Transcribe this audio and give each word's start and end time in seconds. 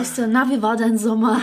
Hauste, 0.00 0.26
na, 0.26 0.46
wie 0.50 0.62
war 0.62 0.76
dein 0.76 0.96
Sommer? 0.98 1.40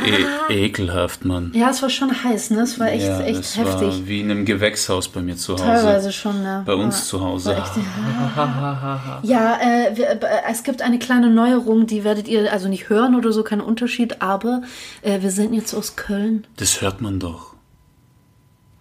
E 0.49 0.65
ekelhaft, 0.65 1.25
Mann. 1.25 1.51
Ja, 1.53 1.69
es 1.69 1.81
war 1.81 1.89
schon 1.89 2.11
heiß, 2.23 2.49
ne? 2.51 2.61
Es 2.61 2.79
war 2.79 2.87
echt, 2.91 3.05
ja, 3.05 3.21
echt 3.21 3.39
das 3.39 3.57
heftig. 3.57 3.81
war 3.81 4.07
wie 4.07 4.21
in 4.21 4.31
einem 4.31 4.45
Gewächshaus 4.45 5.07
bei 5.07 5.21
mir 5.21 5.35
zu 5.37 5.53
Hause. 5.53 5.63
Teilweise 5.63 6.11
schon, 6.11 6.41
ne? 6.41 6.63
Bei 6.65 6.73
uns 6.73 6.95
War- 6.95 7.03
zu 7.03 7.21
Hause. 7.23 7.55
echt- 7.55 7.71
Ja, 9.23 9.57
äh, 9.61 9.95
wir, 9.95 10.09
äh, 10.09 10.19
es 10.49 10.63
gibt 10.63 10.81
eine 10.81 10.99
kleine 10.99 11.29
Neuerung, 11.29 11.87
die 11.87 12.03
werdet 12.03 12.27
ihr 12.27 12.51
also 12.51 12.67
nicht 12.67 12.89
hören 12.89 13.15
oder 13.15 13.31
so, 13.31 13.43
kein 13.43 13.61
Unterschied, 13.61 14.21
aber 14.21 14.61
äh, 15.01 15.21
wir 15.21 15.31
sind 15.31 15.53
jetzt 15.53 15.73
aus 15.73 15.95
Köln. 15.95 16.45
Das 16.57 16.81
hört 16.81 17.01
man 17.01 17.19
doch. 17.19 17.56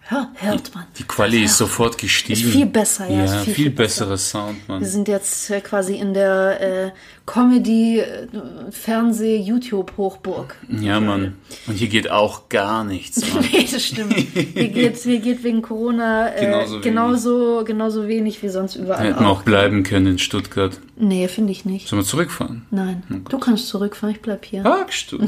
Hört 0.09 0.73
man. 0.73 0.85
Die 0.97 1.03
Quali 1.03 1.43
ist 1.43 1.57
sofort 1.57 1.97
gestiegen. 1.97 2.39
Ist 2.39 2.51
viel 2.53 2.65
besser, 2.65 3.09
ja, 3.09 3.25
Ja, 3.25 3.27
viel, 3.27 3.43
viel, 3.43 3.53
viel 3.55 3.69
besseres 3.71 4.29
Sound, 4.29 4.67
Mann. 4.67 4.79
Wir 4.79 4.87
sind 4.87 5.07
jetzt 5.07 5.49
äh, 5.49 5.59
quasi 5.59 5.95
in 5.95 6.13
der 6.13 6.61
äh, 6.61 6.91
Comedy, 7.25 7.99
äh, 7.99 8.27
Fernseh, 8.71 9.37
YouTube-Hochburg. 9.37 10.55
Ja, 10.69 11.01
Mann. 11.01 11.35
Und 11.67 11.75
hier 11.75 11.89
geht 11.89 12.09
auch 12.09 12.47
gar 12.49 12.83
nichts. 12.83 13.21
Nee, 13.51 13.67
das 13.71 13.85
stimmt. 13.85 14.13
Hier 14.13 14.69
geht, 14.69 14.97
hier 14.97 15.19
geht 15.19 15.43
wegen 15.43 15.61
Corona 15.61 16.33
äh, 16.35 16.45
Genauso 16.45 16.81
genauso, 16.81 17.63
genauso, 17.65 18.07
wenig 18.07 18.41
wie 18.43 18.49
sonst 18.49 18.75
überall 18.75 19.07
Hätten 19.07 19.25
auch. 19.25 19.39
auch 19.39 19.43
bleiben 19.43 19.83
können 19.83 20.07
in 20.07 20.19
Stuttgart. 20.19 20.79
Nee, 20.95 21.27
finde 21.27 21.51
ich 21.51 21.65
nicht. 21.65 21.87
Sollen 21.87 22.01
wir 22.01 22.05
zurückfahren? 22.05 22.65
Nein, 22.71 23.03
du 23.29 23.37
kannst 23.37 23.67
zurückfahren, 23.67 24.15
ich 24.15 24.21
bleib 24.21 24.45
hier. 24.45 24.63
Sagst 24.63 25.11
du? 25.11 25.19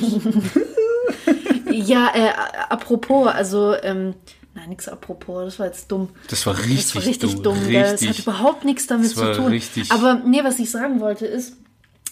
Ja, 1.71 2.11
äh, 2.13 2.31
apropos, 2.69 3.27
also, 3.27 3.75
ähm, 3.83 4.15
nein, 4.59 4.69
nix 4.69 4.87
apropos, 4.87 5.45
das 5.45 5.59
war 5.59 5.67
jetzt 5.67 5.91
dumm. 5.91 6.09
Das 6.29 6.45
war 6.45 6.57
richtig, 6.57 6.77
Das 6.85 6.95
war 6.95 7.05
richtig 7.05 7.31
dumm, 7.35 7.43
dumm. 7.43 7.67
gell? 7.67 7.81
Das 7.83 7.91
richtig. 7.93 8.09
hat 8.09 8.19
überhaupt 8.19 8.65
nichts 8.65 8.87
damit 8.87 9.05
Das 9.05 9.13
zu 9.15 9.33
tun. 9.33 9.45
richtig- 9.47 9.91
Aber 9.91 10.15
nee, 10.25 10.43
was 10.43 10.59
ich 10.59 10.69
sagen 10.71 10.99
wollte 10.99 11.25
ist, 11.25 11.53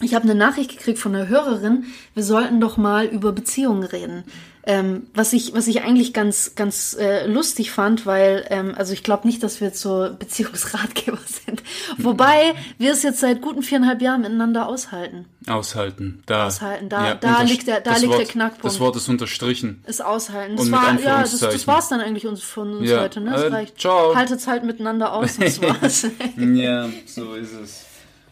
ich 0.01 0.13
habe 0.13 0.23
eine 0.25 0.35
Nachricht 0.35 0.69
gekriegt 0.71 0.99
von 0.99 1.15
einer 1.15 1.27
Hörerin, 1.27 1.85
wir 2.13 2.23
sollten 2.23 2.61
doch 2.61 2.77
mal 2.77 3.05
über 3.05 3.31
Beziehungen 3.31 3.83
reden. 3.83 4.23
Ähm, 4.69 5.07
was 5.13 5.31
ich, 5.31 5.53
was 5.53 5.67
ich 5.67 5.81
eigentlich 5.81 6.13
ganz, 6.13 6.55
ganz 6.55 6.93
äh, 6.99 7.25
lustig 7.25 7.71
fand, 7.71 8.05
weil, 8.05 8.45
ähm, 8.49 8.73
also 8.75 8.91
ich 8.91 9.01
glaube 9.01 9.25
nicht, 9.25 9.41
dass 9.41 9.61
wir 9.61 9.69
jetzt 9.69 9.79
so 9.79 10.09
Beziehungsratgeber 10.19 11.17
sind. 11.45 11.63
Wobei 11.97 12.53
wir 12.77 12.91
es 12.91 13.01
jetzt 13.01 13.21
seit 13.21 13.41
guten 13.41 13.63
viereinhalb 13.63 14.01
Jahren 14.01 14.23
miteinander 14.23 14.67
aushalten. 14.67 15.23
Aushalten. 15.47 16.21
Da, 16.25 16.47
Aushalten, 16.47 16.89
da- 16.89 17.15
da 17.15 17.35
unterst- 17.37 17.47
liegt 17.49 17.67
der- 17.67 17.79
da 17.79 17.91
liegt 17.95 18.11
der 18.11 18.19
Wort, 18.19 18.27
Knackpunkt. 18.27 18.65
Das 18.65 18.79
Wort 18.81 18.97
ist 18.97 19.07
unterstrichen. 19.07 19.81
Es 19.85 20.01
aushalten. 20.01 20.51
Und 20.51 20.57
Das 20.59 20.65
mit 20.65 20.73
war, 20.75 20.99
ja, 20.99 21.21
das, 21.21 21.39
das 21.39 21.65
war's 21.65 21.87
dann 21.87 22.01
eigentlich 22.01 22.27
uns, 22.27 22.43
von 22.43 22.75
uns 22.79 22.89
Ja, 22.89 22.99
heute, 22.99 23.21
ne? 23.21 23.31
Das 23.31 23.43
äh, 23.43 23.47
reicht. 23.47 23.79
ciao. 23.79 24.13
Haltet's 24.15 24.47
halt 24.47 24.65
miteinander 24.65 25.13
aus, 25.13 25.37
das 25.37 25.61
war's. 25.61 26.07
ja, 26.35 26.89
so 27.05 27.35
ist 27.35 27.53
es. 27.53 27.85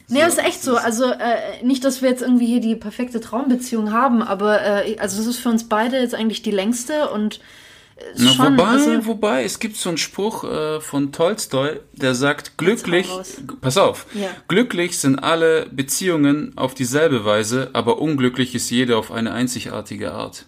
Nee, 0.07 0.19
das 0.19 0.33
ist 0.35 0.43
echt 0.45 0.63
so. 0.63 0.77
Also 0.77 1.05
äh, 1.05 1.63
nicht, 1.63 1.83
dass 1.83 2.01
wir 2.01 2.09
jetzt 2.09 2.21
irgendwie 2.21 2.45
hier 2.45 2.61
die 2.61 2.75
perfekte 2.75 3.19
Traumbeziehung 3.19 3.91
haben, 3.91 4.21
aber 4.21 4.61
äh, 4.85 4.97
also 4.99 5.19
es 5.21 5.27
ist 5.27 5.37
für 5.37 5.49
uns 5.49 5.67
beide 5.67 5.97
jetzt 5.97 6.13
eigentlich 6.13 6.41
die 6.41 6.51
längste 6.51 7.09
und 7.09 7.39
äh, 7.97 8.01
Na, 8.17 8.29
schon. 8.31 8.57
wobei, 8.57 8.63
also, 8.67 9.05
wobei, 9.07 9.43
es 9.43 9.59
gibt 9.59 9.77
so 9.77 9.89
einen 9.89 9.97
Spruch 9.97 10.43
äh, 10.43 10.79
von 10.81 11.11
Tolstoi, 11.11 11.79
der 11.93 12.13
sagt, 12.13 12.57
glücklich, 12.57 13.07
pass 13.61 13.77
auf, 13.77 14.05
Ja. 14.13 14.29
glücklich 14.47 14.99
sind 14.99 15.17
alle 15.19 15.67
Beziehungen 15.71 16.53
auf 16.55 16.73
dieselbe 16.75 17.25
Weise, 17.25 17.69
aber 17.73 17.99
unglücklich 17.99 18.53
ist 18.53 18.69
jede 18.69 18.97
auf 18.97 19.11
eine 19.11 19.31
einzigartige 19.33 20.11
Art. 20.11 20.45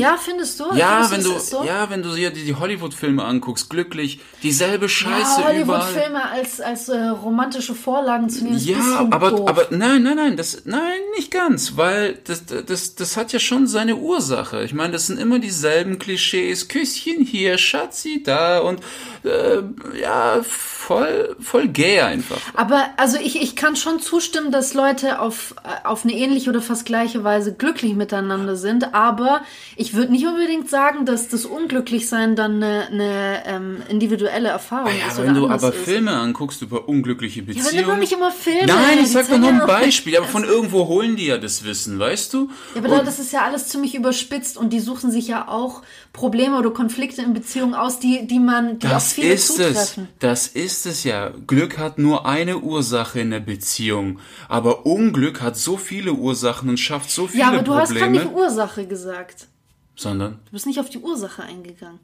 Ja, 0.00 0.16
findest 0.16 0.60
du? 0.60 0.64
Ja, 0.74 1.04
findest 1.04 1.12
wenn 1.12 1.34
du, 1.34 1.38
so? 1.38 1.64
ja, 1.64 1.90
wenn 1.90 2.02
du 2.02 2.14
dir 2.14 2.30
die, 2.30 2.44
die 2.44 2.54
Hollywood-Filme 2.54 3.24
anguckst, 3.24 3.70
glücklich, 3.70 4.20
dieselbe 4.42 4.88
Scheiße 4.88 5.40
ja, 5.40 5.52
überall. 5.52 5.82
Hollywood-Filme 5.82 6.30
als, 6.30 6.60
als 6.60 6.88
äh, 6.88 6.98
romantische 7.06 7.74
Vorlagen 7.74 8.28
zu 8.28 8.44
nehmen, 8.44 8.58
Ja, 8.58 9.06
aber, 9.10 9.30
doof. 9.30 9.48
aber 9.48 9.66
nein, 9.70 10.02
nein, 10.02 10.16
nein, 10.16 10.36
das, 10.36 10.62
nein, 10.64 10.80
nicht 11.16 11.30
ganz, 11.30 11.76
weil 11.76 12.18
das, 12.24 12.44
das, 12.46 12.94
das 12.94 13.16
hat 13.16 13.32
ja 13.32 13.38
schon 13.38 13.66
seine 13.66 13.96
Ursache. 13.96 14.64
Ich 14.64 14.74
meine, 14.74 14.92
das 14.92 15.06
sind 15.06 15.18
immer 15.18 15.38
dieselben 15.38 15.98
Klischees, 15.98 16.68
Küsschen 16.68 17.24
hier, 17.24 17.58
Schatzi 17.58 18.22
da 18.22 18.60
und 18.60 18.80
äh, 19.24 19.62
ja, 20.00 20.42
voll, 20.86 21.36
voll 21.40 21.68
gay 21.68 22.00
einfach. 22.00 22.36
Aber 22.54 22.84
also 22.96 23.16
ich, 23.18 23.40
ich 23.42 23.56
kann 23.56 23.76
schon 23.76 24.00
zustimmen, 24.00 24.50
dass 24.52 24.74
Leute 24.74 25.20
auf, 25.20 25.54
äh, 25.64 25.86
auf 25.86 26.04
eine 26.04 26.12
ähnliche 26.14 26.50
oder 26.50 26.60
fast 26.62 26.84
gleiche 26.86 27.24
Weise 27.24 27.54
glücklich 27.54 27.94
miteinander 27.94 28.56
sind, 28.56 28.94
aber 28.94 29.42
ich 29.76 29.94
würde 29.94 30.12
nicht 30.12 30.26
unbedingt 30.26 30.68
sagen, 30.68 31.06
dass 31.06 31.28
das 31.28 31.44
Unglücklichsein 31.44 32.36
dann 32.36 32.62
eine, 32.62 32.86
eine 32.90 33.42
ähm, 33.46 33.82
individuelle 33.88 34.48
Erfahrung 34.50 34.88
Ah 34.88 34.94
Ja, 34.98 35.08
ist. 35.08 35.22
wenn 35.22 35.34
du 35.34 35.48
aber 35.48 35.68
ist. 35.70 35.84
Filme 35.84 36.12
anguckst 36.12 36.60
über 36.62 36.88
unglückliche 36.88 37.40
Ja, 37.40 37.46
Beziehungen. 37.46 37.68
aber 37.68 37.76
nimm 37.76 37.86
doch 37.88 37.96
nicht 37.98 38.12
immer 38.12 38.30
Filme. 38.30 38.66
Nein, 38.66 38.98
ich 39.02 39.10
sag 39.10 39.28
doch 39.28 39.38
nur 39.38 39.50
ja 39.50 39.60
ein 39.60 39.66
Beispiel, 39.66 40.16
aber 40.16 40.26
von 40.26 40.44
irgendwo 40.44 40.86
holen 40.88 41.16
die 41.16 41.26
ja 41.26 41.38
das 41.38 41.64
Wissen, 41.64 41.98
weißt 41.98 42.32
du? 42.34 42.50
Ja, 42.74 42.82
aber 42.82 42.98
Und- 42.98 43.06
das 43.06 43.18
ist 43.18 43.32
ja 43.32 43.42
alles 43.42 43.68
ziemlich 43.68 43.94
überspitzt 43.94 44.56
und 44.58 44.70
die 44.72 44.80
suchen 44.80 45.10
sich 45.10 45.28
ja 45.28 45.48
auch 45.48 45.82
Probleme 46.14 46.58
oder 46.58 46.70
Konflikte 46.70 47.20
in 47.20 47.34
Beziehungen 47.34 47.74
aus, 47.74 47.98
die, 47.98 48.26
die 48.26 48.38
man, 48.38 48.78
die 48.78 48.86
auf 48.86 48.92
Das 48.94 49.12
viele 49.12 49.32
ist 49.34 49.50
es. 49.50 49.56
zutreffen. 49.56 50.08
Das 50.20 50.46
ist 50.46 50.86
es 50.86 51.04
ja. 51.04 51.30
Glück 51.46 51.76
hat 51.76 51.98
nur 51.98 52.24
eine 52.24 52.58
Ursache 52.60 53.20
in 53.20 53.30
der 53.32 53.40
Beziehung. 53.40 54.18
Aber 54.48 54.86
Unglück 54.86 55.42
hat 55.42 55.56
so 55.58 55.76
viele 55.76 56.12
Ursachen 56.14 56.70
und 56.70 56.78
schafft 56.78 57.10
so 57.10 57.26
viele 57.26 57.40
Ja, 57.42 57.48
aber 57.48 57.58
du 57.62 57.74
hast 57.74 57.90
gerade 57.92 58.04
Probleme. 58.06 58.24
nicht 58.26 58.34
Ursache 58.34 58.86
gesagt. 58.86 59.48
sondern 59.96 60.38
Du 60.46 60.52
bist 60.52 60.66
nicht 60.66 60.80
auf 60.80 60.88
die 60.88 60.98
Ursache 60.98 61.42
eingegangen. 61.42 61.98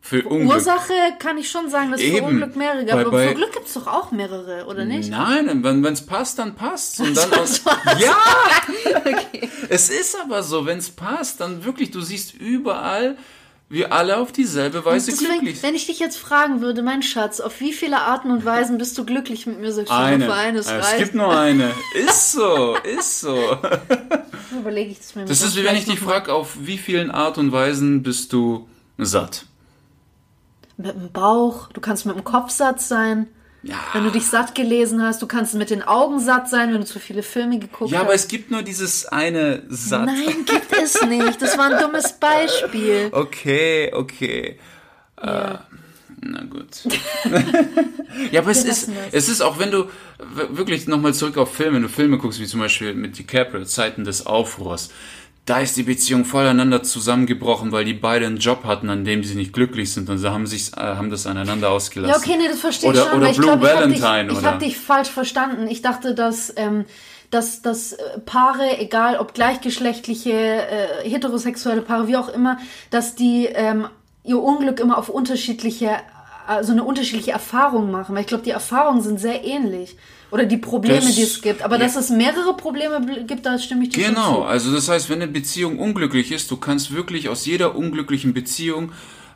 für 0.00 0.24
Unglück. 0.24 0.54
Ursache 0.56 0.92
kann 1.20 1.38
ich 1.38 1.48
schon 1.48 1.70
sagen, 1.70 1.92
dass 1.92 2.00
für 2.00 2.06
Eben. 2.08 2.26
Unglück 2.26 2.56
mehrere. 2.56 2.84
Bei- 2.84 3.04
Aber 3.06 3.18
für 3.28 3.34
Glück 3.34 3.52
gibt 3.52 3.68
es 3.68 3.74
doch 3.74 3.86
auch 3.86 4.10
mehrere, 4.10 4.66
oder 4.66 4.84
nicht? 4.84 5.08
Nein, 5.10 5.62
wenn 5.62 5.84
es 5.84 6.04
passt, 6.04 6.38
dann 6.40 6.56
passt 6.56 6.98
Und 6.98 7.16
dann 7.16 7.30
war's. 7.38 7.62
ja, 8.00 8.16
es 9.68 9.88
ist 9.88 10.16
aber 10.20 10.42
so, 10.42 10.66
wenn 10.66 10.78
es 10.78 10.90
passt, 10.90 11.40
dann 11.40 11.64
wirklich, 11.64 11.92
du 11.92 12.00
siehst 12.00 12.34
überall, 12.34 13.16
wir 13.72 13.90
alle 13.90 14.18
auf 14.18 14.32
dieselbe 14.32 14.84
Weise 14.84 15.10
Deswegen, 15.10 15.30
glücklich 15.30 15.60
sind. 15.60 15.68
wenn 15.68 15.74
ich 15.74 15.86
dich 15.86 15.98
jetzt 15.98 16.18
fragen 16.18 16.60
würde, 16.60 16.82
mein 16.82 17.02
Schatz, 17.02 17.40
auf 17.40 17.58
wie 17.60 17.72
viele 17.72 18.02
Arten 18.02 18.30
und 18.30 18.44
Weisen 18.44 18.76
bist 18.76 18.98
du 18.98 19.06
glücklich 19.06 19.46
mit 19.46 19.60
mir? 19.60 19.72
Sagst 19.72 19.90
du 19.90 19.96
Eine. 19.96 20.26
für 20.26 20.34
eines 20.34 20.66
es 20.66 20.72
reicht. 20.72 20.98
gibt 20.98 21.14
nur 21.14 21.34
eine. 21.34 21.70
Ist 22.06 22.32
so, 22.32 22.76
ist 22.98 23.20
so. 23.20 23.34
Überlege 24.58 24.90
ich 24.90 24.98
das 24.98 25.14
mir 25.14 25.24
Das 25.24 25.40
ist 25.40 25.56
wie 25.56 25.64
wenn 25.64 25.74
ich 25.74 25.86
dich 25.86 25.98
frage, 26.00 26.34
auf 26.34 26.54
wie 26.60 26.76
vielen 26.76 27.10
Art 27.10 27.38
und 27.38 27.50
Weisen 27.50 28.02
bist 28.02 28.34
du 28.34 28.68
satt? 28.98 29.46
Mit 30.76 30.94
dem 30.94 31.10
Bauch, 31.10 31.68
du 31.72 31.80
kannst 31.80 32.04
mit 32.04 32.14
dem 32.14 32.24
Kopf 32.24 32.50
satt 32.50 32.78
sein. 32.80 33.26
Ja. 33.64 33.76
Wenn 33.92 34.02
du 34.04 34.10
dich 34.10 34.26
satt 34.26 34.54
gelesen 34.56 35.02
hast, 35.02 35.22
du 35.22 35.26
kannst 35.28 35.54
mit 35.54 35.70
den 35.70 35.82
Augen 35.82 36.18
satt 36.18 36.48
sein, 36.50 36.72
wenn 36.72 36.80
du 36.80 36.86
zu 36.86 36.98
viele 36.98 37.22
Filme 37.22 37.58
geguckt 37.60 37.92
Ja, 37.92 37.98
hast. 37.98 38.04
aber 38.06 38.14
es 38.14 38.26
gibt 38.26 38.50
nur 38.50 38.62
dieses 38.62 39.06
eine 39.06 39.62
Satt. 39.68 40.06
Nein, 40.06 40.44
gibt 40.44 40.72
es 40.82 41.00
nicht. 41.06 41.40
Das 41.40 41.56
war 41.56 41.72
ein 41.72 41.80
dummes 41.80 42.12
Beispiel. 42.20 43.08
Okay, 43.12 43.92
okay. 43.94 44.58
Ja. 45.22 45.54
Äh, 45.54 45.58
na 46.24 46.42
gut. 46.44 46.68
ja, 48.30 48.40
aber 48.40 48.50
es 48.52 48.64
ist, 48.64 48.88
das. 48.88 48.94
es 49.12 49.28
ist 49.28 49.40
auch, 49.40 49.58
wenn 49.58 49.70
du 49.72 49.86
wirklich 50.50 50.86
nochmal 50.86 51.14
zurück 51.14 51.36
auf 51.36 51.54
Filme, 51.54 51.76
wenn 51.76 51.82
du 51.82 51.88
Filme 51.88 52.18
guckst, 52.18 52.38
wie 52.40 52.46
zum 52.46 52.60
Beispiel 52.60 52.94
mit 52.94 53.18
DiCaprio, 53.18 53.64
Zeiten 53.64 54.04
des 54.04 54.24
Aufruhrs, 54.26 54.90
da 55.44 55.58
ist 55.58 55.76
die 55.76 55.82
Beziehung 55.82 56.24
voneinander 56.24 56.82
zusammengebrochen, 56.84 57.72
weil 57.72 57.84
die 57.84 57.94
beide 57.94 58.26
einen 58.26 58.36
Job 58.36 58.64
hatten, 58.64 58.88
an 58.90 59.04
dem 59.04 59.24
sie 59.24 59.34
nicht 59.34 59.52
glücklich 59.52 59.92
sind 59.92 60.08
und 60.08 60.18
sie 60.18 60.30
haben 60.30 60.46
sich, 60.46 60.72
äh, 60.76 60.80
haben 60.80 61.10
das 61.10 61.26
aneinander 61.26 61.70
ausgelassen. 61.70 62.14
Ja, 62.14 62.18
okay, 62.18 62.40
nee, 62.40 62.48
das 62.48 62.60
verstehe 62.60 62.92
ich 62.92 62.96
Oder- 62.96 63.10
schon. 63.10 63.18
oder 63.20 63.30
ich 63.30 63.36
Blue 63.36 63.46
glaube, 63.48 63.66
ich 63.66 63.72
habe 63.72 63.88
dich, 63.88 64.02
Valentine, 64.02 64.32
ich 64.32 64.38
oder? 64.38 64.52
hab 64.52 64.58
dich 64.60 64.78
falsch 64.78 65.08
verstanden. 65.10 65.66
Ich 65.66 65.82
dachte, 65.82 66.14
dass, 66.14 66.52
ähm, 66.56 66.84
dass, 67.30 67.60
dass 67.60 67.92
äh, 67.94 68.18
Paare, 68.24 68.78
egal 68.78 69.16
ob 69.16 69.34
gleichgeschlechtliche, 69.34 70.30
äh, 70.32 71.08
heterosexuelle 71.10 71.82
Paare, 71.82 72.06
wie 72.06 72.16
auch 72.16 72.28
immer, 72.28 72.58
dass 72.90 73.16
die 73.16 73.46
ähm, 73.46 73.86
ihr 74.22 74.40
Unglück 74.40 74.78
immer 74.78 74.96
auf 74.96 75.08
unterschiedliche, 75.08 75.90
also 76.46 76.70
eine 76.70 76.84
unterschiedliche 76.84 77.32
Erfahrung 77.32 77.90
machen. 77.90 78.14
Weil 78.14 78.22
ich 78.22 78.28
glaube, 78.28 78.44
die 78.44 78.50
Erfahrungen 78.50 79.00
sind 79.00 79.18
sehr 79.18 79.44
ähnlich. 79.44 79.96
Oder 80.32 80.46
die 80.46 80.56
Probleme, 80.56 80.96
Das- 81.00 81.14
die 81.14 81.22
es 81.22 81.40
gibt. 81.42 81.62
Aber 81.62 81.76
ja. 81.76 81.82
dass 81.82 81.94
es 81.94 82.08
mehrere 82.10 82.56
Probleme 82.56 82.96
bl- 82.96 83.24
gibt, 83.24 83.44
da 83.46 83.58
stimme 83.58 83.84
ich 83.84 83.90
dir 83.90 84.08
Genau, 84.08 84.36
zu. 84.36 84.42
also 84.44 84.72
das 84.72 84.88
heißt, 84.88 85.08
wenn 85.10 85.20
eine 85.22 85.30
Beziehung 85.30 85.78
unglücklich 85.78 86.32
ist, 86.32 86.50
du 86.50 86.56
kannst 86.56 86.94
wirklich 86.94 87.28
aus 87.28 87.44
jeder 87.46 87.76
unglücklichen 87.76 88.32
Beziehung 88.32 88.92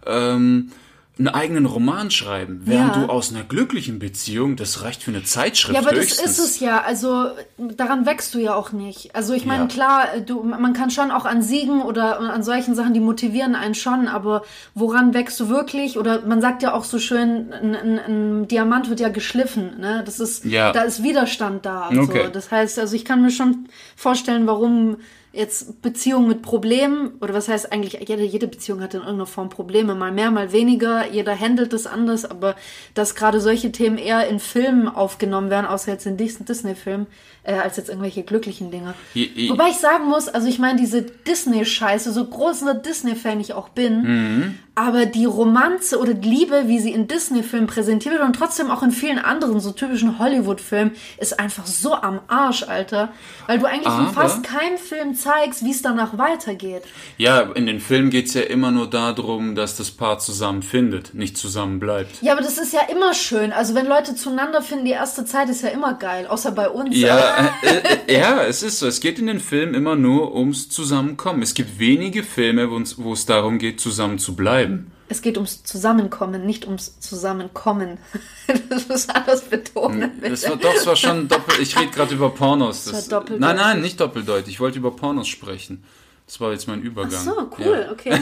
ähm, 0.06 0.70
einen 1.19 1.29
eigenen 1.29 1.65
Roman 1.65 2.11
schreiben. 2.11 2.61
Während 2.67 2.95
Ja. 2.97 3.03
du 3.05 3.09
aus 3.11 3.33
einer 3.33 3.43
glücklichen 3.43 3.99
Beziehung, 3.99 4.57
das 4.57 4.83
reicht 4.83 5.03
für 5.03 5.11
eine 5.13 5.25
Zeitschrift 5.25 5.73
Ja, 5.75 5.81
aber 5.81 5.93
das 5.93 6.05
höchstens. 6.11 6.33
ist 6.33 6.39
es 6.39 6.61
ja. 6.61 6.83
Also 6.83 7.29
daran 7.57 8.05
wächst 8.05 8.35
du 8.35 8.39
ja 8.39 8.55
auch 8.55 8.73
nicht. 8.73 9.15
Also 9.17 9.33
ich 9.33 9.47
meine, 9.47 9.63
Ja. 9.63 9.69
klar, 9.69 10.09
du, 10.27 10.43
man 10.43 10.75
kann 10.75 10.91
schon 10.91 11.11
auch 11.11 11.25
an 11.25 11.41
Siegen 11.41 11.81
oder 11.81 12.21
an 12.21 12.43
solchen 12.43 12.75
Sachen, 12.75 12.93
die 12.93 13.01
motivieren 13.01 13.55
einen 13.55 13.75
schon, 13.75 14.09
aber 14.09 14.43
woran 14.75 15.15
wächst 15.15 15.41
du 15.41 15.49
wirklich? 15.49 15.97
Oder 15.99 16.21
man 16.27 16.43
sagt 16.43 16.63
ja 16.63 16.75
auch 16.75 16.85
so 16.85 16.99
schön, 16.99 17.51
ein, 17.51 17.75
ein, 17.75 17.99
ein 17.99 18.49
Diamant 18.49 18.91
wird 18.91 19.01
ja 19.01 19.09
geschliffen. 19.09 19.81
Ne? 19.81 20.03
Das 20.05 20.21
ist, 20.21 20.45
Ja. 20.45 20.73
da 20.73 20.83
ist 20.83 21.03
Widerstand 21.03 21.65
da. 21.65 21.89
und 21.89 21.99
Okay. 21.99 22.25
So. 22.27 22.31
Das 22.31 22.51
heißt, 22.51 22.79
also 22.79 22.95
ich 22.95 23.07
kann 23.07 23.23
mir 23.23 23.31
schon 23.31 23.69
vorstellen, 23.97 24.47
warum 24.47 24.99
jetzt 25.37 25.83
Beziehungen 25.83 26.29
mit 26.29 26.43
Problemen, 26.43 27.12
oder 27.21 27.35
was 27.35 27.49
heißt 27.49 27.71
eigentlich, 27.73 27.94
jede, 28.09 28.25
jede 28.25 28.49
Beziehung 28.49 28.81
hat 28.81 28.94
in 28.94 29.00
irgendeiner 29.00 29.27
Form 29.27 29.49
Probleme, 29.50 29.94
mal 29.94 30.11
mehr, 30.12 30.31
mal 30.31 30.50
weniger, 30.53 31.06
jeder 31.11 31.38
handelt 31.38 31.73
es 31.73 31.87
anders, 31.87 32.25
aber 32.25 32.56
dass 32.94 33.15
gerade 33.15 33.41
solche 33.41 33.71
Themen 33.71 33.99
eher 33.99 34.27
in 34.29 34.41
Filmen 34.41 34.88
aufgenommen 34.88 35.50
werden, 35.50 35.67
außer 35.67 35.93
jetzt 35.93 36.06
in 36.06 36.17
Dis- 36.17 36.38
Disney-Filmen, 36.38 37.06
äh, 37.43 37.55
als 37.55 37.77
jetzt 37.77 37.88
irgendwelche 37.91 38.23
glücklichen 38.25 38.71
Dinge. 38.71 38.94
Je- 39.15 39.31
je- 39.35 39.50
Wobei 39.50 39.69
ich 39.69 39.77
sagen 39.77 40.06
muss, 40.06 40.29
also 40.29 40.49
ich 40.49 40.59
meine, 40.59 40.81
diese 40.81 41.03
Disney-Scheiße, 41.03 42.12
so 42.12 42.25
großer 42.25 42.75
Disney-Fan 42.75 43.39
ich 43.41 43.53
auch 43.53 43.69
bin, 43.69 44.03
Mhm. 44.03 44.59
aber 44.75 45.06
die 45.06 45.27
Romanze 45.27 45.99
oder 46.00 46.15
die 46.15 46.29
Liebe, 46.29 46.65
wie 46.67 46.81
sie 46.81 46.93
in 46.93 47.06
Disney-Filmen 47.06 47.67
präsentiert 47.67 48.15
wird 48.15 48.25
und 48.25 48.35
trotzdem 48.35 48.71
auch 48.71 48.82
in 48.82 48.91
vielen 48.91 49.19
anderen, 49.19 49.61
so 49.61 49.71
typischen 49.71 50.19
Hollywood-Filmen, 50.19 50.93
ist 51.19 51.39
einfach 51.39 51.67
so 51.67 51.94
am 51.94 52.21
Arsch, 52.27 52.65
Alter. 52.65 53.11
Weil 53.47 53.59
du 53.61 53.67
eigentlich 53.67 53.87
in 53.87 53.93
Aber- 54.06 54.12
fast 54.12 54.43
keinem 54.43 54.79
Film 54.79 55.15
zeigst, 55.26 55.64
wie 55.64 55.70
es 55.70 55.82
danach 55.82 56.17
weitergeht. 56.19 56.82
Ja, 57.19 57.40
in 57.40 57.67
den 57.67 57.81
Filmen 57.81 58.11
geht's 58.11 58.34
ja 58.34 58.43
immer 58.43 58.70
nur 58.70 58.88
darum, 58.88 59.55
dass 59.55 59.76
das 59.76 59.90
Paar 59.90 60.19
zusammen 60.19 60.62
findet, 60.62 61.14
nicht 61.14 61.37
zusammen 61.37 61.81
bleibt. 61.81 62.23
Ja, 62.23 62.32
aber 62.32 62.43
das 62.43 62.58
ist 62.58 62.73
ja 62.73 62.82
immer 62.90 63.14
schön. 63.14 63.52
Also 63.52 63.75
wenn 63.75 63.87
Leute 63.87 64.14
zueinander 64.14 64.62
finden, 64.62 64.84
die 64.84 64.93
erste 64.93 65.25
Zeit 65.25 65.49
ist 65.49 65.62
ja 65.62 65.70
immer 65.70 65.94
geil, 65.94 66.26
außer 66.26 66.52
bei 66.52 66.69
uns. 66.69 66.96
Ja, 66.96 67.50
äh, 67.62 68.12
äh, 68.12 68.20
ja, 68.20 68.43
es 68.44 68.62
ist 68.62 68.78
so. 68.78 68.87
Es 68.87 69.00
geht 69.00 69.19
in 69.19 69.26
den 69.26 69.40
Filmen 69.40 69.75
immer 69.75 69.96
nur 69.96 70.34
ums 70.34 70.69
Zusammenkommen. 70.69 71.43
Es 71.43 71.55
gibt 71.55 71.79
wenige 71.79 72.22
Filme, 72.22 72.70
wo 72.70 73.12
es 73.12 73.26
darum 73.26 73.58
geht, 73.58 73.81
zusammen 73.81 74.19
zu 74.19 74.37
bleiben. 74.37 74.93
Es 75.08 75.23
geht 75.23 75.37
ums 75.37 75.62
Zusammenkommen, 75.62 76.44
nicht 76.47 76.64
ums 76.67 76.99
Zusammenkommen. 77.00 77.99
Das 78.69 78.88
muss 78.88 79.08
anders 79.08 79.43
betonen. 79.43 80.20
Das 80.23 80.49
war 80.49 80.56
doch, 80.56 80.73
es 80.75 80.87
war 80.87 80.94
schon 80.97 81.26
doppelt. 81.29 81.58
Ich 81.61 81.76
rede 81.79 81.91
gerade 81.91 82.14
über 82.14 82.31
Pornos. 82.31 82.85
Das 82.85 83.08
Das, 83.08 83.25
nein, 83.29 83.56
nein, 83.56 83.81
nicht 83.81 83.99
doppeldeutig. 84.00 84.55
Ich 84.55 84.61
wollte 84.61 84.79
über 84.79 84.91
Pornos 84.94 85.26
sprechen. 85.29 85.82
Das 86.26 86.41
war 86.41 86.53
jetzt 86.53 86.69
mein 86.69 86.81
Übergang. 86.82 87.11
so, 87.25 87.50
cool, 87.58 87.87
Ja. 87.87 87.93
okay. 87.93 88.12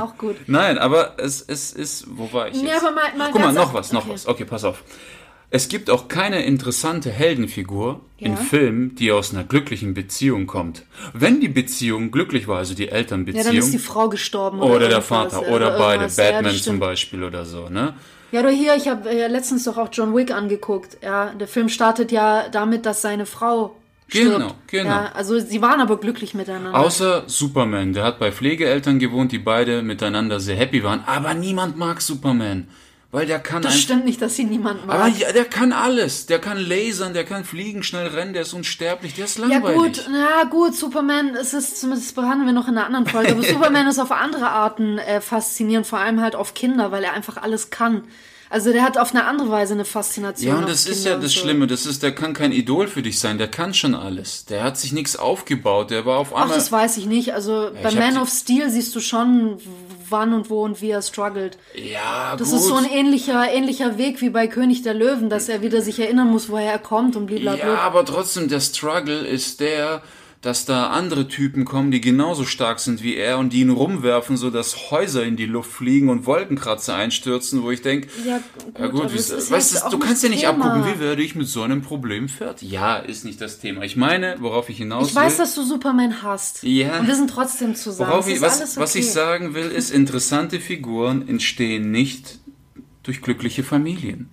Auch 0.00 0.16
gut. 0.16 0.36
Nein, 0.46 0.78
aber 0.78 1.14
es, 1.18 1.42
es 1.46 1.72
ist, 1.72 2.06
wo 2.08 2.32
war 2.32 2.48
ich 2.48 2.54
jetzt? 2.60 2.66
Ja, 2.70 2.78
aber 2.78 2.90
mal- 2.92 3.16
mal 3.16 3.30
Guck 3.32 3.40
mal, 3.42 3.52
noch 3.52 3.74
was, 3.74 3.92
noch 3.92 4.04
okay. 4.04 4.14
was. 4.14 4.26
Okay, 4.26 4.44
pass 4.44 4.64
auf. 4.64 4.82
Es 5.54 5.68
gibt 5.68 5.90
auch 5.90 6.08
keine 6.08 6.44
interessante 6.44 7.10
Heldenfigur 7.10 8.00
in 8.16 8.32
Ja. 8.32 8.38
Filmen, 8.38 8.94
die 8.94 9.12
aus 9.12 9.34
einer 9.34 9.44
glücklichen 9.44 9.92
Beziehung 9.92 10.46
kommt. 10.46 10.84
Wenn 11.12 11.40
die 11.40 11.48
Beziehung 11.48 12.10
glücklich 12.10 12.48
war, 12.48 12.56
also 12.56 12.72
die 12.74 12.86
Ja, 12.86 12.92
Elternbeziehung, 12.92 13.44
dann 13.44 13.56
ist 13.56 13.70
die 13.70 13.78
Frau 13.78 14.08
gestorben. 14.08 14.60
oder 14.60 14.78
der 14.88 14.98
irgendwas, 15.00 15.06
Vater, 15.06 15.42
ja, 15.46 15.54
oder 15.54 15.70
beide, 15.78 16.04
irgendwas. 16.04 16.16
Ja, 16.16 16.32
Batman 16.32 16.54
zum. 16.56 16.80
Beispiel 16.80 17.22
oder 17.22 17.44
so, 17.44 17.68
ne? 17.68 17.92
Ja, 18.32 18.40
oder 18.40 18.48
hier, 18.48 18.76
ich 18.76 18.88
habe 18.88 19.10
äh, 19.10 19.26
letztens 19.26 19.64
doch 19.64 19.76
auch 19.76 19.90
John 19.92 20.16
Wick 20.16 20.30
angeguckt. 20.30 20.96
Ja, 21.02 21.34
der 21.38 21.46
Film 21.48 21.68
startet 21.68 22.10
ja 22.12 22.48
damit, 22.50 22.86
dass 22.86 23.02
seine 23.02 23.26
Frau 23.26 23.76
stirbt. 24.08 24.36
Genau, 24.36 24.54
genau. 24.68 24.88
Ja, 24.88 25.12
also 25.12 25.38
sie 25.38 25.60
waren 25.60 25.82
aber 25.82 25.98
glücklich 25.98 26.32
miteinander. 26.32 26.78
Außer 26.78 27.24
Superman, 27.26 27.92
der 27.92 28.04
hat 28.04 28.18
bei 28.18 28.32
Pflegeeltern 28.32 28.98
gewohnt, 28.98 29.32
die 29.32 29.38
beide 29.38 29.82
miteinander 29.82 30.40
sehr 30.40 30.56
happy 30.56 30.82
waren. 30.82 31.02
Aber 31.04 31.34
niemand 31.34 31.76
mag 31.76 32.00
Superman, 32.00 32.68
weil 33.12 33.26
der 33.26 33.38
kann 33.38 33.62
das 33.62 33.78
stimmt 33.78 34.04
nicht, 34.06 34.20
dass 34.22 34.34
sie 34.36 34.44
niemand 34.44 34.86
mag. 34.86 34.96
Aber 34.98 35.08
ja, 35.08 35.30
der 35.32 35.44
kann 35.44 35.72
alles. 35.72 36.26
Der 36.26 36.38
kann 36.40 36.58
lasern, 36.58 37.12
der 37.14 37.24
kann 37.24 37.44
fliegen, 37.44 37.82
schnell 37.82 38.08
rennen, 38.08 38.32
der 38.32 38.42
ist 38.42 38.54
unsterblich, 38.54 39.14
der 39.14 39.26
ist 39.26 39.38
Ja 39.38 39.46
langweilig. 39.46 39.76
gut, 39.78 40.08
na 40.10 40.44
gut, 40.44 40.74
Superman, 40.74 41.36
es 41.36 41.52
ist 41.54 41.78
zumindest 41.78 42.08
das 42.08 42.14
behandeln 42.14 42.46
wir 42.46 42.52
noch 42.54 42.68
in 42.68 42.76
einer 42.76 42.86
anderen 42.86 43.06
Folge, 43.06 43.32
aber 43.32 43.42
Superman 43.44 43.86
ist 43.86 43.98
auf 44.00 44.10
andere 44.10 44.48
Arten 44.48 44.98
äh, 44.98 45.20
faszinierend, 45.20 45.86
vor 45.86 45.98
allem 46.00 46.20
halt 46.20 46.34
auf 46.34 46.54
Kinder, 46.54 46.90
weil 46.90 47.04
er 47.04 47.12
einfach 47.12 47.36
alles 47.36 47.70
kann. 47.70 48.02
Also 48.48 48.70
der 48.70 48.82
hat 48.82 48.98
auf 48.98 49.14
eine 49.14 49.24
andere 49.24 49.50
Weise 49.50 49.72
eine 49.72 49.86
Faszination. 49.86 50.52
Ja, 50.52 50.58
und 50.58 50.68
das 50.68 50.84
ist 50.86 50.96
Kinder 50.96 51.08
ja 51.10 51.14
und 51.16 51.24
das 51.24 51.32
so. 51.32 51.40
Schlimme, 51.40 51.66
das 51.66 51.86
ist, 51.86 52.02
der 52.02 52.14
kann 52.14 52.34
kein 52.34 52.52
Idol 52.52 52.86
für 52.86 53.00
dich 53.00 53.18
sein, 53.18 53.38
der 53.38 53.48
kann 53.48 53.72
schon 53.72 53.94
alles. 53.94 54.44
Der 54.44 54.62
hat 54.62 54.76
sich 54.76 54.92
nichts 54.92 55.16
aufgebaut, 55.16 55.90
der 55.90 56.04
war 56.04 56.18
auf 56.18 56.34
Ach, 56.34 56.42
einmal. 56.42 56.56
das 56.58 56.70
weiß 56.70 56.98
ich 56.98 57.06
nicht. 57.06 57.32
Also 57.32 57.70
bei 57.72 57.88
ich 57.88 57.96
hab 57.96 58.12
Man 58.12 58.18
of 58.18 58.28
Steel 58.28 58.68
siehst 58.68 58.94
du 58.94 59.00
schon, 59.00 59.56
wann 60.12 60.32
und 60.34 60.48
wo 60.50 60.62
und 60.62 60.80
wie 60.80 60.90
er 60.90 61.02
struggelt. 61.02 61.58
ja, 61.74 62.36
Das 62.36 62.50
gut. 62.50 62.58
ist 62.60 62.66
so 62.66 62.74
ein 62.76 62.84
ähnlicher, 62.90 63.50
ähnlicher 63.52 63.98
Weg 63.98 64.20
wie 64.20 64.30
bei 64.30 64.46
König 64.46 64.82
der 64.82 64.94
Löwen, 64.94 65.28
dass 65.30 65.48
er 65.48 65.62
wieder 65.62 65.80
sich 65.82 65.98
erinnern 65.98 66.28
muss, 66.30 66.48
woher 66.48 66.70
er 66.70 66.78
kommt 66.78 67.16
und 67.16 67.26
blablabla. 67.26 67.66
Ja, 67.66 67.78
aber 67.80 68.04
trotzdem, 68.04 68.48
der 68.48 68.60
Struggle 68.60 69.26
ist 69.26 69.58
der, 69.60 70.02
dass 70.42 70.64
da 70.64 70.88
andere 70.88 71.28
Typen 71.28 71.64
kommen, 71.64 71.92
die 71.92 72.00
genauso 72.00 72.44
stark 72.44 72.80
sind 72.80 73.00
wie 73.00 73.14
er 73.14 73.38
und 73.38 73.52
die 73.52 73.60
ihn 73.60 73.70
rumwerfen, 73.70 74.36
so 74.36 74.50
dass 74.50 74.90
Häuser 74.90 75.22
in 75.22 75.36
die 75.36 75.46
Luft 75.46 75.70
fliegen 75.70 76.08
und 76.08 76.26
Wolkenkratzer 76.26 76.96
einstürzen, 76.96 77.62
wo 77.62 77.70
ich 77.70 77.80
denke, 77.80 78.08
Ja, 78.26 78.32
ja 78.32 78.38
gut, 78.86 78.90
gut, 78.90 79.00
aber 79.02 79.12
wie, 79.12 79.16
das 79.16 79.30
ist 79.30 79.50
weißt 79.52 79.84
du, 79.86 79.90
du 79.90 79.98
kannst 80.00 80.24
ja 80.24 80.28
nicht 80.28 80.40
Thema. 80.40 80.64
abgucken, 80.66 80.92
wie 80.92 81.00
werde 81.00 81.22
ich 81.22 81.36
mit 81.36 81.46
so 81.46 81.62
einem 81.62 81.80
Problem 81.80 82.28
fertig? 82.28 82.68
Ja, 82.72 82.96
ist 82.96 83.24
nicht 83.24 83.40
das 83.40 83.60
Thema. 83.60 83.82
Ich 83.84 83.96
meine, 83.96 84.34
worauf 84.40 84.68
ich 84.68 84.78
hinaus 84.78 85.10
Ich 85.10 85.14
weiß, 85.14 85.38
will, 85.38 85.44
dass 85.44 85.54
du 85.54 85.62
Superman 85.62 86.22
hast. 86.24 86.64
Ja. 86.64 86.98
Und 86.98 87.06
wir 87.06 87.14
sind 87.14 87.30
trotzdem 87.30 87.76
zusammen. 87.76 88.10
worauf 88.10 88.28
ich, 88.28 88.40
was, 88.40 88.58
alles 88.58 88.76
was 88.76 88.96
ich 88.96 89.04
okay. 89.04 89.12
sagen 89.12 89.54
will, 89.54 89.70
ist, 89.70 89.90
interessante 89.90 90.58
Figuren 90.58 91.28
entstehen 91.28 91.92
nicht 91.92 92.40
durch 93.04 93.22
glückliche 93.22 93.62
Familien. 93.62 94.28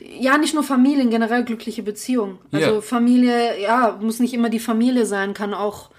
Ja, 0.00 0.38
nicht 0.38 0.54
nur 0.54 0.62
Familien, 0.62 1.10
generell 1.10 1.44
glückliche 1.44 1.82
Beziehungen. 1.82 2.38
Also 2.50 2.74
Ja. 2.74 2.80
Familie, 2.80 3.60
ja, 3.60 3.98
muss 4.00 4.20
nicht 4.20 4.34
immer 4.34 4.48
die 4.48 4.60
Familie 4.60 5.06
sein, 5.06 5.34
kann 5.34 5.54
auch 5.54 5.90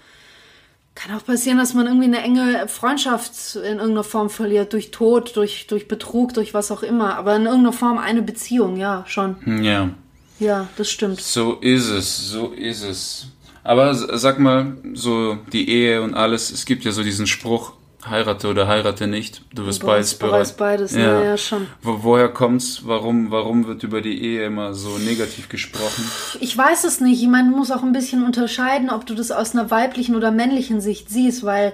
kann 0.94 1.16
auch 1.16 1.24
passieren, 1.24 1.58
dass 1.58 1.74
man 1.74 1.86
irgendwie 1.86 2.06
eine 2.06 2.22
enge 2.22 2.68
Freundschaft 2.68 3.56
in 3.56 3.78
irgendeiner 3.78 4.04
Form 4.04 4.30
verliert, 4.30 4.72
durch 4.72 4.92
Tod, 4.92 5.34
durch, 5.34 5.66
durch 5.66 5.88
Betrug, 5.88 6.34
durch 6.34 6.54
was 6.54 6.70
auch 6.70 6.82
immer. 6.84 7.16
Aber 7.16 7.34
in 7.34 7.46
irgendeiner 7.46 7.72
Form 7.72 7.98
eine 7.98 8.22
Beziehung, 8.22 8.76
ja, 8.76 9.04
schon. 9.08 9.62
Ja. 9.64 9.90
Ja, 10.38 10.68
das 10.76 10.90
stimmt. 10.90 11.20
So 11.20 11.54
ist 11.54 11.88
es, 11.88 12.28
so 12.28 12.48
ist 12.52 12.82
es. 12.82 13.26
Aber 13.62 13.94
sag 13.94 14.38
mal, 14.38 14.76
so 14.92 15.38
die 15.52 15.68
Ehe 15.68 16.02
und 16.02 16.14
alles, 16.14 16.50
es 16.50 16.64
gibt 16.64 16.84
ja 16.84 16.92
so 16.92 17.02
diesen 17.02 17.26
Spruch, 17.26 17.72
heirate 18.10 18.48
oder 18.48 18.66
heirate 18.68 19.06
nicht, 19.06 19.42
du 19.54 19.66
wirst 19.66 19.82
Du 19.82 19.86
beides 19.86 20.14
bereust- 20.14 20.18
bereust 20.18 20.56
bereuen. 20.56 20.76
beides, 20.78 20.92
ja, 20.94 21.22
ja, 21.22 21.36
schon. 21.36 21.66
Wo, 21.82 22.02
woher 22.02 22.28
kommt's? 22.28 22.82
Warum, 22.84 23.30
warum 23.30 23.66
wird 23.66 23.82
über 23.82 24.00
die 24.00 24.22
Ehe 24.22 24.44
immer 24.46 24.74
so 24.74 24.98
negativ 24.98 25.48
gesprochen? 25.48 26.04
Ich 26.40 26.56
weiß 26.56 26.84
es 26.84 27.00
nicht. 27.00 27.22
Ich 27.22 27.28
meine, 27.28 27.50
du 27.50 27.56
musst 27.56 27.72
auch 27.72 27.82
ein 27.82 27.92
bisschen 27.92 28.24
unterscheiden, 28.24 28.90
ob 28.90 29.06
du 29.06 29.14
das 29.14 29.30
aus 29.30 29.52
einer 29.54 29.70
weiblichen 29.70 30.16
oder 30.16 30.30
männlichen 30.30 30.80
Sicht 30.80 31.08
siehst, 31.10 31.44
weil 31.44 31.72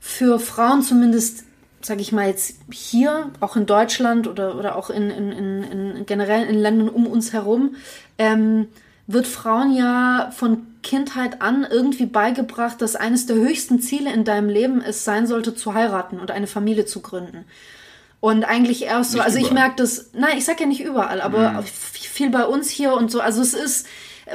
für 0.00 0.38
Frauen 0.38 0.82
zumindest, 0.82 1.44
sage 1.80 2.00
ich 2.02 2.12
mal 2.12 2.28
jetzt 2.28 2.56
hier, 2.70 3.30
auch 3.40 3.56
in 3.56 3.66
Deutschland 3.66 4.26
oder, 4.28 4.56
oder 4.58 4.76
auch 4.76 4.90
in, 4.90 5.10
in, 5.10 5.32
in, 5.32 5.62
in 5.96 6.06
generell 6.06 6.46
in 6.46 6.58
Ländern 6.58 6.88
um 6.90 7.06
uns 7.06 7.32
herum, 7.32 7.76
ähm, 8.18 8.66
wird 9.06 9.26
Frauen 9.26 9.74
ja 9.74 10.30
von 10.36 10.66
Kindheit 10.84 11.42
an 11.42 11.66
irgendwie 11.68 12.06
beigebracht, 12.06 12.80
dass 12.80 12.94
eines 12.94 13.26
der 13.26 13.36
höchsten 13.36 13.80
Ziele 13.80 14.12
in 14.12 14.24
deinem 14.24 14.48
Leben 14.48 14.80
es 14.80 15.04
sein 15.04 15.26
sollte, 15.26 15.56
zu 15.56 15.74
heiraten 15.74 16.20
und 16.20 16.30
eine 16.30 16.46
Familie 16.46 16.86
zu 16.86 17.00
gründen. 17.00 17.44
Und 18.20 18.44
eigentlich 18.44 18.84
erst 18.84 19.10
so, 19.10 19.18
Nicht 19.18 19.26
also 19.26 19.38
ich 19.38 19.50
überall. 19.50 19.62
merke 19.64 19.76
das, 19.76 20.10
nein, 20.12 20.38
ich 20.38 20.44
sag 20.44 20.60
ja 20.60 20.66
nicht 20.66 20.82
überall, 20.82 21.20
aber 21.20 21.62
viel 21.64 22.30
bei 22.30 22.44
uns 22.44 22.70
hier 22.70 22.94
und 22.94 23.10
so. 23.10 23.20
Also 23.20 23.42
es 23.42 23.52
ist, 23.52 23.86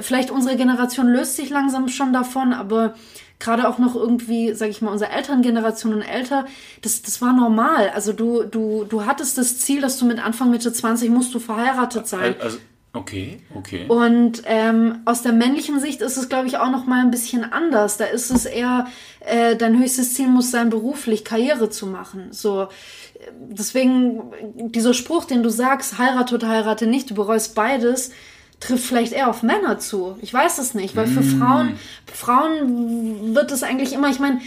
vielleicht 0.01 0.29
unsere 0.29 0.57
Generation 0.57 1.07
löst 1.07 1.37
sich 1.37 1.49
langsam 1.49 1.87
schon 1.87 2.11
davon, 2.13 2.53
aber 2.53 2.95
gerade 3.39 3.67
auch 3.67 3.77
noch 3.79 3.95
irgendwie, 3.95 4.53
sag 4.53 4.69
ich 4.69 4.81
mal, 4.81 4.91
unsere 4.91 5.11
Elterngeneration 5.11 5.93
und 5.93 6.01
älter, 6.01 6.45
das, 6.81 7.01
das 7.01 7.21
war 7.21 7.33
normal. 7.33 7.89
Also 7.95 8.13
du, 8.13 8.43
du, 8.43 8.83
du 8.83 9.05
hattest 9.05 9.37
das 9.37 9.59
Ziel, 9.59 9.81
dass 9.81 9.97
du 9.97 10.05
mit 10.05 10.23
Anfang, 10.23 10.51
Mitte 10.51 10.71
20 10.71 11.09
musst 11.09 11.33
du 11.33 11.39
verheiratet 11.39 12.07
sein. 12.07 12.35
Also, 12.39 12.57
okay, 12.93 13.39
okay. 13.55 13.85
Und 13.87 14.43
ähm, 14.45 14.99
aus 15.05 15.21
der 15.21 15.33
männlichen 15.33 15.79
Sicht 15.79 16.01
ist 16.01 16.17
es, 16.17 16.29
glaube 16.29 16.47
ich, 16.47 16.57
auch 16.57 16.71
noch 16.71 16.85
mal 16.85 17.01
ein 17.01 17.11
bisschen 17.11 17.43
anders. 17.43 17.97
Da 17.97 18.05
ist 18.05 18.31
es 18.31 18.45
eher, 18.45 18.87
äh, 19.21 19.55
dein 19.55 19.79
höchstes 19.79 20.13
Ziel 20.13 20.27
muss 20.27 20.51
sein, 20.51 20.69
beruflich 20.69 21.23
Karriere 21.23 21.69
zu 21.69 21.87
machen. 21.87 22.29
So, 22.31 22.63
äh, 22.63 22.67
deswegen 23.49 24.31
dieser 24.55 24.93
Spruch, 24.93 25.25
den 25.25 25.43
du 25.43 25.49
sagst, 25.49 25.97
heirate 25.97 26.35
oder 26.35 26.49
heirate 26.49 26.87
nicht, 26.87 27.09
du 27.09 27.15
bereust 27.15 27.55
beides. 27.55 28.11
Trifft 28.59 28.85
vielleicht 28.85 29.13
eher 29.13 29.29
auf 29.29 29.41
Männer 29.41 29.79
zu. 29.79 30.17
Ich 30.21 30.33
weiß 30.33 30.57
es 30.57 30.73
nicht, 30.73 30.95
weil 30.95 31.07
für 31.07 31.21
Mm. 31.21 31.39
Frauen, 31.39 31.79
Frauen 32.13 33.33
wird 33.33 33.51
es 33.51 33.63
eigentlich 33.63 33.93
immer, 33.93 34.09
ich 34.09 34.19
meine, 34.19 34.41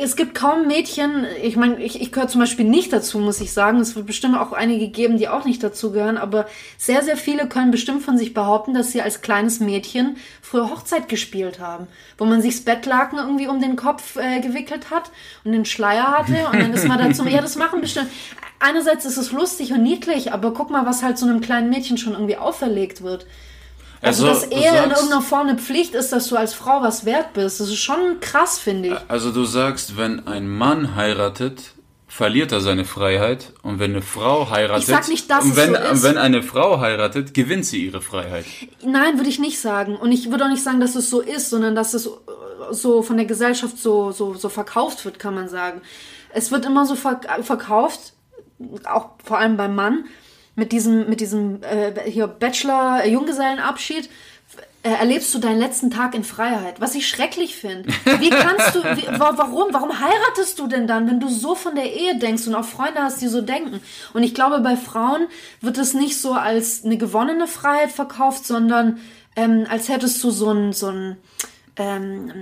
es 0.00 0.16
gibt 0.16 0.34
kaum 0.34 0.66
Mädchen, 0.66 1.24
ich 1.42 1.56
meine, 1.56 1.82
ich, 1.82 2.00
ich 2.00 2.10
gehöre 2.10 2.28
zum 2.28 2.40
Beispiel 2.40 2.64
nicht 2.64 2.92
dazu, 2.92 3.18
muss 3.18 3.40
ich 3.40 3.52
sagen. 3.52 3.78
Es 3.78 3.94
wird 3.94 4.06
bestimmt 4.06 4.36
auch 4.36 4.52
einige 4.52 4.88
geben, 4.88 5.16
die 5.16 5.28
auch 5.28 5.44
nicht 5.44 5.62
dazu 5.62 5.92
gehören, 5.92 6.18
aber 6.18 6.46
sehr, 6.76 7.02
sehr 7.02 7.16
viele 7.16 7.48
können 7.48 7.70
bestimmt 7.70 8.02
von 8.02 8.18
sich 8.18 8.34
behaupten, 8.34 8.74
dass 8.74 8.90
sie 8.90 9.00
als 9.00 9.22
kleines 9.22 9.60
Mädchen 9.60 10.16
früher 10.42 10.68
Hochzeit 10.68 11.08
gespielt 11.08 11.60
haben, 11.60 11.86
wo 12.18 12.24
man 12.24 12.42
sich 12.42 12.56
das 12.56 12.64
Bettlaken 12.64 13.18
irgendwie 13.18 13.46
um 13.46 13.60
den 13.60 13.76
Kopf 13.76 14.16
äh, 14.16 14.40
gewickelt 14.40 14.90
hat 14.90 15.10
und 15.44 15.52
den 15.52 15.64
Schleier 15.64 16.18
hatte 16.18 16.48
und 16.52 16.60
dann 16.60 16.72
ist 16.72 16.88
man 16.88 16.98
dazu, 16.98 17.24
ja, 17.28 17.40
das 17.40 17.56
machen 17.56 17.80
bestimmt. 17.80 18.08
Einerseits 18.58 19.04
ist 19.04 19.16
es 19.16 19.32
lustig 19.32 19.72
und 19.72 19.82
niedlich, 19.82 20.32
aber 20.32 20.52
guck 20.52 20.70
mal, 20.70 20.84
was 20.84 21.02
halt 21.02 21.16
so 21.18 21.26
einem 21.26 21.40
kleinen 21.40 21.70
Mädchen 21.70 21.96
schon 21.98 22.12
irgendwie 22.12 22.36
auferlegt 22.36 23.02
wird. 23.02 23.26
Also, 24.02 24.26
dass 24.26 24.48
du 24.48 24.54
Ehe 24.56 24.68
in 24.68 24.74
sagst- 24.74 24.96
irgendeiner 24.96 25.22
Form 25.22 25.48
eine 25.48 25.58
Pflicht 25.58 25.94
ist, 25.94 26.12
dass 26.12 26.26
du 26.28 26.36
als 26.36 26.54
Frau 26.54 26.82
was 26.82 27.04
wert 27.04 27.32
bist. 27.34 27.60
Das 27.60 27.68
ist 27.68 27.78
schon 27.78 28.18
krass, 28.20 28.58
finde 28.58 28.88
ich. 28.88 28.94
Also 29.08 29.30
du 29.32 29.44
sagst, 29.44 29.96
wenn 29.96 30.26
ein 30.26 30.48
Mann 30.48 30.96
heiratet, 30.96 31.72
verliert 32.08 32.52
er 32.52 32.60
seine 32.60 32.84
Freiheit 32.84 33.52
und 33.62 33.78
wenn 33.78 33.92
eine 33.92 34.02
Frau 34.02 34.50
heiratet, 34.50 34.82
Ich 34.82 34.94
sag 34.94 35.08
nicht, 35.08 35.30
dass 35.30 35.44
und 35.44 35.52
es 35.52 35.56
wenn, 35.56 35.70
so 35.74 35.80
ist. 35.80 36.02
wenn 36.02 36.18
eine 36.18 36.42
Frau 36.42 36.80
heiratet, 36.80 37.32
gewinnt 37.32 37.64
sie 37.64 37.86
ihre 37.86 38.02
Freiheit. 38.02 38.44
Nein, 38.84 39.16
würde 39.18 39.30
ich 39.30 39.38
nicht 39.38 39.58
sagen. 39.60 39.96
Und 39.96 40.12
ich 40.12 40.30
würde 40.30 40.44
auch 40.44 40.50
nicht 40.50 40.62
sagen, 40.62 40.80
dass 40.80 40.94
es 40.94 41.08
so 41.08 41.20
ist, 41.20 41.48
sondern 41.48 41.74
dass 41.74 41.94
es 41.94 42.06
äh, 42.06 42.10
so 42.72 43.02
von 43.02 43.16
der 43.16 43.26
Gesellschaft 43.26 43.78
so, 43.78 44.10
so, 44.12 44.34
so 44.34 44.48
verkauft 44.48 45.04
wird, 45.04 45.18
kann 45.18 45.34
man 45.34 45.48
sagen. 45.48 45.80
Es 46.34 46.50
wird 46.50 46.64
immer 46.66 46.84
so 46.86 46.96
verk 46.96 47.26
verkauft, 47.44 48.12
auch 48.84 49.10
vor 49.24 49.38
allem 49.38 49.56
beim 49.56 49.74
Mann, 49.74 50.04
mit 50.54 50.72
diesem, 50.72 51.08
mit 51.08 51.20
diesem 51.20 51.62
äh, 51.62 51.92
hier 52.10 52.26
Bachelor, 52.26 53.04
äh. 53.04 54.08
Äh, 54.84 54.90
erlebst 54.94 55.32
du 55.32 55.38
deinen 55.38 55.60
letzten 55.60 55.92
Tag 55.92 56.12
in 56.12 56.24
Freiheit, 56.24 56.80
was 56.80 56.96
ich 56.96 57.08
schrecklich 57.08 57.54
finde. 57.54 57.88
Wie 58.18 58.30
kannst 58.30 58.74
du, 58.74 58.80
wie, 58.82 59.06
wa- 59.20 59.34
warum, 59.36 59.68
warum 59.72 60.00
heiratest 60.00 60.58
du 60.58 60.66
denn 60.66 60.88
dann, 60.88 61.08
wenn 61.08 61.20
du 61.20 61.28
so 61.28 61.54
von 61.54 61.76
der 61.76 61.92
Ehe 61.92 62.18
denkst 62.18 62.48
und 62.48 62.56
auch 62.56 62.64
Freunde 62.64 63.00
hast, 63.00 63.22
die 63.22 63.28
so 63.28 63.42
denken? 63.42 63.80
Und 64.12 64.24
ich 64.24 64.34
glaube, 64.34 64.58
bei 64.58 64.76
Frauen 64.76 65.28
wird 65.60 65.78
es 65.78 65.94
nicht 65.94 66.20
so 66.20 66.32
als 66.32 66.84
eine 66.84 66.96
gewonnene 66.96 67.46
Freiheit 67.46 67.92
verkauft, 67.92 68.44
sondern 68.44 68.98
ähm, 69.36 69.66
als 69.70 69.88
hättest 69.88 70.22
du 70.24 70.32
so 70.32 70.50
ein, 70.50 70.72
so 70.72 70.88
ein, 70.88 71.16
ähm, 71.76 72.32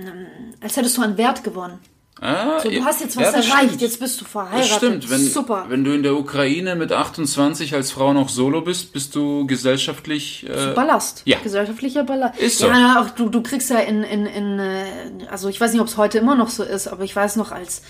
als 0.61 0.77
hättest 0.77 0.97
du 0.97 1.03
einen 1.03 1.17
Wert 1.19 1.43
gewonnen. 1.43 1.77
Ah, 2.19 2.59
So, 2.59 2.69
du 2.69 2.83
hast 2.85 3.01
jetzt 3.01 3.17
was 3.17 3.23
ja, 3.23 3.31
erreicht, 3.31 3.65
stimmt. 3.69 3.81
jetzt 3.81 3.99
bist 3.99 4.21
du 4.21 4.25
verheiratet. 4.25 4.69
Das 4.69 4.77
stimmt, 4.77 5.09
wenn, 5.09 5.25
Super. 5.27 5.65
wenn 5.69 5.83
du 5.83 5.91
in 5.93 6.03
der 6.03 6.13
Ukraine 6.15 6.75
mit 6.75 6.91
28 6.91 7.73
als 7.73 7.89
Frau 7.91 8.13
noch 8.13 8.29
solo 8.29 8.61
bist, 8.61 8.93
bist 8.93 9.15
du 9.15 9.47
gesellschaftlich... 9.47 10.47
Äh, 10.47 10.73
Ballast. 10.75 11.23
Ja. 11.25 11.39
Gesellschaftlicher 11.41 12.03
Ballast. 12.03 12.37
Ist 12.39 12.59
so. 12.59 12.67
Ja, 12.67 13.01
auch 13.01 13.09
du, 13.09 13.29
du 13.29 13.41
kriegst 13.41 13.71
ja 13.71 13.79
in, 13.79 14.03
in, 14.03 14.25
in, 14.27 14.59
äh, 14.59 14.83
also 15.31 15.49
ich 15.49 15.59
weiß 15.59 15.71
nicht, 15.71 15.81
ob 15.81 15.87
es 15.87 15.97
heute 15.97 16.19
immer 16.19 16.35
noch 16.35 16.49
so 16.49 16.63
ist, 16.63 16.87
aber 16.87 17.03
ich 17.03 17.15
weiß 17.15 17.37
noch, 17.37 17.51
als, 17.51 17.81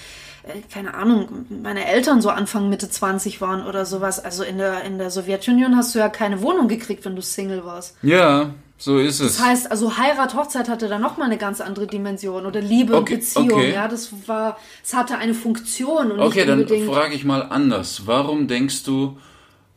äh, 0.44 0.62
keine 0.74 0.94
Ahnung, 0.94 1.46
meine 1.50 1.86
Eltern 1.88 2.22
so 2.22 2.30
Anfang, 2.30 2.70
Mitte 2.70 2.90
20 2.90 3.42
waren 3.42 3.66
oder 3.66 3.86
sowas. 3.86 4.24
Also 4.24 4.44
in 4.44 4.58
der, 4.60 4.84
in 4.86 4.98
der 4.98 5.10
Sowjetunion 5.12 5.76
hast 5.76 5.94
du 5.94 6.00
ja 6.00 6.08
keine 6.08 6.42
Wohnung 6.42 6.70
gekriegt, 6.70 7.04
wenn 7.04 7.18
du 7.18 7.22
Single 7.22 7.66
warst. 7.66 7.98
ja, 8.02 8.52
so 8.82 8.98
ist 8.98 9.20
es. 9.20 9.38
Das 9.38 9.46
heißt, 9.46 9.70
also 9.70 9.96
Heirat, 9.98 10.34
Hochzeit 10.34 10.68
hatte 10.68 10.88
da 10.88 10.98
nochmal 10.98 11.28
eine 11.28 11.38
ganz 11.38 11.62
andere 11.62 11.86
Dimension 11.86 12.48
oder 12.48 12.62
Liebe 12.62 12.96
Okay, 12.96 13.14
und 13.14 13.20
Beziehung. 13.20 13.52
okay. 13.52 13.74
Ja, 13.74 13.88
das 13.88 14.12
war, 14.28 14.58
es 14.84 14.96
hatte 14.96 15.20
eine 15.20 15.36
Funktion 15.36 16.12
und 16.12 16.20
Okay, 16.20 16.46
nicht 16.56 16.72
dann 16.72 16.88
frage 16.88 17.14
ich 17.14 17.24
mal 17.24 17.44
anders. 17.44 18.08
Warum 18.08 18.48
denkst 18.48 18.82
du, 18.84 19.20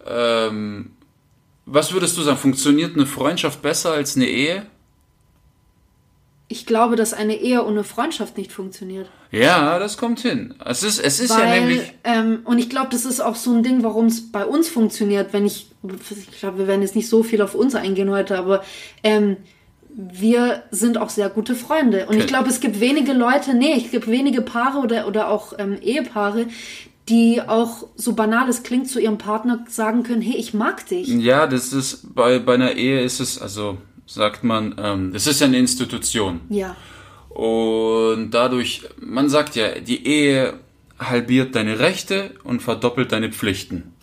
ähm, 0.06 0.92
was 1.66 1.92
würdest 1.92 2.16
du 2.16 2.22
sagen, 2.22 2.38
funktioniert 2.38 2.96
eine 2.96 3.04
Freundschaft 3.04 3.60
besser 3.60 3.92
als 3.92 4.16
eine 4.16 4.26
Ehe? 4.26 4.64
Ich 6.48 6.66
glaube, 6.66 6.94
dass 6.96 7.14
eine 7.14 7.36
Ehe 7.36 7.64
ohne 7.64 7.84
Freundschaft 7.84 8.36
nicht 8.36 8.52
funktioniert. 8.52 9.08
Ja, 9.30 9.78
das 9.78 9.96
kommt 9.96 10.20
hin. 10.20 10.54
Es 10.64 10.82
ist, 10.82 10.98
es 11.00 11.18
ist 11.18 11.30
ja 11.30 11.38
Weil, 11.38 11.60
nämlich. 11.60 11.80
ähm, 12.04 12.40
und 12.44 12.58
ich 12.58 12.68
glaube, 12.68 12.88
das 12.92 13.04
ist 13.06 13.20
auch 13.20 13.34
so 13.34 13.52
ein 13.52 13.62
Ding, 13.62 13.82
warum 13.82 14.06
es 14.06 14.30
bei 14.30 14.44
uns 14.44 14.68
funktioniert, 14.68 15.32
wenn 15.32 15.46
ich, 15.46 15.70
ich 15.82 16.38
glaube, 16.38 16.58
wir 16.58 16.66
werden 16.68 16.82
jetzt 16.82 16.94
nicht 16.96 17.08
so 17.08 17.22
viel 17.22 17.40
auf 17.42 17.54
uns 17.54 17.74
eingehen 17.74 18.10
heute, 18.10 18.38
aber 18.38 18.62
ähm, 19.02 19.38
wir 19.96 20.64
sind 20.70 20.98
auch 20.98 21.08
sehr 21.08 21.28
gute 21.30 21.54
Freunde. 21.54 22.06
Und 22.06 22.14
ich 22.16 22.22
Okay. 22.24 22.28
glaube, 22.28 22.48
es 22.50 22.60
gibt 22.60 22.78
wenige 22.80 23.12
Leute, 23.14 23.54
nee, 23.54 23.74
es 23.84 23.90
gibt 23.90 24.06
wenige 24.06 24.42
Paare 24.42 24.78
oder, 24.78 25.06
oder 25.08 25.28
auch 25.30 25.54
ähm, 25.58 25.78
Ehepaare, 25.80 26.46
die 27.08 27.40
auch, 27.42 27.86
so 27.96 28.14
banal 28.14 28.48
es 28.48 28.62
klingt, 28.62 28.88
zu 28.88 29.00
ihrem 29.00 29.18
Partner 29.18 29.64
sagen 29.68 30.02
können, 30.04 30.22
hey, 30.22 30.36
ich 30.36 30.52
mag 30.54 30.86
dich. 30.86 31.08
Ja, 31.08 31.46
das 31.46 31.72
ist 31.72 32.14
bei, 32.14 32.38
bei 32.38 32.54
einer 32.54 32.72
Ehe 32.72 33.02
ist 33.02 33.20
es, 33.20 33.40
also 33.40 33.78
sagt 34.14 34.44
man, 34.44 34.74
ähm, 34.78 35.12
das 35.12 35.26
ist 35.26 35.40
ja 35.40 35.46
eine 35.46 35.58
Institution. 35.58 36.40
Ja. 36.48 36.76
Und 37.28 38.30
dadurch, 38.30 38.82
man 39.00 39.28
sagt 39.28 39.56
ja, 39.56 39.80
die 39.80 40.06
Ehe 40.06 40.54
halbiert 40.98 41.54
deine 41.56 41.80
Rechte 41.80 42.30
und 42.44 42.62
verdoppelt 42.62 43.12
deine 43.12 43.32
Pflichten. 43.32 43.94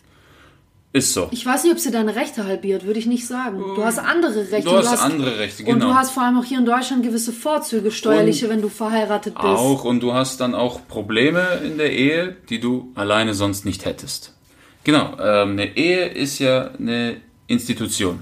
Ist 0.94 1.14
so. 1.14 1.30
Ich 1.32 1.46
weiß 1.46 1.64
nicht, 1.64 1.72
ob 1.72 1.80
sie 1.80 1.90
deine 1.90 2.18
Rechte 2.18 2.44
halbiert, 2.44 2.86
würde 2.86 3.00
ich 3.00 3.06
nicht 3.06 3.26
sagen. 3.26 3.60
Du 3.60 3.82
hast 3.86 3.98
andere 3.98 4.52
Rechte. 4.52 4.70
Du 4.70 4.76
hast 4.76 5.02
andere 5.02 5.40
Rechte, 5.40 5.64
Und 5.64 5.76
genau. 5.76 5.88
du 5.88 5.96
hast 5.96 6.12
vor 6.12 6.24
allem 6.24 6.38
auch 6.38 6.44
hier 6.44 6.60
in 6.60 6.66
Deutschland 6.66 7.04
gewisse 7.04 7.32
Vorzüge, 7.32 7.92
steuerliche, 7.92 8.50
wenn 8.50 8.62
du 8.62 8.68
verheiratet 8.68 9.36
bist. 9.36 9.46
Auch 9.46 9.86
und 9.86 10.02
du 10.02 10.14
hast 10.14 10.42
dann 10.42 10.54
auch 10.54 10.86
Probleme 10.90 11.62
in 11.64 11.78
der 11.78 11.94
Ehe, 11.94 12.36
die 12.50 12.60
du 12.60 12.92
alleine 12.96 13.34
sonst 13.34 13.64
nicht 13.64 13.86
hättest. 13.86 14.36
Genau, 14.84 15.16
ähm, 15.22 15.52
eine 15.52 15.78
Ehe 15.78 16.08
ist 16.08 16.40
ja 16.40 16.72
eine 16.78 17.22
Institution. 17.48 18.20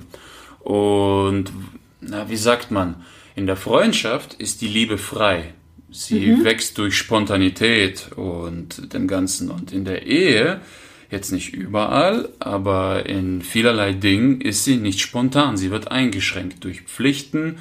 Und 0.60 1.52
na, 2.02 2.30
wie 2.30 2.38
sagt 2.38 2.72
man, 2.72 3.04
in 3.36 3.48
der 3.48 3.56
Freundschaft 3.56 4.34
ist 4.36 4.62
die 4.62 4.68
Liebe 4.68 4.98
frei. 4.98 5.54
Sie 5.92 6.44
wächst 6.44 6.78
durch 6.78 6.96
Spontanität 6.98 8.12
und 8.16 8.94
dem 8.94 9.08
Ganzen. 9.08 9.50
Und 9.50 9.72
in 9.72 9.86
der 9.86 10.06
Ehe, 10.06 10.62
jetzt 11.10 11.32
nicht 11.32 11.54
überall, 11.54 12.30
aber 12.40 13.08
in 13.08 13.42
vielerlei 13.42 13.94
Dingen 13.94 14.42
ist 14.42 14.66
sie 14.66 14.78
nicht 14.78 15.00
spontan. 15.00 15.58
Sie 15.58 15.72
wird 15.72 15.92
eingeschränkt 15.92 16.64
durch 16.64 16.82
Pflichten, 16.82 17.58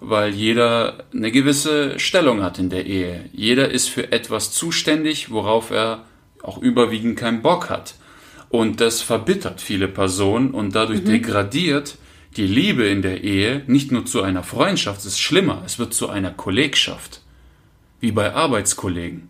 weil 0.00 0.34
jeder 0.34 1.04
eine 1.12 1.30
gewisse 1.30 1.98
Stellung 1.98 2.42
hat 2.42 2.58
in 2.58 2.70
der 2.70 2.86
Ehe. 2.86 3.26
Jeder 3.32 3.70
ist 3.70 3.88
für 3.88 4.10
etwas 4.12 4.52
zuständig, 4.52 5.30
worauf 5.30 5.70
er 5.70 6.04
auch 6.42 6.58
überwiegend 6.58 7.18
keinen 7.18 7.42
Bock 7.42 7.70
hat. 7.70 7.94
Und 8.48 8.80
das 8.80 9.02
verbittert 9.02 9.60
viele 9.60 9.88
Personen 9.88 10.50
und 10.50 10.74
dadurch 10.74 11.04
degradiert 11.04 11.98
die 12.38 12.46
Liebe 12.46 12.86
in 12.86 13.02
der 13.02 13.22
Ehe 13.24 13.62
nicht 13.66 13.92
nur 13.92 14.06
zu 14.06 14.22
einer 14.22 14.42
Freundschaft, 14.42 15.00
es 15.00 15.06
ist 15.06 15.20
schlimmer, 15.20 15.62
es 15.66 15.78
wird 15.78 15.92
zu 15.92 16.08
einer 16.08 16.30
Kollegschaft. 16.30 17.20
Wie 18.00 18.12
bei 18.12 18.32
Arbeitskollegen. 18.32 19.28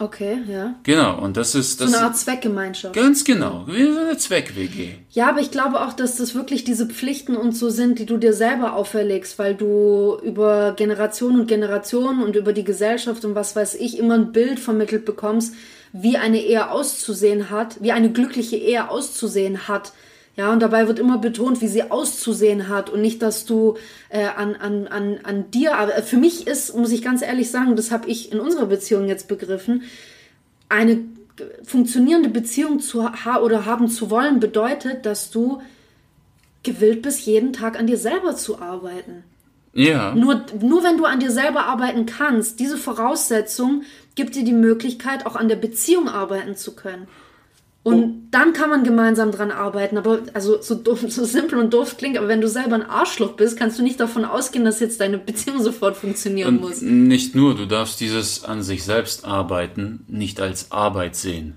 Okay, 0.00 0.38
ja. 0.48 0.76
Genau, 0.84 1.18
und 1.20 1.36
das 1.36 1.56
ist 1.56 1.78
So 1.80 1.84
das. 1.84 1.94
eine 1.94 2.04
Art 2.06 2.16
Zweckgemeinschaft. 2.16 2.94
ganz 2.94 3.24
genau, 3.24 3.64
wie 3.66 3.92
so 3.92 3.98
eine 3.98 4.16
Zweck-WG. 4.16 4.90
Ja, 5.10 5.28
aber 5.28 5.40
ich 5.40 5.50
glaube 5.50 5.80
auch, 5.80 5.92
dass 5.92 6.16
das 6.16 6.36
wirklich 6.36 6.62
diese 6.62 6.86
Pflichten 6.86 7.36
und 7.36 7.56
so 7.56 7.68
sind, 7.68 7.98
die 7.98 8.06
du 8.06 8.16
dir 8.16 8.32
selber 8.32 8.74
auferlegst, 8.74 9.38
weil 9.40 9.54
du 9.56 10.16
über 10.22 10.72
Generationen 10.76 11.40
und 11.40 11.48
Generationen 11.48 12.22
und 12.22 12.36
über 12.36 12.52
die 12.52 12.62
Gesellschaft 12.64 13.24
und 13.24 13.34
was 13.34 13.56
weiß 13.56 13.74
ich 13.74 13.98
immer 13.98 14.14
ein 14.14 14.30
Bild 14.32 14.60
vermittelt 14.60 15.04
bekommst, 15.04 15.54
wie 15.92 16.16
eine 16.16 16.40
Ehe 16.40 16.70
auszusehen 16.70 17.50
hat, 17.50 17.82
wie 17.82 17.92
eine 17.92 18.12
glückliche 18.12 18.56
Ehe 18.56 18.88
auszusehen 18.88 19.66
hat. 19.66 19.92
Ja, 20.38 20.52
und 20.52 20.60
dabei 20.60 20.86
wird 20.86 21.00
immer 21.00 21.18
betont, 21.18 21.60
wie 21.60 21.66
sie 21.66 21.90
auszusehen 21.90 22.68
hat 22.68 22.90
und 22.90 23.00
nicht, 23.00 23.22
dass 23.22 23.44
du 23.44 23.76
äh, 24.08 24.24
an, 24.24 24.54
an, 24.54 24.86
an, 24.86 25.18
an 25.24 25.50
dir, 25.50 25.76
aber 25.76 26.00
für 26.04 26.16
mich 26.16 26.46
ist, 26.46 26.76
muss 26.76 26.92
ich 26.92 27.02
ganz 27.02 27.22
ehrlich 27.22 27.50
sagen, 27.50 27.74
das 27.74 27.90
habe 27.90 28.08
ich 28.08 28.30
in 28.30 28.38
unserer 28.38 28.66
Beziehung 28.66 29.08
jetzt 29.08 29.26
begriffen, 29.26 29.82
eine 30.68 31.00
funktionierende 31.64 32.28
Beziehung 32.28 32.78
zu 32.78 33.04
ha 33.04 33.40
oder 33.40 33.66
haben 33.66 33.88
zu 33.88 34.10
wollen 34.10 34.38
bedeutet, 34.38 35.06
dass 35.06 35.32
du 35.32 35.60
gewillt 36.62 37.02
bist, 37.02 37.26
jeden 37.26 37.52
Tag 37.52 37.76
an 37.76 37.88
dir 37.88 37.98
selber 37.98 38.36
zu 38.36 38.60
arbeiten. 38.60 39.24
Ja. 39.72 40.14
Nur, 40.14 40.46
nur 40.60 40.84
wenn 40.84 40.98
du 40.98 41.04
an 41.04 41.18
dir 41.18 41.32
selber 41.32 41.64
arbeiten 41.64 42.06
kannst, 42.06 42.60
diese 42.60 42.76
Voraussetzung 42.76 43.82
gibt 44.14 44.36
dir 44.36 44.44
die 44.44 44.52
Möglichkeit, 44.52 45.26
auch 45.26 45.34
an 45.34 45.48
der 45.48 45.56
Beziehung 45.56 46.08
arbeiten 46.08 46.54
zu 46.54 46.76
können. 46.76 47.08
Und 47.88 48.30
dann 48.30 48.52
kann 48.52 48.70
man 48.70 48.84
gemeinsam 48.84 49.30
dran 49.30 49.50
arbeiten. 49.50 49.96
Aber 49.98 50.20
also 50.34 50.60
so, 50.60 50.74
doof, 50.74 51.04
so 51.08 51.24
simpel 51.24 51.58
und 51.58 51.72
doof 51.72 51.96
klingt, 51.96 52.18
aber 52.18 52.28
wenn 52.28 52.40
du 52.40 52.48
selber 52.48 52.74
ein 52.74 52.82
Arschloch 52.82 53.32
bist, 53.32 53.58
kannst 53.58 53.78
du 53.78 53.82
nicht 53.82 54.00
davon 54.00 54.24
ausgehen, 54.24 54.64
dass 54.64 54.80
jetzt 54.80 55.00
deine 55.00 55.18
Beziehung 55.18 55.62
sofort 55.62 55.96
funktionieren 55.96 56.56
Und 56.56 56.60
muss. 56.60 56.82
nicht 56.82 57.34
nur, 57.34 57.54
du 57.54 57.66
darfst 57.66 58.00
dieses 58.00 58.44
an 58.44 58.62
sich 58.62 58.84
selbst 58.84 59.24
arbeiten 59.24 60.04
nicht 60.08 60.40
als 60.40 60.70
Arbeit 60.70 61.16
sehen. 61.16 61.54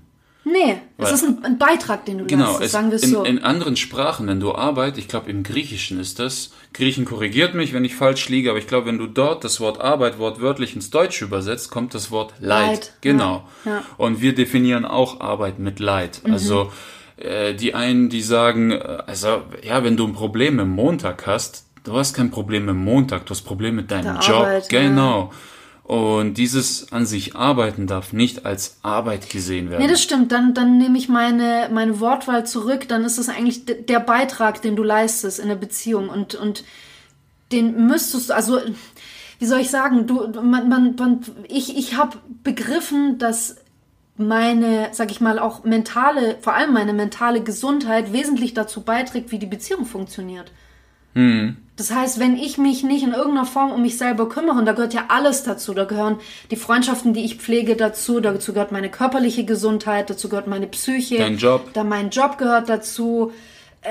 Nee, 0.52 0.76
es 0.98 1.06
Weil- 1.06 1.14
ist 1.14 1.24
ein, 1.24 1.44
ein 1.44 1.58
Beitrag, 1.58 2.04
den 2.04 2.18
du 2.18 2.26
Genau, 2.26 2.44
leistest, 2.44 2.62
es, 2.64 2.72
sagen 2.72 2.90
wir 2.90 2.96
es 2.96 3.02
in, 3.04 3.10
so. 3.10 3.22
in 3.24 3.38
anderen 3.42 3.76
Sprachen, 3.76 4.26
wenn 4.26 4.38
du 4.40 4.54
Arbeit, 4.54 4.98
ich 4.98 5.08
glaube 5.08 5.30
im 5.30 5.42
Griechischen 5.42 5.98
ist 5.98 6.18
das, 6.18 6.52
Griechen 6.74 7.04
korrigiert 7.04 7.54
mich, 7.54 7.72
wenn 7.72 7.84
ich 7.84 7.94
falsch 7.94 8.28
liege, 8.28 8.50
aber 8.50 8.58
ich 8.58 8.66
glaube, 8.66 8.86
wenn 8.86 8.98
du 8.98 9.06
dort 9.06 9.44
das 9.44 9.60
Wort 9.60 9.80
Arbeit 9.80 10.18
wortwörtlich 10.18 10.74
ins 10.74 10.90
Deutsche 10.90 11.24
übersetzt, 11.24 11.70
kommt 11.70 11.94
das 11.94 12.10
Wort 12.10 12.34
Leid. 12.40 12.68
Leid, 12.68 12.92
Genau. 13.00 13.48
ja, 13.64 13.70
ja. 13.72 13.82
Und 13.96 14.20
wir 14.20 14.34
definieren 14.34 14.84
auch 14.84 15.20
Arbeit 15.20 15.58
mit 15.58 15.80
Leid. 15.80 16.20
Mhm. 16.24 16.32
Also 16.32 16.72
äh, 17.16 17.54
die 17.54 17.74
einen, 17.74 18.08
die 18.08 18.22
sagen, 18.22 18.72
äh, 18.72 18.98
also 19.06 19.42
ja, 19.62 19.84
wenn 19.84 19.96
du 19.96 20.06
ein 20.06 20.12
Problem 20.14 20.58
im 20.58 20.70
Montag 20.70 21.26
hast, 21.26 21.66
du 21.84 21.94
hast 21.96 22.14
kein 22.14 22.30
Problem 22.30 22.68
im 22.68 22.82
Montag, 22.84 23.26
du 23.26 23.30
hast 23.30 23.42
Problem 23.42 23.76
mit 23.76 23.90
deinem 23.90 24.14
Der 24.18 24.22
Job. 24.22 24.36
Arbeit, 24.36 24.72
ja. 24.72 25.30
Und 25.84 26.34
dieses 26.34 26.92
an 26.92 27.06
sich 27.06 27.34
arbeiten 27.34 27.86
darf 27.86 28.12
nicht 28.12 28.46
als 28.46 28.78
Arbeit 28.82 29.28
gesehen 29.30 29.68
werden. 29.68 29.82
Nee, 29.82 29.90
das 29.90 30.02
stimmt. 30.02 30.30
Dann, 30.30 30.54
dann 30.54 30.78
nehme 30.78 30.96
ich 30.96 31.08
meine, 31.08 31.68
meine 31.72 31.98
Wortwahl 31.98 32.46
zurück. 32.46 32.88
Dann 32.88 33.04
ist 33.04 33.18
es 33.18 33.28
eigentlich 33.28 33.64
der 33.66 34.00
Beitrag, 34.00 34.62
den 34.62 34.76
du 34.76 34.84
leistest 34.84 35.40
in 35.40 35.48
der 35.48 35.56
Beziehung. 35.56 36.08
Und, 36.08 36.34
und 36.34 36.64
den 37.50 37.86
müsstest 37.86 38.30
du, 38.30 38.34
also, 38.34 38.60
wie 39.38 39.46
soll 39.46 39.60
ich 39.60 39.70
sagen, 39.70 40.06
du, 40.06 40.28
man, 40.40 40.68
man, 40.68 40.94
man, 40.96 41.20
ich, 41.48 41.76
ich 41.76 41.96
habe 41.96 42.16
begriffen, 42.44 43.18
dass 43.18 43.56
meine, 44.16 44.90
sag 44.92 45.10
ich 45.10 45.20
mal, 45.20 45.38
auch 45.38 45.64
mentale, 45.64 46.36
vor 46.40 46.54
allem 46.54 46.72
meine 46.72 46.92
mentale 46.92 47.42
Gesundheit 47.42 48.12
wesentlich 48.12 48.54
dazu 48.54 48.82
beiträgt, 48.82 49.32
wie 49.32 49.38
die 49.38 49.46
Beziehung 49.46 49.84
funktioniert. 49.84 50.52
Das 51.82 51.90
heißt, 51.90 52.20
wenn 52.20 52.36
ich 52.36 52.58
mich 52.58 52.84
nicht 52.84 53.02
in 53.02 53.12
irgendeiner 53.12 53.44
Form 53.44 53.72
um 53.72 53.82
mich 53.82 53.98
selber 53.98 54.28
kümmere, 54.28 54.56
und 54.56 54.66
da 54.66 54.72
gehört 54.72 54.94
ja 54.94 55.06
alles 55.08 55.42
dazu, 55.42 55.74
da 55.74 55.82
gehören 55.82 56.20
die 56.52 56.56
Freundschaften, 56.56 57.12
die 57.12 57.24
ich 57.24 57.38
pflege, 57.38 57.74
dazu, 57.74 58.20
dazu 58.20 58.52
gehört 58.52 58.70
meine 58.70 58.88
körperliche 58.88 59.44
Gesundheit, 59.44 60.08
dazu 60.08 60.28
gehört 60.28 60.46
meine 60.46 60.68
Psyche, 60.68 61.18
Dein 61.18 61.38
Job. 61.38 61.70
da 61.72 61.82
mein 61.82 62.10
Job 62.10 62.38
gehört 62.38 62.68
dazu, 62.68 63.32
äh, 63.80 63.90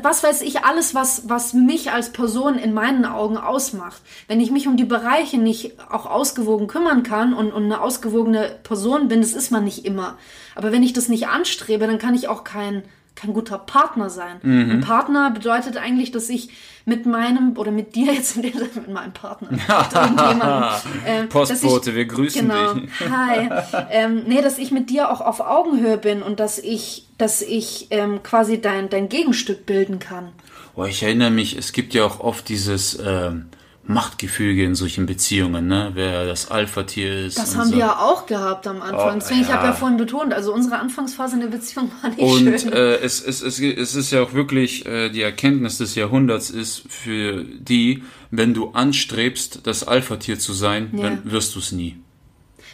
was 0.00 0.22
weiß 0.22 0.40
ich, 0.40 0.64
alles, 0.64 0.94
was, 0.94 1.28
was 1.28 1.52
mich 1.52 1.92
als 1.92 2.12
Person 2.12 2.54
in 2.54 2.72
meinen 2.72 3.04
Augen 3.04 3.36
ausmacht. 3.36 4.00
Wenn 4.26 4.40
ich 4.40 4.50
mich 4.50 4.66
um 4.66 4.78
die 4.78 4.84
Bereiche 4.84 5.36
nicht 5.36 5.74
auch 5.90 6.06
ausgewogen 6.06 6.66
kümmern 6.66 7.02
kann 7.02 7.34
und, 7.34 7.52
und 7.52 7.64
eine 7.64 7.82
ausgewogene 7.82 8.58
Person 8.62 9.08
bin, 9.08 9.20
das 9.20 9.34
ist 9.34 9.50
man 9.50 9.64
nicht 9.64 9.84
immer. 9.84 10.16
Aber 10.54 10.72
wenn 10.72 10.82
ich 10.82 10.94
das 10.94 11.10
nicht 11.10 11.28
anstrebe, 11.28 11.86
dann 11.86 11.98
kann 11.98 12.14
ich 12.14 12.28
auch 12.28 12.42
kein, 12.42 12.84
kein 13.14 13.32
guter 13.32 13.58
Partner 13.58 14.10
sein. 14.10 14.38
Mhm. 14.42 14.70
Ein 14.70 14.80
Partner 14.80 15.30
bedeutet 15.30 15.76
eigentlich, 15.76 16.12
dass 16.12 16.28
ich 16.28 16.50
mit 16.84 17.06
meinem, 17.06 17.56
oder 17.56 17.70
mit 17.70 17.94
dir 17.94 18.12
jetzt 18.12 18.36
in 18.36 18.42
dem 18.42 18.52
Sinne, 18.52 18.70
mit 18.74 18.90
meinem 18.90 19.12
Partner, 19.12 19.50
mit 19.50 19.60
ähm, 21.06 21.28
Postbote, 21.28 21.90
ich, 21.90 21.96
wir 21.96 22.04
grüßen 22.06 22.48
genau, 22.48 22.74
dich. 22.74 22.90
Hi. 23.08 23.48
Ähm, 23.90 24.24
nee, 24.26 24.42
dass 24.42 24.58
ich 24.58 24.70
mit 24.70 24.90
dir 24.90 25.10
auch 25.10 25.20
auf 25.20 25.40
Augenhöhe 25.40 25.98
bin 25.98 26.22
und 26.22 26.40
dass 26.40 26.58
ich, 26.58 27.06
dass 27.18 27.42
ich 27.42 27.88
ähm, 27.90 28.22
quasi 28.22 28.60
dein, 28.60 28.88
dein 28.88 29.08
Gegenstück 29.08 29.66
bilden 29.66 29.98
kann. 29.98 30.28
Oh, 30.74 30.84
ich 30.84 31.02
erinnere 31.02 31.30
mich, 31.30 31.56
es 31.56 31.72
gibt 31.72 31.94
ja 31.94 32.04
auch 32.04 32.20
oft 32.20 32.48
dieses 32.48 32.98
ähm, 33.04 33.46
Machtgefüge 33.84 34.64
in 34.64 34.74
solchen 34.76 35.06
Beziehungen, 35.06 35.66
ne? 35.66 35.90
Wer 35.94 36.24
das 36.24 36.50
Alpha-Tier 36.50 37.26
ist. 37.26 37.36
Das 37.36 37.52
und 37.54 37.58
haben 37.58 37.66
so. 37.70 37.72
wir 37.72 37.80
ja 37.80 37.98
auch 37.98 38.26
gehabt 38.26 38.66
am 38.68 38.80
Anfang. 38.80 39.16
Oh, 39.16 39.18
Deswegen, 39.18 39.40
ich 39.42 39.48
habe 39.48 39.64
ja. 39.64 39.70
ja 39.70 39.76
vorhin 39.76 39.96
betont, 39.98 40.32
also 40.32 40.54
unsere 40.54 40.78
Anfangsphase 40.78 41.34
in 41.34 41.40
der 41.40 41.48
Beziehung 41.48 41.90
war 42.00 42.10
nicht 42.10 42.20
Und 42.20 42.60
schön. 42.60 42.72
äh, 42.72 42.94
es, 42.96 43.20
es, 43.20 43.42
es, 43.42 43.58
es 43.58 43.94
ist 43.96 44.12
ja 44.12 44.22
auch 44.22 44.34
wirklich 44.34 44.86
äh, 44.86 45.08
die 45.10 45.22
Erkenntnis 45.22 45.78
des 45.78 45.96
Jahrhunderts 45.96 46.50
ist 46.50 46.84
für 46.88 47.44
die, 47.44 48.04
wenn 48.30 48.54
du 48.54 48.70
anstrebst, 48.70 49.60
das 49.66 49.82
Alpha-Tier 49.86 50.38
zu 50.38 50.52
sein, 50.52 50.90
Ja. 50.96 51.02
dann 51.02 51.30
wirst 51.32 51.56
du 51.56 51.58
es 51.58 51.72
nie. 51.72 51.96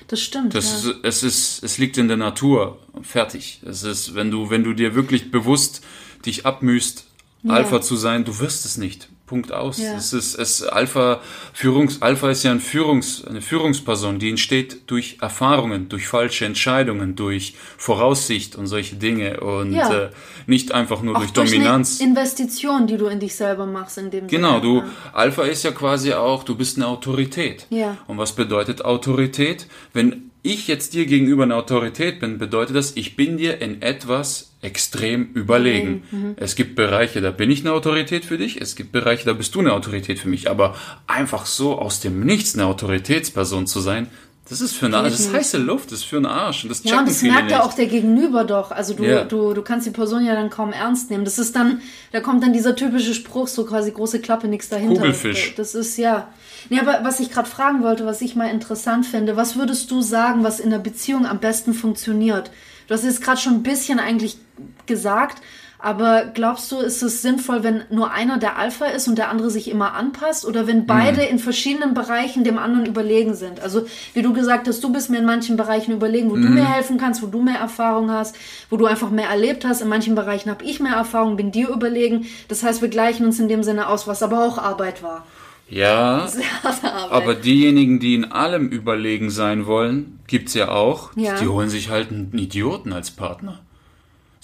das 0.08 0.20
stimmt. 0.20 0.54
Das 0.54 0.84
ja. 0.84 0.90
ist, 0.90 0.96
es 1.04 1.22
ist, 1.22 1.64
es 1.64 1.78
liegt 1.78 1.96
in 1.96 2.08
der 2.08 2.18
Natur. 2.18 2.78
Fertig. 3.02 3.60
Es 3.66 3.82
ist, 3.82 4.14
wenn 4.14 4.30
du, 4.30 4.50
wenn 4.50 4.62
du 4.62 4.74
dir 4.74 4.94
wirklich 4.94 5.30
bewusst 5.30 5.80
dich 6.26 6.44
abmühst, 6.44 7.06
Alpha 7.46 7.80
zu 7.80 7.96
sein, 7.96 8.24
du 8.24 8.38
wirst 8.40 8.66
es 8.66 8.76
nicht. 8.76 9.08
Punkt 9.28 9.52
aus. 9.52 9.78
Ja. 9.78 9.94
Es 9.96 10.12
ist, 10.12 10.34
es 10.36 10.62
Alpha 10.64 11.20
Führungs, 11.52 12.02
Alpha 12.02 12.30
ist 12.30 12.42
ja 12.42 12.50
ein 12.50 12.60
Führungs, 12.60 13.24
eine 13.24 13.40
Führungsperson, 13.42 14.18
die 14.18 14.30
entsteht 14.30 14.90
durch 14.90 15.18
Erfahrungen, 15.20 15.88
durch 15.88 16.08
falsche 16.08 16.46
Entscheidungen, 16.46 17.14
durch 17.14 17.54
Voraussicht 17.76 18.56
und 18.56 18.66
solche 18.66 18.96
Dinge 18.96 19.38
und 19.40 19.72
Ja. 19.72 19.92
äh, 19.92 20.10
nicht 20.46 20.72
einfach 20.72 21.02
nur 21.02 21.14
auch 21.14 21.20
durch 21.20 21.32
durch 21.32 21.52
Dominanz. 21.52 22.00
eine 22.00 22.08
Investition, 22.10 22.86
die 22.88 22.96
du 22.96 23.06
in 23.06 23.20
dich 23.20 23.36
selber 23.36 23.66
machst, 23.66 23.98
in 23.98 24.10
dem 24.10 24.26
Genau, 24.26 24.58
du. 24.60 24.82
Alpha 25.12 25.42
ist 25.42 25.62
ja 25.62 25.70
quasi 25.70 26.12
auch, 26.14 26.42
du 26.42 26.56
bist 26.56 26.76
eine 26.76 26.86
Autorität. 26.88 27.66
Ja. 27.70 27.96
Und 28.06 28.18
was 28.18 28.32
bedeutet 28.32 28.84
Autorität? 28.84 29.66
Wenn 29.92 30.27
ich 30.48 30.66
jetzt 30.66 30.94
dir 30.94 31.06
gegenüber 31.06 31.42
eine 31.42 31.56
Autorität 31.56 32.20
bin, 32.20 32.38
bedeutet 32.38 32.74
das, 32.74 32.96
ich 32.96 33.16
bin 33.16 33.36
dir 33.36 33.60
in 33.60 33.82
etwas 33.82 34.54
extrem 34.62 35.30
überlegen. 35.34 36.02
Mhm. 36.10 36.34
Es 36.36 36.56
gibt 36.56 36.74
Bereiche, 36.74 37.20
da 37.20 37.30
bin 37.30 37.50
ich 37.50 37.60
eine 37.60 37.72
Autorität 37.72 38.24
für 38.24 38.38
dich, 38.38 38.60
es 38.60 38.74
gibt 38.74 38.90
Bereiche, 38.90 39.26
da 39.26 39.34
bist 39.34 39.54
du 39.54 39.60
eine 39.60 39.72
Autorität 39.72 40.18
für 40.18 40.28
mich, 40.28 40.50
aber 40.50 40.74
einfach 41.06 41.46
so 41.46 41.78
aus 41.78 42.00
dem 42.00 42.20
Nichts 42.20 42.54
eine 42.54 42.66
Autoritätsperson 42.66 43.66
zu 43.66 43.80
sein, 43.80 44.08
das 44.48 44.60
ist 44.60 44.74
für 44.74 44.86
eine, 44.86 45.02
das 45.02 45.20
ist 45.20 45.32
heiße 45.32 45.58
Luft, 45.58 45.92
das 45.92 46.00
ist 46.00 46.04
für 46.04 46.16
einen 46.16 46.26
Arsch 46.26 46.64
und 46.64 46.70
das 46.70 46.82
Ja, 46.84 47.00
und 47.00 47.08
das 47.08 47.22
merkt 47.22 47.50
ja 47.50 47.62
auch 47.62 47.74
der 47.74 47.86
Gegenüber 47.86 48.44
doch. 48.44 48.70
Also 48.70 48.94
du, 48.94 49.04
Ja. 49.04 49.24
du, 49.24 49.52
du 49.54 49.62
kannst 49.62 49.86
die 49.86 49.90
Person 49.90 50.24
ja 50.24 50.34
dann 50.34 50.50
kaum 50.50 50.72
ernst 50.72 51.10
nehmen. 51.10 51.24
Das 51.24 51.38
ist 51.38 51.54
dann, 51.54 51.82
da 52.12 52.20
kommt 52.20 52.42
dann 52.42 52.52
dieser 52.52 52.74
typische 52.74 53.14
Spruch, 53.14 53.48
so 53.48 53.64
quasi 53.64 53.90
große 53.90 54.20
Klappe, 54.20 54.48
nichts 54.48 54.68
dahinter. 54.68 54.96
Kugelfisch. 55.00 55.54
Das 55.56 55.74
ist 55.74 55.96
ja. 55.98 56.28
Nee, 56.70 56.80
aber 56.80 57.00
was 57.02 57.20
ich 57.20 57.30
gerade 57.30 57.48
fragen 57.48 57.82
wollte, 57.82 58.04
was 58.06 58.20
ich 58.20 58.36
mal 58.36 58.50
interessant 58.50 59.06
finde, 59.06 59.36
was 59.36 59.56
würdest 59.56 59.90
du 59.90 60.02
sagen, 60.02 60.44
was 60.44 60.60
in 60.60 60.70
der 60.70 60.78
Beziehung 60.78 61.26
am 61.26 61.38
besten 61.38 61.74
funktioniert? 61.74 62.50
Du 62.86 62.94
hast 62.94 63.04
jetzt 63.04 63.22
gerade 63.22 63.40
schon 63.40 63.54
ein 63.54 63.62
bisschen 63.62 64.00
eigentlich 64.00 64.38
gesagt, 64.86 65.42
aber 65.80 66.24
glaubst 66.34 66.72
du, 66.72 66.78
ist 66.78 67.02
es 67.02 67.22
sinnvoll, 67.22 67.62
wenn 67.62 67.82
nur 67.90 68.10
einer 68.10 68.38
der 68.38 68.58
Alpha 68.58 68.86
ist 68.86 69.06
und 69.06 69.16
der 69.16 69.28
andere 69.28 69.50
sich 69.50 69.70
immer 69.70 69.94
anpasst? 69.94 70.44
Oder 70.44 70.66
wenn 70.66 70.86
beide 70.86 71.22
in 71.22 71.38
verschiedenen 71.38 71.94
Bereichen 71.94 72.42
dem 72.42 72.58
anderen 72.58 72.86
überlegen 72.86 73.34
sind? 73.34 73.60
Also, 73.60 73.86
wie 74.12 74.22
du 74.22 74.32
gesagt 74.32 74.66
hast, 74.66 74.82
du 74.82 74.92
bist 74.92 75.08
mir 75.08 75.18
in 75.18 75.24
manchen 75.24 75.56
Bereichen 75.56 75.92
überlegen, 75.92 76.30
wo 76.30 76.34
du 76.34 76.48
mir 76.48 76.66
helfen 76.68 76.98
kannst, 76.98 77.22
wo 77.22 77.26
du 77.26 77.40
mehr 77.42 77.58
Erfahrung 77.60 78.10
hast, 78.10 78.34
wo 78.70 78.76
du 78.76 78.86
einfach 78.86 79.10
mehr 79.10 79.28
erlebt 79.28 79.64
hast. 79.64 79.80
In 79.80 79.88
manchen 79.88 80.16
Bereichen 80.16 80.50
habe 80.50 80.64
ich 80.64 80.80
mehr 80.80 80.94
Erfahrung, 80.94 81.36
bin 81.36 81.52
dir 81.52 81.68
überlegen. 81.68 82.26
Das 82.48 82.64
heißt, 82.64 82.82
wir 82.82 82.88
gleichen 82.88 83.24
uns 83.24 83.38
in 83.38 83.46
dem 83.48 83.62
Sinne 83.62 83.88
aus, 83.88 84.08
was 84.08 84.22
aber 84.22 84.44
auch 84.44 84.58
Arbeit 84.58 85.02
war. 85.04 85.26
Ja, 85.70 86.26
aber 87.10 87.34
diejenigen, 87.34 88.00
die 88.00 88.14
in 88.14 88.32
allem 88.32 88.68
überlegen 88.68 89.30
sein 89.30 89.66
wollen, 89.66 90.18
gibt's 90.26 90.54
ja 90.54 90.70
auch, 90.70 91.10
Ja. 91.14 91.34
die 91.38 91.46
holen 91.46 91.68
sich 91.68 91.90
halt 91.90 92.10
einen 92.10 92.32
Idioten 92.36 92.92
als 92.92 93.10
Partner. 93.10 93.60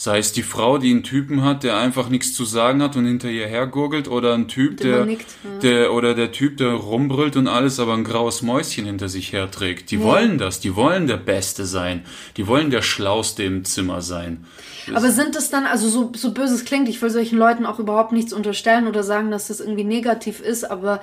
Sei 0.04 0.18
es 0.18 0.32
die 0.32 0.42
Frau, 0.42 0.76
die 0.76 0.90
einen 0.90 1.02
Typen 1.02 1.42
hat, 1.44 1.62
der 1.62 1.78
einfach 1.78 2.10
nichts 2.10 2.34
zu 2.34 2.44
sagen 2.44 2.82
hat 2.82 2.94
und 2.94 3.06
hinter 3.06 3.30
ihr 3.30 3.46
hergurgelt, 3.46 4.06
oder 4.06 4.34
ein 4.34 4.48
Typ, 4.48 4.76
Der 4.76 5.06
nickt, 5.06 5.24
ja. 5.42 5.58
der 5.60 5.94
oder 5.94 6.12
der 6.12 6.30
Typ, 6.30 6.58
der 6.58 6.74
rumbrüllt 6.74 7.36
und 7.36 7.48
alles, 7.48 7.80
aber 7.80 7.94
ein 7.94 8.04
graues 8.04 8.42
Mäuschen 8.42 8.84
hinter 8.84 9.08
sich 9.08 9.32
herträgt. 9.32 9.90
Die 9.90 10.02
wollen 10.02 10.36
das, 10.36 10.60
die 10.60 10.76
wollen 10.76 11.06
der 11.06 11.16
Beste 11.16 11.64
sein, 11.64 12.04
die 12.36 12.46
wollen 12.46 12.68
der 12.68 12.82
Schlauste 12.82 13.44
im 13.44 13.64
Zimmer 13.64 14.02
sein. 14.02 14.44
Aber 14.92 15.10
sind 15.10 15.36
es 15.36 15.48
dann, 15.48 15.64
also 15.64 15.88
so, 15.88 16.12
so 16.14 16.34
böse 16.34 16.54
es 16.54 16.66
klingt, 16.66 16.86
ich 16.90 17.00
will 17.00 17.08
solchen 17.08 17.38
Leuten 17.38 17.64
auch 17.64 17.78
überhaupt 17.78 18.12
nichts 18.12 18.34
unterstellen 18.34 18.86
oder 18.86 19.02
sagen, 19.02 19.30
dass 19.30 19.48
das 19.48 19.60
irgendwie 19.60 19.84
negativ 19.84 20.40
ist, 20.40 20.70
aber 20.70 21.00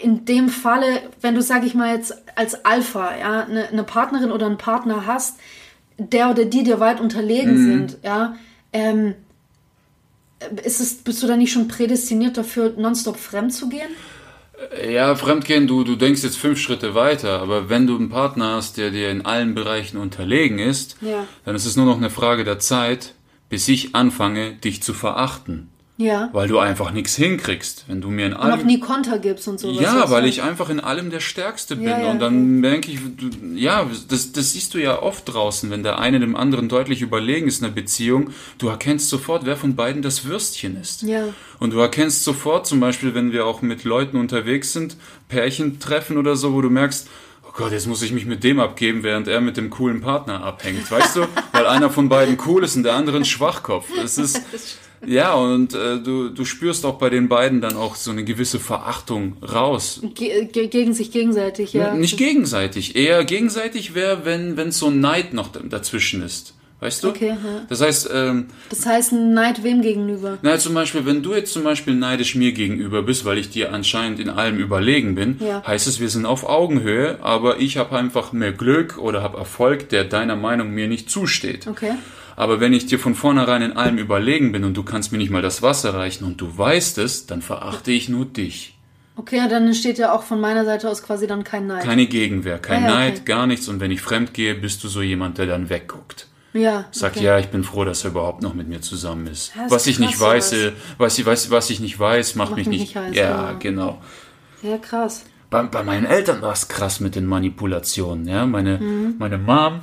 in 0.00 0.26
dem 0.26 0.48
Falle, 0.48 1.02
wenn 1.20 1.34
du, 1.34 1.42
sag 1.42 1.66
ich 1.66 1.74
mal, 1.74 1.92
jetzt 1.92 2.14
als 2.36 2.64
Alpha, 2.64 3.16
ja, 3.18 3.46
eine, 3.46 3.68
eine 3.68 3.82
Partnerin 3.82 4.30
oder 4.30 4.46
einen 4.46 4.58
Partner 4.58 5.06
hast, 5.06 5.38
der 6.10 6.30
oder 6.30 6.44
die 6.44 6.62
dir 6.64 6.80
weit 6.80 7.00
unterlegen 7.00 7.54
Mhm. 7.54 7.64
sind, 7.88 7.98
ja, 8.02 8.36
ähm, 8.72 9.14
ist 10.64 10.80
es, 10.80 10.94
bist 10.96 11.22
du 11.22 11.26
da 11.26 11.36
nicht 11.36 11.52
schon 11.52 11.68
prädestiniert 11.68 12.36
dafür, 12.36 12.74
nonstop 12.76 13.16
fremd 13.16 13.52
zu 13.54 13.68
gehen? 13.68 13.88
Ja, 14.88 15.14
Fremdgehen, 15.16 15.66
du, 15.66 15.82
du 15.82 15.96
denkst 15.96 16.22
jetzt 16.22 16.36
fünf 16.38 16.60
Schritte 16.60 16.94
weiter, 16.94 17.40
aber 17.40 17.68
wenn 17.68 17.86
du 17.86 17.96
einen 17.96 18.10
Partner 18.10 18.54
hast, 18.56 18.76
der 18.76 18.90
dir 18.90 19.10
in 19.10 19.24
allen 19.26 19.54
Bereichen 19.54 19.96
unterlegen 19.98 20.58
ist, 20.60 20.96
Ja. 21.00 21.26
dann 21.44 21.54
ist 21.56 21.66
es 21.66 21.76
nur 21.76 21.86
noch 21.86 21.96
eine 21.96 22.10
Frage 22.10 22.44
der 22.44 22.58
Zeit, 22.60 23.14
bis 23.48 23.66
ich 23.68 23.94
anfange, 23.94 24.52
dich 24.54 24.82
zu 24.82 24.94
verachten. 24.94 25.68
Ja. 26.02 26.28
Weil 26.32 26.48
du 26.48 26.58
einfach 26.58 26.90
nichts 26.90 27.14
hinkriegst. 27.16 27.84
Wenn 27.86 28.00
du 28.00 28.08
mir 28.10 28.26
in 28.26 28.32
Und 28.32 28.40
auch 28.40 28.44
allem. 28.44 28.66
nie 28.66 28.80
Konter 28.80 29.18
gibst 29.18 29.46
und 29.48 29.60
sowas. 29.60 29.80
ja, 29.80 30.10
weil 30.10 30.26
ich 30.26 30.42
einfach 30.42 30.68
in 30.70 30.80
allem 30.80 31.10
der 31.10 31.20
Stärkste 31.20 31.76
bin. 31.76 31.88
Ja, 31.88 32.00
ja, 32.02 32.10
und 32.10 32.18
dann 32.20 32.60
denke 32.62 32.90
ich, 32.90 32.98
du, 33.16 33.30
ja, 33.54 33.86
das, 34.08 34.32
das 34.32 34.52
siehst 34.52 34.74
du 34.74 34.78
ja 34.78 35.00
oft 35.00 35.32
draußen, 35.32 35.70
wenn 35.70 35.82
der 35.82 35.98
eine 35.98 36.18
dem 36.20 36.34
anderen 36.36 36.68
deutlich 36.68 37.02
überlegen 37.02 37.46
ist 37.46 37.60
in 37.60 37.66
einer 37.66 37.74
Beziehung. 37.74 38.30
Du 38.58 38.68
erkennst 38.68 39.08
sofort, 39.08 39.46
wer 39.46 39.56
von 39.56 39.76
beiden 39.76 40.02
das 40.02 40.24
Würstchen 40.24 40.80
ist. 40.80 41.02
Ja. 41.02 41.24
Und 41.58 41.72
du 41.72 41.78
erkennst 41.78 42.24
sofort, 42.24 42.66
zum 42.66 42.80
Beispiel, 42.80 43.14
wenn 43.14 43.32
wir 43.32 43.46
auch 43.46 43.62
mit 43.62 43.84
Leuten 43.84 44.16
unterwegs 44.16 44.72
sind, 44.72 44.96
Pärchen 45.28 45.78
treffen 45.78 46.16
oder 46.18 46.34
so, 46.36 46.52
wo 46.52 46.60
du 46.60 46.70
merkst, 46.70 47.08
oh 47.46 47.50
Gott, 47.54 47.72
jetzt 47.72 47.86
muss 47.86 48.02
ich 48.02 48.12
mich 48.12 48.26
mit 48.26 48.42
dem 48.44 48.58
abgeben, 48.60 49.02
während 49.02 49.28
er 49.28 49.40
mit 49.40 49.56
dem 49.56 49.70
coolen 49.70 50.00
Partner 50.00 50.42
abhängt. 50.42 50.90
Weißt 50.90 51.16
du? 51.16 51.20
Weil 51.52 51.66
einer 51.66 51.90
von 51.90 52.08
beiden 52.08 52.38
cool 52.46 52.64
ist 52.64 52.76
und 52.76 52.82
der 52.82 52.94
andere 52.94 53.18
ein 53.18 53.24
Schwachkopf. 53.24 53.86
Das 53.94 54.18
ist. 54.18 54.40
Ja, 55.06 55.34
und 55.34 55.74
äh, 55.74 55.98
du, 55.98 56.28
du 56.28 56.44
spürst 56.44 56.84
auch 56.86 56.98
bei 56.98 57.10
den 57.10 57.28
beiden 57.28 57.60
dann 57.60 57.76
auch 57.76 57.96
so 57.96 58.10
eine 58.10 58.24
gewisse 58.24 58.58
Verachtung 58.60 59.36
raus. 59.42 60.00
Ge 60.14 60.46
ge 60.46 60.68
gegen 60.68 60.94
sich 60.94 61.10
gegenseitig, 61.10 61.72
ja. 61.72 61.94
Nicht 61.94 62.16
gegenseitig. 62.18 62.96
Eher 62.96 63.24
gegenseitig 63.24 63.94
wäre, 63.94 64.24
wenn 64.24 64.56
wenn 64.56 64.70
so 64.70 64.88
ein 64.88 65.00
Neid 65.00 65.34
noch 65.34 65.48
dazwischen 65.52 66.22
ist. 66.22 66.54
Weißt 66.80 67.04
du? 67.04 67.10
Okay, 67.10 67.28
ja. 67.28 67.36
Das 67.68 67.80
heißt, 67.80 68.10
ähm, 68.12 68.46
Das 68.68 68.84
heißt, 68.86 69.12
Neid 69.12 69.62
wem 69.62 69.82
gegenüber? 69.82 70.38
na, 70.42 70.58
zum 70.58 70.74
Beispiel, 70.74 71.06
wenn 71.06 71.22
du 71.22 71.32
jetzt 71.32 71.52
zum 71.52 71.62
Beispiel 71.62 71.94
neidisch 71.94 72.34
mir 72.34 72.50
gegenüber 72.50 73.02
bist, 73.02 73.24
weil 73.24 73.38
ich 73.38 73.50
dir 73.50 73.72
anscheinend 73.72 74.18
in 74.18 74.28
allem 74.28 74.58
überlegen 74.58 75.14
bin, 75.14 75.36
Ja. 75.38 75.62
heißt 75.64 75.86
es, 75.86 76.00
wir 76.00 76.08
sind 76.08 76.26
auf 76.26 76.42
Augenhöhe, 76.48 77.18
aber 77.22 77.60
ich 77.60 77.76
habe 77.76 77.96
einfach 77.96 78.32
mehr 78.32 78.50
Glück 78.50 78.98
oder 78.98 79.22
habe 79.22 79.38
Erfolg, 79.38 79.90
der 79.90 80.02
deiner 80.02 80.34
Meinung 80.34 80.70
mir 80.72 80.88
nicht 80.88 81.08
zusteht. 81.08 81.68
Okay. 81.68 81.92
Aber 82.36 82.60
wenn 82.60 82.72
ich 82.72 82.86
dir 82.86 82.98
von 82.98 83.14
vornherein 83.14 83.62
in 83.62 83.72
allem 83.72 83.98
überlegen 83.98 84.52
bin 84.52 84.64
und 84.64 84.74
du 84.76 84.82
kannst 84.82 85.12
mir 85.12 85.18
nicht 85.18 85.30
mal 85.30 85.42
das 85.42 85.62
Wasser 85.62 85.94
reichen 85.94 86.24
und 86.24 86.40
du 86.40 86.56
weißt 86.56 86.98
es, 86.98 87.26
dann 87.26 87.42
verachte 87.42 87.90
ich 87.92 88.08
nur 88.08 88.24
dich. 88.24 88.76
Okay, 89.16 89.40
dann 89.50 89.66
entsteht 89.66 89.98
ja 89.98 90.12
auch 90.14 90.22
von 90.22 90.40
meiner 90.40 90.64
Seite 90.64 90.88
aus 90.88 91.02
quasi 91.02 91.26
dann 91.26 91.44
kein 91.44 91.66
Neid. 91.66 91.82
Keine 91.84 92.06
Gegenwehr, 92.06 92.58
kein 92.58 92.84
Ah, 92.84 92.86
ja, 92.88 92.94
okay. 92.94 92.98
Neid, 93.10 93.26
gar 93.26 93.46
nichts. 93.46 93.68
Und 93.68 93.78
wenn 93.80 93.90
ich 93.90 94.00
fremd 94.00 94.32
gehe, 94.32 94.54
bist 94.54 94.82
du 94.82 94.88
so 94.88 95.02
jemand, 95.02 95.36
der 95.36 95.46
dann 95.46 95.68
wegguckt. 95.68 96.28
ja. 96.54 96.86
Sagt, 96.92 97.16
okay. 97.16 97.26
ja, 97.26 97.38
ich 97.38 97.48
bin 97.48 97.62
froh, 97.62 97.84
dass 97.84 98.04
er 98.04 98.10
überhaupt 98.12 98.42
noch 98.42 98.54
mit 98.54 98.68
mir 98.68 98.80
zusammen 98.80 99.26
ist. 99.26 99.52
Ja, 99.54 99.66
ist 99.66 99.70
was 99.70 99.86
ich 99.86 99.98
nicht 99.98 100.18
weiß, 100.18 100.54
was, 100.98 101.18
ich- 101.18 101.26
was, 101.26 101.50
was 101.50 101.68
ich 101.70 101.80
nicht 101.80 101.98
weiß, 101.98 102.36
macht, 102.36 102.50
Macht 102.50 102.56
mich 102.58 102.68
mich 102.68 102.80
nicht. 102.80 102.96
heiß, 102.96 103.14
ja, 103.14 103.52
genau. 103.58 103.98
genau. 104.62 104.72
Ja, 104.72 104.78
krass. 104.78 105.24
Bei, 105.50 105.62
bei 105.64 105.82
meinen 105.82 106.06
Eltern 106.06 106.40
war 106.40 106.52
es 106.54 106.68
krass 106.68 107.00
mit 107.00 107.14
den 107.14 107.26
Manipulationen. 107.26 108.26
Ja? 108.26 108.46
Meine, 108.46 108.78
Mhm. 108.78 109.16
meine 109.18 109.36
Mom, 109.36 109.80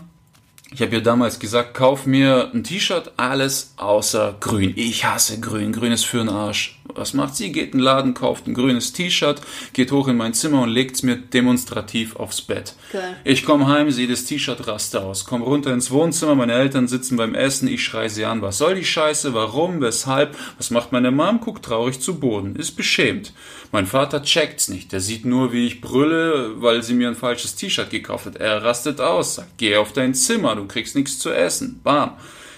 ich 0.71 0.81
habe 0.81 0.95
ihr 0.95 1.03
damals 1.03 1.39
gesagt, 1.39 1.73
kauf 1.73 2.05
mir 2.05 2.51
ein 2.53 2.63
T-Shirt, 2.63 3.11
alles 3.17 3.73
außer 3.77 4.35
grün. 4.39 4.73
Ich 4.75 5.05
hasse 5.05 5.39
grün. 5.39 5.73
Grün 5.73 5.91
ist 5.91 6.05
für 6.05 6.19
den 6.19 6.29
Arsch. 6.29 6.78
Was 6.95 7.13
macht 7.13 7.35
sie? 7.35 7.51
Geht 7.51 7.73
in 7.73 7.79
den 7.79 7.79
Laden, 7.79 8.13
kauft 8.13 8.47
ein 8.47 8.53
grünes 8.53 8.93
T-Shirt, 8.93 9.41
geht 9.73 9.91
hoch 9.91 10.07
in 10.07 10.17
mein 10.17 10.33
Zimmer 10.33 10.63
und 10.63 10.69
legt's 10.69 11.03
mir 11.03 11.17
demonstrativ 11.17 12.15
aufs 12.15 12.41
Bett. 12.41 12.73
Geil. 12.91 13.15
Ich 13.23 13.45
komme 13.45 13.67
heim, 13.67 13.91
sehe 13.91 14.07
das 14.07 14.25
T-Shirt 14.25 14.67
raste 14.67 15.01
aus, 15.01 15.25
komm 15.25 15.41
runter 15.41 15.73
ins 15.73 15.91
Wohnzimmer, 15.91 16.35
meine 16.35 16.53
Eltern 16.53 16.87
sitzen 16.87 17.15
beim 17.17 17.35
Essen, 17.35 17.67
ich 17.67 17.83
schrei 17.83 18.09
sie 18.09 18.25
an, 18.25 18.41
was 18.41 18.57
soll 18.57 18.75
die 18.75 18.85
Scheiße, 18.85 19.33
warum, 19.33 19.81
weshalb, 19.81 20.35
was 20.57 20.71
macht 20.71 20.91
meine 20.91 21.11
Mom, 21.11 21.39
guckt 21.39 21.65
traurig 21.65 21.99
zu 21.99 22.19
Boden, 22.19 22.55
ist 22.55 22.71
beschämt. 22.71 23.33
Mein 23.71 23.85
Vater 23.85 24.23
checkt's 24.23 24.67
nicht, 24.67 24.91
der 24.91 24.99
sieht 24.99 25.25
nur, 25.25 25.53
wie 25.53 25.67
ich 25.67 25.81
brülle, 25.81 26.61
weil 26.61 26.81
sie 26.81 26.93
mir 26.93 27.07
ein 27.07 27.15
falsches 27.15 27.55
T-Shirt 27.55 27.89
gekauft 27.89 28.25
hat. 28.25 28.37
Er 28.37 28.63
rastet 28.63 28.99
aus, 28.99 29.35
sagt, 29.35 29.57
geh 29.57 29.75
auf 29.75 29.93
dein 29.93 30.13
Zimmer, 30.13 30.55
du 30.55 30.65
kriegst 30.65 30.95
nichts 30.95 31.19
zu 31.19 31.29
essen. 31.29 31.81
Bam. 31.83 32.13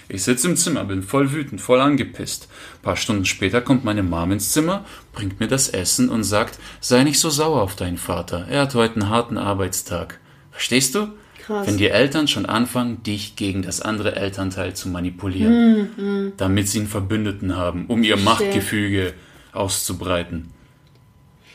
Ich 0.08 0.24
sitze 0.24 0.48
im 0.48 0.56
Zimmer, 0.56 0.84
bin 0.84 1.02
voll 1.02 1.32
wütend, 1.32 1.60
voll 1.60 1.80
angepisst. 1.80 2.48
Ein 2.82 2.84
paar 2.84 2.96
Stunden 2.96 3.24
später 3.26 3.60
kommt 3.60 3.84
meine 3.84 4.02
Mom 4.02 4.32
ins 4.32 4.50
Zimmer, 4.50 4.84
bringt 5.12 5.38
mir 5.38 5.46
das 5.46 5.68
Essen 5.68 6.08
und 6.08 6.24
sagt, 6.24 6.58
sei 6.80 7.04
nicht 7.04 7.20
so 7.20 7.30
sauer 7.30 7.62
auf 7.62 7.76
deinen 7.76 7.96
Vater. 7.96 8.48
Er 8.50 8.62
hat 8.62 8.74
heute 8.74 8.94
einen 8.94 9.08
harten 9.08 9.38
Arbeitstag. 9.38 10.18
Verstehst 10.50 10.96
du? 10.96 11.06
Krass. 11.38 11.68
Wenn 11.68 11.78
die 11.78 11.86
Eltern 11.86 12.26
schon 12.26 12.44
anfangen, 12.44 13.00
dich 13.04 13.36
gegen 13.36 13.62
das 13.62 13.80
andere 13.82 14.16
Elternteil 14.16 14.74
zu 14.74 14.88
manipulieren, 14.88 15.90
Mhm, 15.96 16.32
damit 16.36 16.66
sie 16.68 16.80
einen 16.80 16.88
Verbündeten 16.88 17.56
haben, 17.56 17.86
um 17.86 18.02
ihr 18.02 18.16
Machtgefüge 18.16 19.14
auszubreiten. 19.52 20.50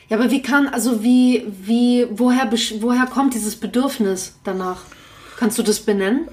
Ja, 0.08 0.16
aber 0.18 0.32
wie 0.32 0.42
kann, 0.42 0.70
also 0.70 1.04
wie, 1.04 1.44
wie, 1.62 2.08
woher, 2.10 2.50
woher 2.80 3.06
kommt 3.06 3.34
dieses 3.34 3.58
Bedürfnis 3.58 4.38
danach? 4.46 4.80
Kannst 5.38 5.58
du 5.60 5.64
das 5.64 5.80
benennen? 5.80 6.28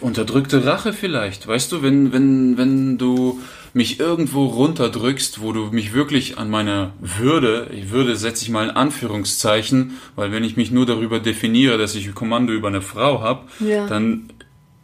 Unterdrückte 0.00 0.64
Rache 0.64 0.92
vielleicht. 0.92 1.46
Weißt 1.46 1.72
du, 1.72 1.82
wenn, 1.82 2.12
wenn, 2.12 2.56
wenn 2.56 2.96
du 2.96 3.40
mich 3.74 3.98
irgendwo 4.00 4.46
runterdrückst, 4.46 5.42
wo 5.42 5.52
du 5.52 5.66
mich 5.66 5.92
wirklich 5.92 6.38
an 6.38 6.48
meiner 6.48 6.92
Würde, 7.00 7.68
ich 7.74 7.90
Würde 7.90 8.16
setze 8.16 8.44
ich 8.44 8.50
mal 8.50 8.64
in 8.68 8.70
Anführungszeichen, 8.76 9.98
weil 10.16 10.32
wenn 10.32 10.44
ich 10.44 10.56
mich 10.56 10.70
nur 10.70 10.86
darüber 10.86 11.18
definiere, 11.20 11.78
dass 11.78 11.94
ich 11.94 12.14
Kommando 12.14 12.52
über 12.52 12.68
eine 12.68 12.80
Frau 12.80 13.20
habe, 13.20 13.42
Ja. 13.60 13.86
dann 13.88 14.30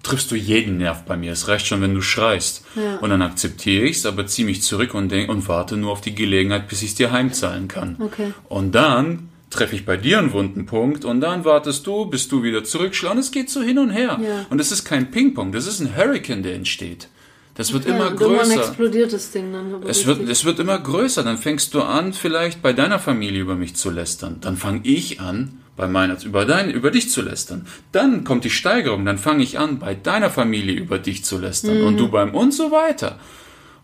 triffst 0.03 0.31
du 0.31 0.35
jeden 0.35 0.77
Nerv 0.79 1.05
bei 1.05 1.17
mir. 1.17 1.33
Es 1.33 1.49
reicht 1.49 1.67
schon, 1.67 1.81
wenn 1.81 1.95
du 1.95 2.03
schreist. 2.03 2.65
Ja. 2.75 2.97
Und 2.97 3.11
dann 3.11 3.23
akzeptiere 3.23 3.85
ich's, 3.87 4.05
aber 4.05 4.27
ziehe 4.27 4.47
mich 4.47 4.63
zurück 4.63 4.95
und 4.95 5.11
denk, 5.11 5.31
und 5.31 5.49
warte 5.49 5.77
nur 5.77 5.93
auf 5.93 6.01
die 6.03 6.15
Gelegenheit, 6.15 6.69
bis 6.69 6.83
ich's 6.83 6.95
dir 6.97 7.11
heimzahlen 7.11 7.69
kann. 7.69 7.97
Okay. 8.01 8.35
Und 8.49 8.75
dann 8.75 9.31
treffe 9.55 9.75
ich 9.75 9.87
bei 9.87 9.97
dir 9.97 10.19
einen 10.19 10.33
wunden 10.33 10.67
Punkt 10.67 11.05
und 11.05 11.21
dann 11.21 11.45
wartest 11.45 11.87
du, 11.87 12.07
bis 12.07 12.29
du 12.29 12.43
wieder 12.43 12.63
zurückschlägst. 12.63 13.15
Und 13.15 13.21
es 13.21 13.31
geht 13.31 13.51
so 13.51 13.63
hin 13.63 13.79
und 13.79 13.91
her. 13.91 14.21
Ja. 14.23 14.47
Und 14.51 14.61
es 14.61 14.71
ist 14.71 14.85
kein 14.85 15.11
Ping-Pong, 15.11 15.53
das 15.53 15.67
ist 15.67 15.81
ein 15.81 15.97
Hurricane, 15.97 16.43
der 16.43 16.55
entsteht. 16.55 17.09
Das 17.55 17.73
wird 17.73 17.87
immer 17.87 17.99
ja, 17.99 18.05
irgendwann 18.07 18.49
größer. 18.49 18.61
explodiert 18.67 19.13
das 19.13 19.31
Ding 19.31 19.53
dann. 19.53 19.83
Es 19.87 20.07
wird, 20.07 20.29
es 20.29 20.45
wird 20.45 20.59
immer 20.59 20.79
größer. 20.79 21.23
Dann 21.23 21.39
fängst 21.39 21.73
du 21.75 21.83
an, 21.83 22.13
vielleicht 22.13 22.63
bei 22.63 22.73
deiner 22.73 22.99
Familie 22.99 23.41
über 23.41 23.55
mich 23.55 23.77
zu 23.77 23.91
lästern. 23.91 24.39
Dann 24.41 24.57
fange 24.57 24.81
ich 24.83 25.21
an, 25.21 25.61
bei 25.77 25.87
meiner 25.87 26.23
über 26.25 26.47
dein, 26.47 26.71
über 26.71 26.91
dich 26.91 27.11
zu 27.11 27.23
lästern. 27.23 27.67
Dann 27.93 28.25
kommt 28.25 28.45
die 28.45 28.51
Steigerung. 28.51 29.05
Dann 29.05 29.19
fange 29.19 29.45
ich 29.45 29.59
an, 29.59 29.79
bei 29.79 29.95
deiner 29.95 30.31
Familie 30.31 30.75
über 30.75 30.99
dich 30.99 31.25
zu 31.25 31.39
lästern. 31.39 31.81
Mhm. 31.81 31.87
Und 31.87 31.97
du 31.99 32.09
beim 32.09 32.35
und 32.35 32.53
so 32.53 32.73
weiter. 32.73 33.21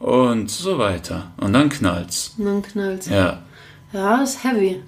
Und 0.00 0.50
so 0.50 0.78
weiter. 0.78 1.30
Und 1.36 1.52
dann 1.52 1.68
knallt's. 1.68 2.34
Und 2.38 2.46
dann 2.46 2.62
knallt's. 2.62 3.08
Ja. 3.08 3.42
Ja, 3.92 4.22
ist 4.22 4.42
heavy. 4.42 4.82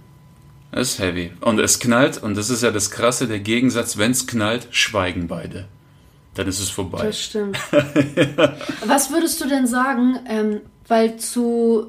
Es 0.73 0.95
ist 0.95 0.99
heavy. 0.99 1.33
Und 1.43 1.61
es 1.61 1.79
knallt, 1.79 2.23
und 2.23 2.37
das 2.37 2.49
ist 2.49 2.63
ja 2.63 2.71
das 2.71 2.91
Krasse, 2.91 3.29
der 3.29 3.41
Gegensatz, 3.41 3.99
wenn 3.99 4.11
es 4.11 4.27
knallt, 4.27 4.69
schweigen 4.71 5.29
beide. 5.29 5.67
Dann 6.35 6.49
ist 6.49 6.61
es 6.61 6.71
vorbei. 6.71 7.05
Das 7.05 7.21
stimmt. 7.21 7.59
Was 8.87 9.11
würdest 9.11 9.39
du 9.43 9.49
denn 9.49 9.67
sagen, 9.67 10.19
ähm, 10.27 10.61
weil 10.89 11.19
zu, 11.19 11.89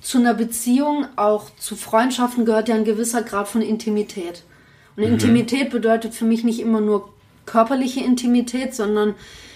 zu 0.00 0.18
einer 0.18 0.34
Beziehung, 0.34 1.06
auch 1.14 1.48
zu 1.58 1.76
Freundschaften 1.76 2.44
gehört 2.44 2.68
ja 2.68 2.74
ein 2.74 2.84
gewisser 2.84 3.22
Grad 3.22 3.46
von 3.46 3.62
Intimität. 3.62 4.42
Und 4.96 5.04
Intimität 5.04 5.70
bedeutet 5.70 6.14
für 6.14 6.24
mich 6.24 6.42
nicht 6.42 6.60
immer 6.60 6.80
nur 6.80 7.12
körperliche 7.46 8.00
Intimität, 8.00 8.74
sondern 8.74 9.14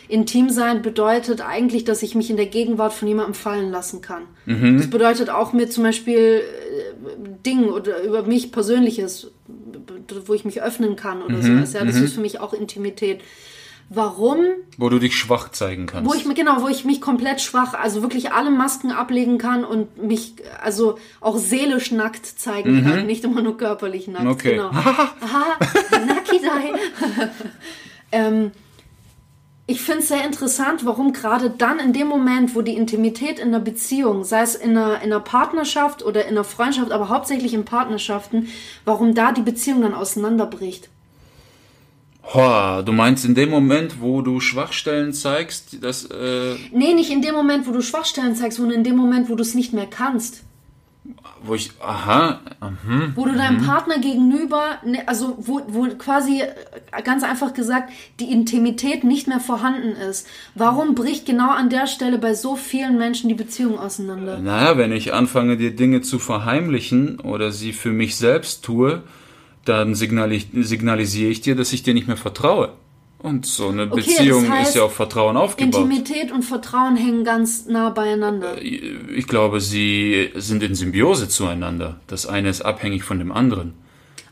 intim 0.08 0.50
sein 0.50 0.82
bedeutet 0.82 1.40
eigentlich, 1.40 1.84
dass 1.84 2.02
ich 2.02 2.14
mich 2.14 2.30
in 2.30 2.36
der 2.36 2.46
Gegenwart 2.46 2.92
von 2.92 3.08
jemandem 3.08 3.34
fallen 3.34 3.70
lassen 3.70 4.00
kann. 4.00 4.22
Das 4.46 4.88
bedeutet 4.88 5.30
auch 5.30 5.52
mir 5.52 5.68
zum 5.68 5.84
Beispiel 5.84 6.42
äh, 6.42 7.38
Dinge 7.44 7.72
oder 7.72 8.02
über 8.02 8.22
mich 8.22 8.50
Persönliches, 8.50 9.30
wo 10.26 10.34
ich 10.34 10.44
mich 10.44 10.62
öffnen 10.62 10.96
kann 10.96 11.22
oder 11.22 11.42
sowas. 11.42 11.72
Ja, 11.74 11.84
das 11.84 11.96
ist 11.96 12.14
für 12.14 12.20
mich 12.20 12.40
auch 12.40 12.52
Intimität. 12.54 13.20
Warum 13.90 14.44
Wo 14.76 14.90
du 14.90 14.98
dich 14.98 15.16
schwach 15.16 15.50
zeigen 15.50 15.86
kannst. 15.86 16.10
wo 16.10 16.14
ich 16.14 16.26
mir 16.26 16.34
genau, 16.34 16.60
wo 16.60 16.68
ich 16.68 16.84
mich 16.84 17.00
komplett 17.00 17.40
schwach, 17.40 17.72
also 17.72 18.02
wirklich 18.02 18.32
alle 18.32 18.50
Masken 18.50 18.90
ablegen 18.90 19.38
kann 19.38 19.64
und 19.64 20.02
mich 20.02 20.34
also 20.62 20.98
auch 21.22 21.38
seelisch 21.38 21.90
nackt 21.90 22.26
zeigen 22.26 22.84
kann, 22.84 23.06
nicht 23.06 23.24
immer 23.24 23.40
nur 23.40 23.56
körperlich 23.56 24.06
nackt. 24.06 24.24
Mhm. 24.24 24.30
Okay. 24.30 24.50
Genau. 24.56 24.68
Aha, 24.70 25.56
Nakidai. 26.06 26.74
ähm, 28.12 28.50
ich 29.70 29.82
finde 29.82 30.00
es 30.00 30.08
sehr 30.08 30.24
interessant, 30.24 30.86
warum 30.86 31.12
gerade 31.12 31.50
dann 31.50 31.78
in 31.78 31.92
dem 31.92 32.06
Moment, 32.06 32.54
wo 32.54 32.62
die 32.62 32.74
Intimität 32.74 33.38
in 33.38 33.48
einer 33.48 33.60
Beziehung, 33.60 34.24
sei 34.24 34.40
es 34.40 34.54
in 34.54 34.70
einer, 34.70 35.02
in 35.02 35.12
einer 35.12 35.20
Partnerschaft 35.20 36.02
oder 36.02 36.24
in 36.24 36.30
einer 36.30 36.44
Freundschaft, 36.44 36.90
aber 36.90 37.10
hauptsächlich 37.10 37.52
in 37.52 37.66
Partnerschaften, 37.66 38.48
warum 38.86 39.14
da 39.14 39.30
die 39.30 39.42
Beziehung 39.42 39.82
dann 39.82 39.92
auseinanderbricht. 39.92 40.88
Hoa, 42.22 42.80
du 42.80 42.92
meinst 42.92 43.26
in 43.26 43.34
dem 43.34 43.50
Moment, 43.50 44.00
wo 44.00 44.22
du 44.22 44.40
Schwachstellen 44.40 45.12
zeigst, 45.12 45.84
dass, 45.84 46.06
äh, 46.06 46.54
Nee, 46.72 46.94
nicht 46.94 47.10
in 47.10 47.20
dem 47.20 47.34
Moment, 47.34 47.66
wo 47.66 47.72
du 47.72 47.82
Schwachstellen 47.82 48.34
zeigst, 48.36 48.56
sondern 48.56 48.78
in 48.78 48.84
dem 48.84 48.96
Moment, 48.96 49.28
wo 49.28 49.34
du 49.34 49.42
es 49.42 49.54
nicht 49.54 49.74
mehr 49.74 49.86
kannst. 49.86 50.44
Wo 51.42 51.54
ich, 51.54 51.70
aha, 51.80 52.40
mhm. 52.60 53.12
Wo 53.14 53.24
du 53.24 53.34
deinem 53.34 53.64
Partner 53.64 53.98
gegenüber, 53.98 54.78
ne, 54.84 55.06
also 55.06 55.36
wo, 55.38 55.60
wo 55.68 55.86
quasi 55.96 56.42
äh, 56.42 57.02
ganz 57.02 57.22
einfach 57.22 57.54
gesagt 57.54 57.92
die 58.20 58.30
Intimität 58.32 59.04
nicht 59.04 59.26
mehr 59.28 59.40
vorhanden 59.40 59.92
ist. 59.92 60.26
Warum 60.54 60.94
bricht 60.94 61.26
genau 61.26 61.50
an 61.50 61.70
der 61.70 61.86
Stelle 61.86 62.18
bei 62.18 62.34
so 62.34 62.56
vielen 62.56 62.98
Menschen 62.98 63.28
die 63.28 63.34
Beziehung 63.34 63.78
auseinander? 63.78 64.38
naja, 64.38 64.76
wenn 64.78 64.92
ich 64.92 65.12
anfange, 65.12 65.56
dir 65.56 65.74
Dinge 65.74 66.00
zu 66.00 66.18
verheimlichen 66.18 67.20
oder 67.20 67.52
sie 67.52 67.72
für 67.72 67.90
mich 67.90 68.16
selbst 68.16 68.64
tue, 68.64 69.02
dann 69.64 69.94
signali 69.94 70.42
signalisiere 70.52 71.30
ich 71.30 71.40
dir, 71.40 71.54
dass 71.54 71.72
ich 71.72 71.82
dir 71.82 71.94
nicht 71.94 72.08
mehr 72.08 72.16
vertraue. 72.16 72.72
Und 73.20 73.46
so 73.46 73.68
eine 73.68 73.84
Okay, 73.90 73.96
Beziehung 73.96 74.44
das 74.44 74.50
heißt, 74.50 74.68
ist 74.70 74.76
ja 74.76 74.82
auf 74.84 74.94
Vertrauen 74.94 75.36
aufgebaut. 75.36 75.82
Intimität 75.82 76.30
und 76.30 76.44
Vertrauen 76.44 76.96
hängen 76.96 77.24
ganz 77.24 77.66
nah 77.66 77.90
beieinander. 77.90 78.62
Ich 78.62 79.26
glaube, 79.26 79.60
sie 79.60 80.30
sind 80.36 80.62
in 80.62 80.76
Symbiose 80.76 81.28
zueinander. 81.28 82.00
Das 82.06 82.26
eine 82.26 82.48
ist 82.48 82.62
abhängig 82.62 83.02
von 83.02 83.18
dem 83.18 83.32
anderen. 83.32 83.74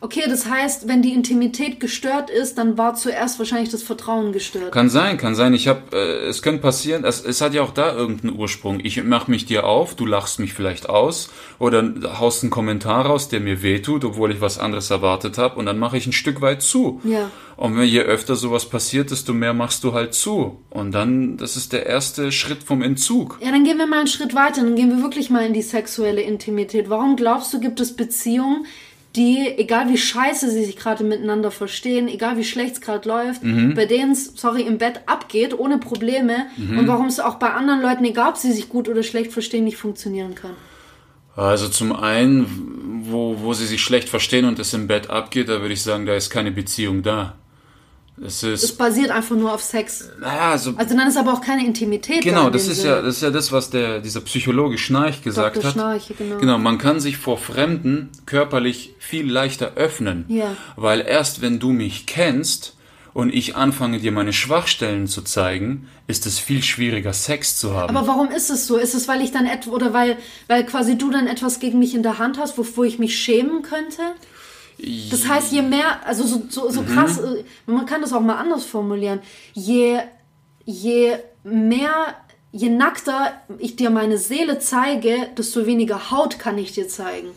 Okay, 0.06 0.22
das 0.28 0.48
heißt, 0.48 0.86
wenn 0.86 1.02
die 1.02 1.12
Intimität 1.12 1.80
gestört 1.80 2.30
ist, 2.30 2.58
dann 2.58 2.78
war 2.78 2.94
zuerst 2.94 3.40
wahrscheinlich 3.40 3.70
das 3.70 3.82
Vertrauen 3.82 4.30
gestört. 4.30 4.70
Kann 4.70 4.88
sein, 4.88 5.18
kann 5.18 5.34
sein. 5.34 5.52
Ich 5.52 5.66
habe, 5.66 5.80
äh, 5.92 6.28
es 6.28 6.42
könnte 6.42 6.62
passieren. 6.62 7.02
Es, 7.02 7.24
es 7.24 7.40
hat 7.40 7.54
ja 7.54 7.62
auch 7.62 7.72
da 7.72 7.92
irgendeinen 7.92 8.38
Ursprung. 8.38 8.78
Ich 8.84 9.02
mache 9.02 9.28
mich 9.28 9.46
dir 9.46 9.66
auf, 9.66 9.96
du 9.96 10.06
lachst 10.06 10.38
mich 10.38 10.54
vielleicht 10.54 10.88
aus 10.88 11.30
oder 11.58 11.92
haust 12.20 12.44
einen 12.44 12.50
Kommentar 12.50 13.06
raus, 13.06 13.30
der 13.30 13.40
mir 13.40 13.64
wehtut, 13.64 14.04
obwohl 14.04 14.30
ich 14.30 14.40
was 14.40 14.60
anderes 14.60 14.90
erwartet 14.90 15.38
habe, 15.38 15.56
und 15.56 15.66
dann 15.66 15.80
mache 15.80 15.96
ich 15.96 16.06
ein 16.06 16.12
Stück 16.12 16.40
weit 16.40 16.62
zu. 16.62 17.00
Ja. 17.02 17.32
Und 17.56 17.82
je 17.82 18.02
öfter 18.02 18.36
sowas 18.36 18.66
passiert, 18.66 19.10
desto 19.10 19.32
mehr 19.32 19.54
machst 19.54 19.82
du 19.82 19.92
halt 19.92 20.14
zu. 20.14 20.60
Und 20.70 20.92
dann, 20.92 21.36
das 21.38 21.56
ist 21.56 21.72
der 21.72 21.86
erste 21.86 22.30
Schritt 22.30 22.62
vom 22.62 22.82
Entzug. 22.82 23.38
Ja, 23.40 23.50
dann 23.50 23.64
gehen 23.64 23.78
wir 23.78 23.86
mal 23.86 24.00
einen 24.00 24.06
Schritt 24.06 24.34
weiter, 24.34 24.62
dann 24.62 24.76
gehen 24.76 24.90
wir 24.90 25.02
wirklich 25.02 25.30
mal 25.30 25.44
in 25.44 25.54
die 25.54 25.62
sexuelle 25.62 26.20
Intimität. 26.20 26.90
Warum 26.90 27.16
glaubst 27.16 27.52
du, 27.54 27.58
gibt 27.60 27.80
es 27.80 27.96
Beziehungen, 27.96 28.66
die, 29.16 29.55
egal 29.57 29.88
wie 29.88 29.98
scheiße 29.98 30.50
sie 30.50 30.64
sich 30.64 30.76
gerade 30.76 31.02
miteinander 31.02 31.50
verstehen, 31.50 32.09
egal 32.09 32.37
wie 32.37 32.44
schlecht 32.44 32.74
es 32.74 32.81
gerade 32.81 33.09
läuft, 33.09 33.42
bei 33.74 33.87
denen 33.87 34.12
es, 34.12 34.33
sorry, 34.37 34.62
im 34.62 34.79
Bett 34.79 35.00
abgeht, 35.07 35.59
ohne 35.59 35.79
Probleme, 35.79 36.46
und 36.57 36.87
warum 36.87 37.07
es 37.07 37.18
auch 37.18 37.37
bei 37.37 37.50
anderen 37.50 37.81
Leuten, 37.83 38.05
egal 38.05 38.31
ob 38.31 38.37
sie 38.37 38.52
sich 38.52 38.68
gut 38.68 38.88
oder 38.88 39.02
schlecht 39.02 39.33
verstehen, 39.33 39.64
nicht 39.64 39.79
funktionieren 39.79 40.35
kann? 40.35 40.52
Also 41.35 41.68
zum 41.68 41.94
einen, 41.94 43.02
wo, 43.11 43.37
wo 43.40 43.52
sie 43.52 43.66
sich 43.66 43.83
schlecht 43.83 44.09
verstehen 44.09 44.46
und 44.46 44.59
es 44.59 44.72
im 44.72 44.87
Bett 44.87 45.11
abgeht, 45.11 45.48
da 45.48 45.61
würde 45.61 45.74
ich 45.74 45.83
sagen, 45.83 46.07
da 46.07 46.14
ist 46.14 46.31
keine 46.31 46.50
Beziehung 46.50 47.02
da. 47.02 47.35
Es 48.24 48.42
Es 48.42 48.62
ist, 48.62 48.79
basiert 48.79 49.11
einfach 49.11 49.37
nur 49.37 49.52
auf 49.52 49.62
Sex. 49.62 50.09
naja, 50.20 50.50
also, 50.52 50.74
Also 50.76 50.96
dann 50.96 51.07
ist 51.09 51.16
aber 51.16 51.35
auch 51.35 51.40
keine 51.40 51.66
Intimität. 51.66 52.22
genau, 52.22 52.46
in 52.46 52.52
das 52.52 52.66
ist 52.66 52.79
Sinne. 52.83 52.88
ja, 52.96 53.02
das 53.02 53.16
ist 53.16 53.22
ja 53.22 53.31
das, 53.31 53.52
was 53.52 53.70
der, 53.70 54.00
dieser 54.00 54.20
Psychologe 54.22 54.79
Schnarch 54.79 55.22
gesagt 55.22 55.57
Dr. 55.57 55.68
hat. 55.68 55.72
Schnarch, 55.74 56.12
genau. 56.16 56.38
Genau, 56.38 56.59
man 56.59 56.79
kann 56.79 56.98
sich 57.00 57.18
vor 57.18 57.37
Fremden 57.38 58.09
körperlich 58.24 58.94
viel 58.98 59.31
leichter 59.31 59.74
öffnen. 59.74 60.24
Ja. 60.29 60.57
Weil 60.76 61.00
erst 61.02 61.42
wenn 61.42 61.59
du 61.59 61.72
mich 61.72 62.07
kennst 62.07 62.74
und 63.12 63.33
ich 63.35 63.57
anfange 63.57 63.98
dir 63.98 64.12
meine 64.12 64.33
Schwachstellen 64.33 65.07
zu 65.07 65.22
zeigen, 65.22 65.88
ist 66.07 66.26
es 66.26 66.38
viel 66.38 66.62
schwieriger, 66.62 67.12
Sex 67.12 67.57
zu 67.59 67.74
haben. 67.74 67.96
Aber 67.96 68.07
warum 68.07 68.31
ist 68.31 68.50
es 68.50 68.66
so? 68.66 68.76
Ist 68.76 68.94
es, 68.94 69.09
weil 69.09 69.22
ich 69.22 69.33
dann 69.33 69.46
etwa 69.46 69.70
oder 69.70 69.92
weil, 69.92 70.16
weil 70.48 70.64
quasi 70.64 70.96
du 70.98 71.11
dann 71.11 71.26
etwas 71.26 71.59
gegen 71.59 71.79
mich 71.79 71.94
in 71.94 72.02
der 72.02 72.18
Hand 72.18 72.38
hast, 72.38 72.57
wovor 72.59 72.85
ich 72.85 72.98
mich 72.98 73.18
schämen 73.18 73.62
könnte? 73.62 74.02
Das 75.10 75.26
heißt, 75.26 75.52
je 75.52 75.62
mehr, 75.62 76.06
also 76.06 76.24
so, 76.26 76.42
so, 76.48 76.68
Mhm. 76.68 76.72
so 76.74 76.82
krass, 76.82 77.18
äh, 77.18 77.44
man 77.66 77.86
kann 77.86 78.02
das 78.02 78.12
auch 78.12 78.20
mal 78.20 78.36
anders 78.36 78.64
formulieren, 78.64 79.20
je, 79.54 79.98
je 80.64 81.16
mehr, 81.44 82.14
je 82.52 82.68
nackter 82.68 83.32
ich 83.58 83.76
dir 83.76 83.90
meine 83.90 84.18
Seele 84.18 84.58
zeige, 84.58 85.28
desto 85.36 85.64
weniger 85.66 86.10
Haut 86.10 86.38
kann 86.38 86.58
ich 86.58 86.72
dir 86.72 86.88
zeigen. 86.88 87.28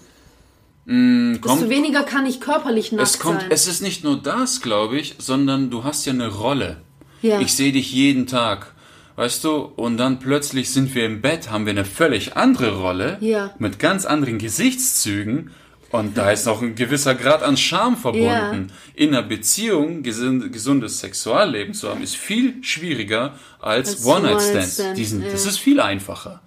desto 0.85 1.47
kommt- 1.47 1.69
weniger 1.69 2.03
kann 2.03 2.25
ich 2.25 2.41
körperlich 2.41 2.91
nackt 2.91 3.07
Es 3.07 3.19
kommt, 3.19 3.41
sein. 3.41 3.51
es 3.51 3.67
ist 3.67 3.81
nicht 3.81 4.03
nur 4.03 4.17
das, 4.21 4.59
glaube 4.61 4.97
ich, 4.97 5.15
sondern 5.19 5.69
du 5.69 5.83
hast 5.83 6.05
ja 6.05 6.13
eine 6.13 6.27
Rolle. 6.29 6.77
Ja. 7.21 7.39
Ich 7.41 7.53
sehe 7.53 7.71
dich 7.71 7.91
jeden 7.93 8.25
Tag, 8.27 8.73
weißt 9.15 9.43
du, 9.43 9.55
und 9.57 9.97
dann 9.97 10.19
plötzlich 10.19 10.71
sind 10.71 10.95
wir 10.95 11.05
im 11.05 11.21
Bett, 11.21 11.51
haben 11.51 11.65
wir 11.65 11.71
eine 11.71 11.85
völlig 11.85 12.35
andere 12.37 12.77
Rolle, 12.79 13.17
Ja. 13.21 13.53
mit 13.59 13.77
ganz 13.77 14.05
anderen 14.05 14.39
Gesichtszügen. 14.39 15.51
Und 15.91 16.17
da 16.17 16.31
ist 16.31 16.47
auch 16.47 16.61
ein 16.61 16.75
gewisser 16.75 17.15
Grad 17.15 17.41
an 17.41 17.57
Charme 17.57 17.97
verbunden. 17.97 18.71
In 18.93 19.09
einer 19.09 19.23
Beziehung 19.23 20.03
gesund, 20.03 20.51
gesundes 20.53 20.99
Sexualleben 20.99 21.73
zu 21.73 21.89
haben, 21.89 22.03
ist 22.03 22.15
viel 22.15 22.63
schwieriger 22.63 23.33
als, 23.59 23.89
Als 23.97 24.05
One-Night-Stands. 24.05 24.53
One-Night-Stand, 24.79 24.97
Die 24.97 25.05
sind- 25.05 25.25
Das 25.25 25.45
ja. 25.45 25.49
ist 25.49 25.57
viel 25.57 25.79
einfacher. 25.79 26.41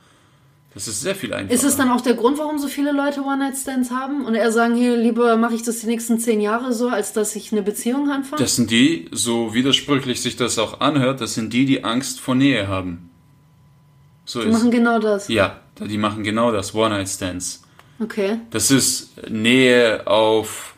Das 0.75 0.89
ist 0.89 1.03
sehr 1.03 1.15
viel 1.15 1.35
einfacher. 1.35 1.55
Ist 1.55 1.65
es 1.65 1.77
dann 1.77 1.91
auch 1.91 2.01
der 2.01 2.15
Grund, 2.15 2.39
warum 2.39 2.59
so 2.59 2.67
viele 2.69 2.93
Leute 2.93 3.21
One-Night-Stands 3.23 3.91
haben? 3.91 4.25
Und 4.25 4.35
eher 4.37 4.53
sagen, 4.53 4.75
hier, 4.75 4.97
lieber 4.97 5.37
mache 5.37 5.55
ich 5.55 5.63
das 5.63 5.81
die 5.81 5.87
nächsten 5.87 6.19
zehn 6.19 6.41
Jahre 6.41 6.73
so, 6.73 6.89
als 6.89 7.13
dass 7.13 7.35
ich 7.37 7.53
eine 7.53 7.63
Beziehung 7.63 8.11
anfange? 8.11 8.41
Das 8.41 8.57
sind 8.57 8.71
die, 8.71 9.07
so 9.11 9.53
widersprüchlich 9.55 10.23
sich 10.23 10.37
das 10.37 10.59
auch 10.59 10.81
anhört, 10.81 11.21
das 11.21 11.35
sind 11.35 11.53
die, 11.53 11.67
die 11.67 11.85
Angst 11.85 12.21
vor 12.21 12.35
Nähe 12.37 12.69
haben. 12.69 13.11
So 14.25 14.41
Die 14.41 14.47
ist 14.49 14.53
machen 14.55 14.71
genau 14.71 14.99
das. 14.99 15.29
Ja, 15.29 15.59
die 15.81 15.99
machen 15.99 16.23
genau 16.23 16.53
das, 16.53 16.75
One-Night-Stands. 16.75 17.65
Okay. 18.03 18.41
Das 18.51 18.71
ist 18.71 19.11
Nähe 19.31 20.07
auf, 20.07 20.75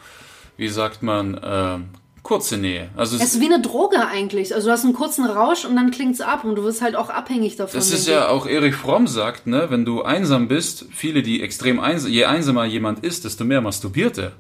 wie 0.57 0.69
sagt 0.69 1.03
man, 1.03 1.41
ähm, 1.43 1.85
kurze 2.23 2.57
Nähe. 2.57 2.89
Also 2.97 3.17
Es 3.17 3.23
es, 3.23 3.35
ist 3.35 3.41
wie 3.41 3.47
eine 3.47 3.61
Droge 3.61 4.07
eigentlich. 4.07 4.55
Also 4.55 4.69
du 4.69 4.73
hast 4.73 4.85
einen 4.85 4.95
kurzen 4.95 5.25
Rausch 5.25 5.65
und 5.65 5.77
dann 5.77 5.91
klingt's 5.91 6.21
ab 6.21 6.45
und 6.45 6.57
du 6.57 6.65
wirst 6.65 6.83
halt 6.83 6.97
auch 6.97 7.11
abhängig 7.11 7.57
davon. 7.57 7.79
das 7.79 7.91
ist 7.91 8.09
ja 8.09 8.29
auch 8.29 8.47
Erich 8.47 8.75
Fromm 8.75 9.07
sagt, 9.07 9.47
ne, 9.47 9.67
wenn 9.71 9.85
du 9.85 10.03
einsam 10.03 10.49
bist, 10.49 10.87
viele, 10.93 11.23
die 11.23 11.43
extrem 11.43 11.79
einsam, 11.79 12.11
je 12.11 12.25
einsamer 12.25 12.65
jemand 12.65 13.05
ist, 13.05 13.25
desto 13.25 13.45
mehr 13.45 13.61
masturbiert 13.61 14.19
er. 14.19 14.33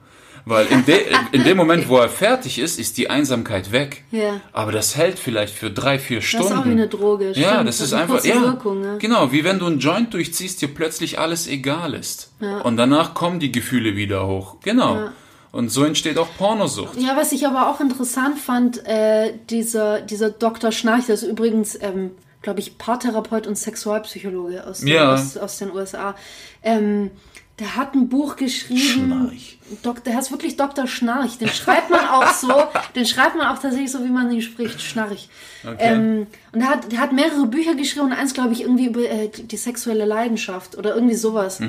Weil 0.46 0.66
in, 0.66 0.85
de, 0.85 1.00
in 1.33 1.42
dem 1.44 1.57
Moment, 1.57 1.88
wo 1.88 1.96
er 1.96 2.11
fertig 2.11 2.59
ist, 2.59 2.78
ist 2.78 2.98
die 2.98 3.09
Einsamkeit 3.09 3.72
weg. 3.72 4.04
Ja. 4.11 4.40
Aber 4.52 4.72
das 4.72 4.94
hält 4.94 5.18
vielleicht 5.18 5.54
für 5.54 5.70
drei, 5.70 5.98
vier 5.98 6.18
Das 6.18 6.26
Stunden. 6.26 6.46
ist 6.48 6.52
auch 6.52 6.64
wie 6.66 6.70
eine 6.70 6.87
Droge. 6.88 7.33
Ja, 7.33 7.64
das 7.64 7.78
hat 7.80 7.87
ist 7.87 7.92
eine 7.94 8.02
einfach, 8.02 8.24
ja, 8.24 8.42
Wirkung, 8.42 8.80
ne? 8.83 8.98
genau, 8.98 9.33
wie 9.33 9.42
wenn 9.42 9.59
du 9.59 9.66
einen 9.66 9.78
Joint 9.78 10.12
durchziehst, 10.12 10.61
dir 10.61 10.68
plötzlich 10.68 11.18
alles 11.18 11.46
egal 11.48 11.94
ist. 11.94 12.30
Und 12.62 12.76
danach 12.76 13.14
kommen 13.14 13.40
die 13.40 13.52
Gefühle 13.52 13.96
wieder 13.96 14.26
hoch. 14.26 14.57
Genau. 14.62 15.09
Und 15.50 15.70
so 15.70 15.85
entsteht 15.85 16.18
auch 16.18 16.28
Pornosucht. 16.37 17.00
Ja, 17.00 17.16
was 17.16 17.33
ich 17.33 17.46
aber 17.46 17.70
auch 17.70 17.80
interessant 17.80 18.38
fand, 18.38 18.87
äh, 18.87 19.33
dieser, 19.48 20.00
dieser 20.02 20.28
Dr. 20.30 20.72
Schnarch, 20.72 21.07
das 21.07 21.22
ist 21.22 21.28
übrigens, 21.30 21.78
ähm, 21.80 22.11
glaube 22.42 22.61
ich, 22.61 22.76
Paartherapeut 22.76 23.46
und 23.46 23.57
Sexualpsychologe 23.57 24.66
aus, 24.66 24.80
den- 24.80 24.88
Ja. 24.88 25.14
aus, 25.14 25.37
aus 25.38 25.57
den 25.59 25.70
USA. 25.72 26.14
Ähm, 26.62 27.12
der 27.60 27.76
hat 27.76 27.94
ein 27.94 28.08
Buch 28.08 28.36
geschrieben. 28.36 28.80
Schnarch. 28.80 29.58
Dok, 29.82 30.02
der 30.02 30.16
heißt 30.16 30.32
wirklich 30.32 30.56
Dr. 30.56 30.86
Schnarch. 30.86 31.38
Den 31.38 31.48
schreibt 31.48 31.88
man 31.88 32.00
auch 32.00 32.32
so, 32.32 32.52
den 32.96 33.06
schreibt 33.06 33.36
man 33.36 33.46
auch 33.46 33.60
tatsächlich 33.60 33.92
so, 33.92 34.04
wie 34.04 34.10
man 34.10 34.30
ihn 34.32 34.42
spricht, 34.42 34.82
Schnarch. 34.82 35.28
Ähm, 35.78 36.26
und 36.52 36.60
er 36.60 36.68
hat, 36.68 36.90
der 36.90 37.00
hat 37.00 37.12
mehrere 37.12 37.46
Bücher 37.46 37.74
geschrieben 37.74 38.06
und 38.06 38.12
eins, 38.12 38.34
glaube 38.34 38.52
ich, 38.52 38.62
irgendwie 38.62 38.86
über 38.86 39.02
äh, 39.02 39.28
die, 39.28 39.44
die 39.44 39.56
sexuelle 39.56 40.04
Leidenschaft 40.04 40.76
oder 40.76 40.94
irgendwie 40.94 41.14
sowas. 41.14 41.60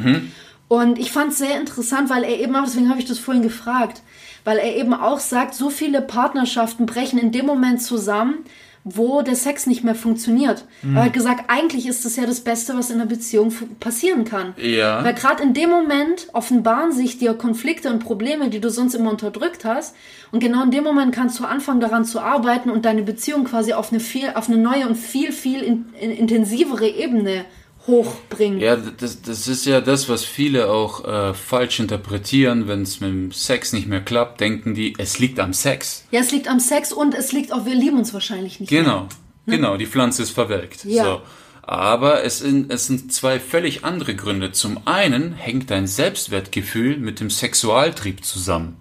Und 0.67 0.97
ich 0.97 1.11
fand 1.11 1.31
es 1.33 1.37
sehr 1.37 1.59
interessant, 1.59 2.09
weil 2.09 2.23
er 2.23 2.39
eben 2.39 2.55
auch, 2.55 2.63
deswegen 2.65 2.89
habe 2.89 2.99
ich 2.99 3.05
das 3.05 3.19
vorhin 3.19 3.43
gefragt, 3.43 4.01
weil 4.43 4.57
er 4.57 4.75
eben 4.75 4.93
auch 4.93 5.19
sagt, 5.19 5.53
so 5.53 5.69
viele 5.69 6.01
Partnerschaften 6.01 6.87
brechen 6.87 7.19
in 7.19 7.31
dem 7.31 7.45
Moment 7.45 7.81
zusammen, 7.81 8.45
wo 8.87 9.23
der 9.23 9.35
Sex 9.35 9.65
nicht 9.65 9.83
mehr 9.83 9.95
funktioniert. 9.95 10.63
Mhm. 10.83 10.95
Er 10.95 11.05
hat 11.05 11.13
gesagt, 11.13 11.45
eigentlich 11.47 11.87
ist 11.87 12.05
das 12.05 12.15
ja 12.17 12.27
das 12.27 12.41
Beste, 12.41 12.77
was 12.77 12.91
in 12.91 13.01
einer 13.01 13.09
Beziehung 13.09 13.51
passieren 13.79 14.25
kann. 14.25 14.53
Ja. 14.57 15.03
Weil 15.03 15.15
gerade 15.15 15.41
in 15.41 15.55
dem 15.55 15.71
Moment 15.71 16.27
offenbaren 16.33 16.91
sich 16.91 17.17
dir 17.17 17.33
Konflikte 17.33 17.89
und 17.89 17.99
Probleme, 17.99 18.49
die 18.51 18.61
du 18.61 18.69
sonst 18.69 18.93
immer 18.93 19.09
unterdrückt 19.09 19.65
hast. 19.65 19.95
Und 20.31 20.39
genau 20.39 20.63
in 20.63 20.69
dem 20.69 20.83
Moment 20.83 21.15
kannst 21.15 21.39
du 21.39 21.45
anfangen, 21.45 21.79
daran 21.79 22.05
zu 22.05 22.19
arbeiten 22.19 22.69
und 22.69 22.85
deine 22.85 23.01
Beziehung 23.01 23.45
quasi 23.45 23.73
auf 23.73 23.91
eine 23.91 23.99
viel, 23.99 24.29
auf 24.35 24.49
eine 24.49 24.57
neue 24.57 24.87
und 24.87 24.95
viel, 24.95 25.31
viel 25.31 25.63
in, 25.63 25.85
in, 25.99 26.11
intensivere 26.11 26.87
Ebene 26.87 27.45
hochbringen. 27.87 28.59
Ja, 28.59 28.75
das, 28.75 29.21
das 29.21 29.47
ist 29.47 29.65
ja 29.65 29.81
das, 29.81 30.09
was 30.09 30.23
viele 30.23 30.69
auch 30.69 31.05
äh, 31.05 31.33
falsch 31.33 31.79
interpretieren, 31.79 32.67
wenn 32.67 32.81
es 32.81 32.99
mit 32.99 33.09
dem 33.09 33.31
Sex 33.31 33.73
nicht 33.73 33.87
mehr 33.87 34.01
klappt, 34.01 34.41
denken 34.41 34.73
die, 34.73 34.95
es 34.97 35.19
liegt 35.19 35.39
am 35.39 35.53
Sex. 35.53 36.05
Ja, 36.11 36.21
es 36.21 36.31
liegt 36.31 36.47
am 36.47 36.59
Sex 36.59 36.91
und 36.91 37.13
es 37.13 37.31
liegt 37.31 37.53
auch, 37.53 37.65
wir 37.65 37.75
lieben 37.75 37.97
uns 37.97 38.13
wahrscheinlich 38.13 38.59
nicht. 38.59 38.71
Mehr. 38.71 38.83
Genau, 38.83 39.07
genau, 39.45 39.77
die 39.77 39.85
Pflanze 39.85 40.23
ist 40.23 40.31
verwelkt. 40.31 40.85
Ja. 40.85 41.03
So. 41.03 41.21
Aber 41.61 42.23
es 42.23 42.39
sind, 42.39 42.71
es 42.71 42.85
sind 42.85 43.11
zwei 43.11 43.39
völlig 43.39 43.83
andere 43.83 44.15
Gründe. 44.15 44.51
Zum 44.51 44.79
einen 44.85 45.33
hängt 45.33 45.71
dein 45.71 45.87
Selbstwertgefühl 45.87 46.97
mit 46.97 47.19
dem 47.19 47.31
Sexualtrieb 47.31 48.23
zusammen. 48.23 48.77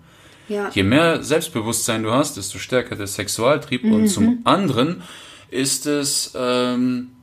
Ja. 0.49 0.71
Je 0.75 0.83
mehr 0.83 1.23
Selbstbewusstsein 1.23 2.03
du 2.03 2.11
hast, 2.11 2.37
desto 2.37 2.59
stärker 2.59 2.97
der 2.97 3.07
Sexualtrieb. 3.07 3.85
Und 3.85 4.09
zum 4.09 4.41
anderen 4.45 5.03
ist 5.51 5.87
es, 5.87 6.35
ähm, 6.37 7.14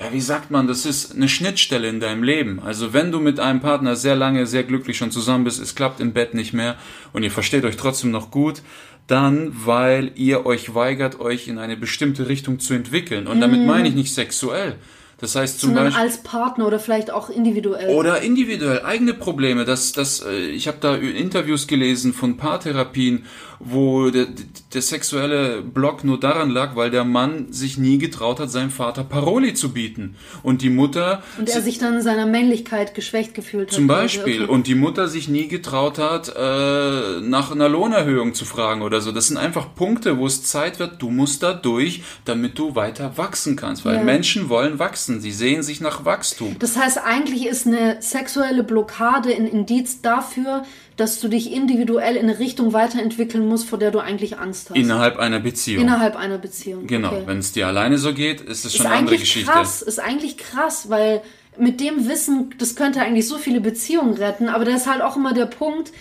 ja, 0.00 0.12
wie 0.12 0.20
sagt 0.20 0.50
man, 0.50 0.68
das 0.68 0.86
ist 0.86 1.14
eine 1.14 1.28
Schnittstelle 1.28 1.88
in 1.88 2.00
deinem 2.00 2.22
Leben. 2.22 2.60
Also 2.60 2.92
wenn 2.92 3.10
du 3.10 3.18
mit 3.18 3.40
einem 3.40 3.60
Partner 3.60 3.96
sehr 3.96 4.14
lange, 4.14 4.46
sehr 4.46 4.62
glücklich 4.62 4.96
schon 4.96 5.10
zusammen 5.10 5.44
bist, 5.44 5.60
es 5.60 5.74
klappt 5.74 6.00
im 6.00 6.12
Bett 6.12 6.34
nicht 6.34 6.52
mehr 6.52 6.76
und 7.12 7.24
ihr 7.24 7.30
versteht 7.30 7.64
euch 7.64 7.76
trotzdem 7.76 8.10
noch 8.10 8.30
gut, 8.30 8.62
dann 9.08 9.52
weil 9.64 10.12
ihr 10.14 10.46
euch 10.46 10.74
weigert, 10.74 11.18
euch 11.18 11.48
in 11.48 11.58
eine 11.58 11.76
bestimmte 11.76 12.28
Richtung 12.28 12.60
zu 12.60 12.74
entwickeln. 12.74 13.26
Und 13.26 13.40
damit 13.40 13.64
meine 13.66 13.88
ich 13.88 13.94
nicht 13.94 14.14
sexuell. 14.14 14.76
Das 15.20 15.34
heißt 15.34 15.58
zum 15.58 15.70
Sondern 15.70 15.86
Beispiel... 15.86 16.02
als 16.02 16.22
Partner 16.22 16.66
oder 16.66 16.78
vielleicht 16.78 17.10
auch 17.10 17.28
individuell. 17.28 17.88
Oder 17.88 18.22
individuell 18.22 18.82
eigene 18.82 19.14
Probleme. 19.14 19.64
Das, 19.64 19.92
das, 19.92 20.24
äh, 20.24 20.46
ich 20.46 20.68
habe 20.68 20.78
da 20.80 20.94
Interviews 20.94 21.66
gelesen 21.66 22.14
von 22.14 22.36
Paartherapien, 22.36 23.24
wo 23.60 24.10
der, 24.10 24.26
der 24.72 24.82
sexuelle 24.82 25.62
Block 25.62 26.04
nur 26.04 26.20
daran 26.20 26.50
lag, 26.50 26.76
weil 26.76 26.90
der 26.90 27.04
Mann 27.04 27.52
sich 27.52 27.76
nie 27.78 27.98
getraut 27.98 28.38
hat, 28.40 28.50
seinem 28.50 28.70
Vater 28.70 29.04
Paroli 29.04 29.54
zu 29.54 29.72
bieten. 29.72 30.16
Und 30.42 30.62
die 30.62 30.70
Mutter 30.70 31.22
und 31.38 31.48
er 31.48 31.60
sich 31.62 31.78
dann 31.78 31.94
in 31.94 32.02
seiner 32.02 32.26
Männlichkeit 32.26 32.94
geschwächt 32.94 33.34
gefühlt 33.34 33.68
hat. 33.70 33.74
zum 33.74 33.88
quasi. 33.88 34.00
Beispiel. 34.02 34.42
Okay. 34.44 34.52
Und 34.52 34.66
die 34.66 34.74
Mutter 34.74 35.08
sich 35.08 35.28
nie 35.28 35.48
getraut 35.48 35.98
hat, 35.98 36.28
äh, 36.36 37.20
nach 37.20 37.50
einer 37.50 37.68
Lohnerhöhung 37.68 38.34
zu 38.34 38.44
fragen 38.44 38.82
oder 38.82 39.00
so. 39.00 39.12
Das 39.12 39.28
sind 39.28 39.36
einfach 39.36 39.74
Punkte, 39.74 40.18
wo 40.18 40.26
es 40.26 40.44
Zeit 40.44 40.78
wird, 40.78 41.02
du 41.02 41.10
musst 41.10 41.42
da 41.42 41.52
durch, 41.52 42.02
damit 42.24 42.58
du 42.58 42.74
weiter 42.74 43.16
wachsen 43.16 43.56
kannst. 43.56 43.84
Weil 43.84 43.96
Ja. 43.96 44.02
Menschen 44.04 44.48
wollen 44.48 44.78
wachsen. 44.78 45.20
Sie 45.20 45.32
sehen 45.32 45.62
sich 45.62 45.80
nach 45.80 46.04
Wachstum. 46.04 46.56
Das 46.58 46.76
heißt, 46.76 46.98
eigentlich 47.04 47.46
ist 47.46 47.66
eine 47.66 48.00
sexuelle 48.00 48.62
Blockade 48.62 49.34
ein 49.34 49.46
Indiz 49.46 50.00
dafür, 50.00 50.64
dass 50.98 51.20
du 51.20 51.28
dich 51.28 51.52
individuell 51.52 52.16
in 52.16 52.28
eine 52.28 52.38
Richtung 52.40 52.72
weiterentwickeln 52.74 53.46
musst, 53.46 53.68
vor 53.68 53.78
der 53.78 53.90
du 53.92 54.00
eigentlich 54.00 54.38
Angst 54.38 54.68
hast. 54.68 54.76
Innerhalb 54.76 55.16
einer 55.16 55.38
Beziehung. 55.40 55.82
Innerhalb 55.84 56.16
einer 56.16 56.38
Beziehung. 56.38 56.86
Genau, 56.86 57.08
Okay. 57.12 57.22
wenn 57.24 57.38
es 57.38 57.52
dir 57.52 57.68
alleine 57.68 57.96
so 57.98 58.12
geht, 58.12 58.40
ist 58.42 58.64
es 58.64 58.72
ist 58.72 58.76
schon 58.78 58.86
eine 58.86 58.96
andere 58.96 59.16
Geschichte. 59.16 59.50
krass, 59.50 59.80
ist 59.80 60.00
eigentlich 60.00 60.36
krass, 60.36 60.90
weil 60.90 61.22
mit 61.56 61.80
dem 61.80 62.08
Wissen, 62.08 62.54
das 62.58 62.74
könnte 62.76 63.00
eigentlich 63.00 63.26
so 63.28 63.38
viele 63.38 63.60
Beziehungen 63.60 64.14
retten, 64.14 64.48
aber 64.48 64.64
da 64.64 64.72
ist 64.74 64.86
halt 64.90 65.00
auch 65.02 65.16
immer 65.16 65.32
der 65.32 65.46
Punkt, 65.46 65.92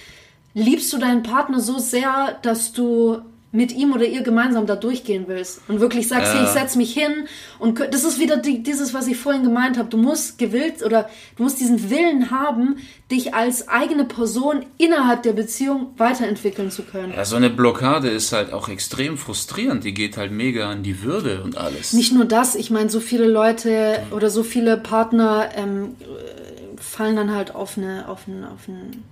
liebst 0.56 0.92
du 0.92 0.98
deinen 0.98 1.22
Partner 1.24 1.60
so 1.60 1.78
sehr, 1.78 2.38
dass 2.42 2.74
du 2.74 3.20
mit 3.58 3.72
ihm 3.72 3.92
oder 3.92 4.06
ihr 4.06 4.22
gemeinsam 4.22 4.68
da 4.68 4.76
durchgehen 4.76 5.26
willst 5.28 5.62
und 5.68 5.80
wirklich 5.80 6.08
sagst, 6.08 6.32
Ja. 6.32 6.40
hey, 6.40 6.46
ich 6.46 6.52
setz 6.52 6.76
mich 6.76 6.94
hin 6.94 7.28
und 7.58 7.80
das 7.80 8.04
ist 8.04 8.20
wieder 8.20 8.38
die, 8.38 8.62
dieses, 8.62 8.94
was 8.94 9.08
ich 9.08 9.18
vorhin 9.18 9.42
gemeint 9.44 9.78
habe. 9.80 9.90
Du 9.90 9.98
musst 9.98 10.38
gewillt 10.38 10.84
oder 10.84 11.10
du 11.36 11.44
musst 11.44 11.60
diesen 11.60 11.90
Willen 11.90 12.30
haben, 12.30 12.78
dich 13.12 13.34
als 13.34 13.68
eigene 13.68 14.06
Person 14.06 14.64
innerhalb 14.78 15.24
der 15.24 15.34
Beziehung 15.34 15.88
weiterentwickeln 15.98 16.70
zu 16.70 16.84
können. 16.84 17.14
Ja, 17.16 17.26
so 17.26 17.36
eine 17.36 17.50
Blockade 17.50 18.10
ist 18.10 18.32
halt 18.32 18.54
auch 18.54 18.70
extrem 18.70 19.18
frustrierend. 19.18 19.84
Die 19.84 19.94
geht 19.94 20.18
halt 20.18 20.32
mega 20.32 20.70
an 20.70 20.84
die 20.84 21.02
Würde 21.02 21.42
und 21.44 21.58
alles. 21.58 21.94
Nicht 21.94 22.14
nur 22.14 22.26
das, 22.26 22.54
ich 22.54 22.70
meine, 22.70 22.92
so 22.92 23.00
viele 23.00 23.26
Leute 23.28 24.04
oder 24.12 24.30
so 24.30 24.44
viele 24.44 24.78
Partner 24.78 25.50
ähm, 25.56 25.96
äh, 26.02 26.80
fallen 26.80 27.16
dann 27.16 27.34
halt 27.34 27.56
auf 27.56 27.76
eine, 27.78 28.08
auf 28.08 28.28
ein, 28.28 28.44
auf 28.44 28.68
ein 28.68 29.04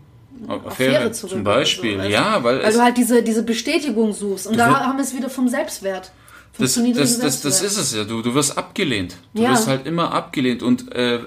Affäre, 0.48 0.68
Affäre 0.68 1.12
zurück. 1.12 1.32
zum 1.32 1.44
Beispiel. 1.44 1.94
So, 1.94 2.00
weißt 2.00 2.10
ja, 2.12 2.44
weil, 2.44 2.64
weil 2.64 2.74
du 2.74 2.82
halt 2.82 2.98
diese, 2.98 3.24
diese 3.24 3.44
Bestätigung 3.44 4.14
suchst. 4.14 4.48
Und 4.48 4.58
da 4.58 4.82
haben 4.86 4.98
wir 4.98 5.04
es 5.04 5.16
wieder 5.16 5.30
vom 5.30 5.48
Selbstwert. 5.48 6.12
Vom 6.54 6.64
das, 6.66 6.76
das, 6.76 7.20
das, 7.20 7.42
das 7.42 7.62
ist 7.62 7.78
es 7.78 7.94
ja. 7.94 8.04
Du, 8.06 8.22
du 8.22 8.34
wirst 8.34 8.58
abgelehnt. 8.58 9.18
Du 9.34 9.42
Ja. 9.44 9.52
wirst 9.52 9.68
halt 9.68 9.86
immer 9.86 10.14
abgelehnt. 10.14 10.64
Und 10.64 10.92
äh, 10.94 11.20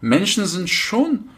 Menschen 0.00 0.46
sind 0.46 0.68
schon 0.70 1.28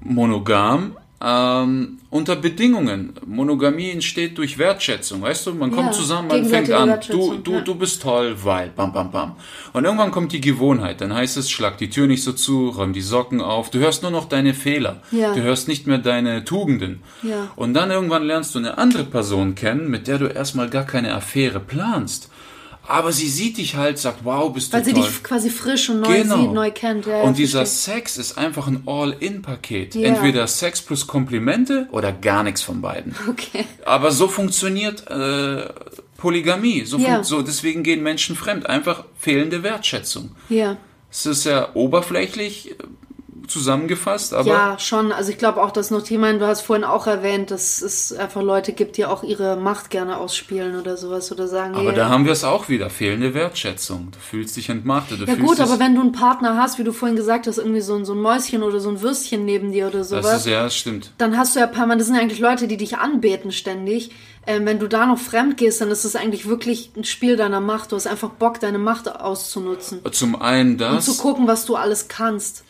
monogam 0.00 0.96
ähm, 1.24 1.98
unter 2.10 2.36
Bedingungen. 2.36 3.12
Monogamie 3.24 3.90
entsteht 3.90 4.36
durch 4.38 4.58
Wertschätzung. 4.58 5.22
Weißt 5.22 5.46
du, 5.46 5.54
man 5.54 5.70
kommt 5.70 5.88
Ja, 5.88 5.92
zusammen, 5.92 6.28
man 6.28 6.44
fängt 6.44 6.70
an. 6.70 6.98
Du, 7.08 7.36
du, 7.36 7.52
ja. 7.52 7.60
du 7.60 7.74
bist 7.74 8.02
toll, 8.02 8.36
weil, 8.42 8.70
bam, 8.70 8.92
bam, 8.92 9.10
bam. 9.10 9.36
Und 9.72 9.84
irgendwann 9.84 10.10
kommt 10.10 10.32
die 10.32 10.40
Gewohnheit. 10.40 11.00
Dann 11.00 11.14
heißt 11.14 11.36
es, 11.36 11.50
schlag 11.50 11.78
die 11.78 11.90
Tür 11.90 12.06
nicht 12.06 12.24
so 12.24 12.32
zu, 12.32 12.70
räum 12.70 12.92
die 12.92 13.00
Socken 13.00 13.40
auf. 13.40 13.70
Du 13.70 13.78
hörst 13.78 14.02
nur 14.02 14.10
noch 14.10 14.28
deine 14.28 14.52
Fehler. 14.52 15.00
Ja. 15.12 15.32
Du 15.34 15.42
hörst 15.42 15.68
nicht 15.68 15.86
mehr 15.86 15.98
deine 15.98 16.44
Tugenden. 16.44 17.02
Und 17.56 17.74
dann 17.74 17.90
irgendwann 17.90 18.24
lernst 18.24 18.54
du 18.54 18.58
eine 18.58 18.78
andere 18.78 19.04
Person 19.04 19.54
kennen, 19.54 19.88
mit 19.88 20.08
der 20.08 20.18
du 20.18 20.26
erstmal 20.26 20.68
gar 20.68 20.84
keine 20.84 21.14
Affäre 21.14 21.60
planst. 21.60 22.30
Aber 22.86 23.12
sie 23.12 23.28
sieht 23.28 23.58
dich 23.58 23.76
halt, 23.76 23.98
sagt, 23.98 24.24
wow, 24.24 24.52
bist 24.52 24.72
du 24.72 24.76
Weil 24.76 24.84
sie 24.84 24.92
toll. 24.92 25.02
dich 25.04 25.22
quasi 25.22 25.50
frisch 25.50 25.88
und 25.88 26.00
neu 26.00 26.22
Genau. 26.22 26.40
sieht, 26.40 26.52
neu 26.52 26.70
kennt. 26.72 27.06
Ja, 27.06 27.22
und 27.22 27.38
dieser 27.38 27.60
verstehe. 27.64 27.94
Sex 27.96 28.18
ist 28.18 28.36
einfach 28.36 28.66
ein 28.66 28.82
All-In-Paket. 28.86 29.94
Ja. 29.94 30.08
Entweder 30.08 30.46
Sex 30.48 30.82
plus 30.82 31.06
Komplimente 31.06 31.86
oder 31.92 32.10
gar 32.12 32.42
nichts 32.42 32.60
von 32.62 32.80
beiden. 32.80 33.14
Okay. 33.28 33.64
Aber 33.84 34.10
so 34.10 34.26
funktioniert 34.26 35.08
äh, 35.08 35.68
Polygamie. 36.16 36.84
So, 36.84 36.98
fun- 36.98 37.22
so 37.24 37.42
deswegen 37.42 37.82
gehen 37.84 38.02
Menschen 38.02 38.34
fremd. 38.36 38.66
Einfach 38.66 39.04
fehlende 39.18 39.62
Wertschätzung. 39.62 40.34
Ja. 40.48 40.76
Es 41.10 41.24
ist 41.26 41.44
ja 41.44 41.74
oberflächlich 41.74 42.74
zusammengefasst, 43.48 44.34
aber 44.34 44.48
ja, 44.48 44.78
schon. 44.78 45.12
Also 45.12 45.30
ich 45.30 45.38
glaube 45.38 45.62
auch, 45.62 45.70
dass 45.70 45.90
noch 45.90 46.02
Thema, 46.02 46.32
du 46.32 46.46
hast 46.46 46.62
vorhin 46.62 46.84
auch 46.84 47.06
erwähnt, 47.06 47.50
dass 47.50 47.82
es 47.82 48.12
einfach 48.12 48.42
Leute 48.42 48.72
gibt, 48.72 48.96
die 48.96 49.06
auch 49.06 49.22
ihre 49.22 49.56
Macht 49.56 49.90
gerne 49.90 50.16
ausspielen 50.18 50.78
oder 50.78 50.96
sowas 50.96 51.30
oder 51.32 51.48
sagen, 51.48 51.74
aber 51.74 51.90
hey, 51.90 51.96
da 51.96 52.08
haben 52.08 52.24
wir 52.24 52.32
es 52.32 52.44
auch 52.44 52.68
wieder. 52.68 52.90
Fehlende 52.90 53.34
Wertschätzung. 53.34 54.08
Du 54.12 54.18
fühlst 54.18 54.56
dich 54.56 54.68
entmachtet. 54.68 55.20
Du 55.20 55.24
ja 55.24 55.34
gut, 55.34 55.60
aber 55.60 55.78
wenn 55.78 55.94
du 55.94 56.00
einen 56.00 56.12
Partner 56.12 56.56
hast, 56.56 56.78
wie 56.78 56.84
du 56.84 56.92
vorhin 56.92 57.16
gesagt 57.16 57.46
hast, 57.46 57.58
irgendwie 57.58 57.80
so, 57.80 57.94
ein- 57.94 58.04
so 58.04 58.12
ein 58.14 58.20
Mäuschen 58.20 58.62
oder 58.62 58.80
so 58.80 58.88
ein 58.90 59.00
Würstchen 59.02 59.44
neben 59.44 59.72
dir 59.72 59.86
oder 59.88 59.98
das 59.98 60.08
sowas, 60.10 60.38
ist 60.40 60.46
ja, 60.46 60.64
das 60.64 60.76
stimmt. 60.76 61.12
dann 61.18 61.36
hast 61.38 61.54
du 61.56 61.60
ja 61.60 61.66
permanent, 61.66 62.00
das 62.00 62.08
sind 62.08 62.16
eigentlich 62.16 62.40
Leute, 62.40 62.66
die 62.68 62.76
dich 62.76 62.98
anbeten 62.98 63.52
ständig. 63.52 64.10
Ähm, 64.44 64.66
wenn 64.66 64.80
du 64.80 64.88
da 64.88 65.06
noch 65.06 65.18
fremd 65.18 65.56
gehst, 65.56 65.80
dann 65.80 65.90
ist 65.92 66.04
das 66.04 66.16
eigentlich 66.16 66.48
wirklich 66.48 66.90
ein 66.96 67.04
Spiel 67.04 67.36
deiner 67.36 67.60
Macht. 67.60 67.92
Du 67.92 67.96
hast 67.96 68.08
einfach 68.08 68.30
Bock, 68.30 68.58
deine 68.58 68.78
Macht 68.78 69.06
auszunutzen. 69.08 70.00
Zum 70.10 70.34
einen 70.40 70.78
das. 70.78 70.92
Und 71.08 71.14
zu 71.14 71.22
gucken, 71.22 71.46
was 71.46 71.64
du 71.64 71.76
alles 71.76 72.08
kannst. 72.08 72.64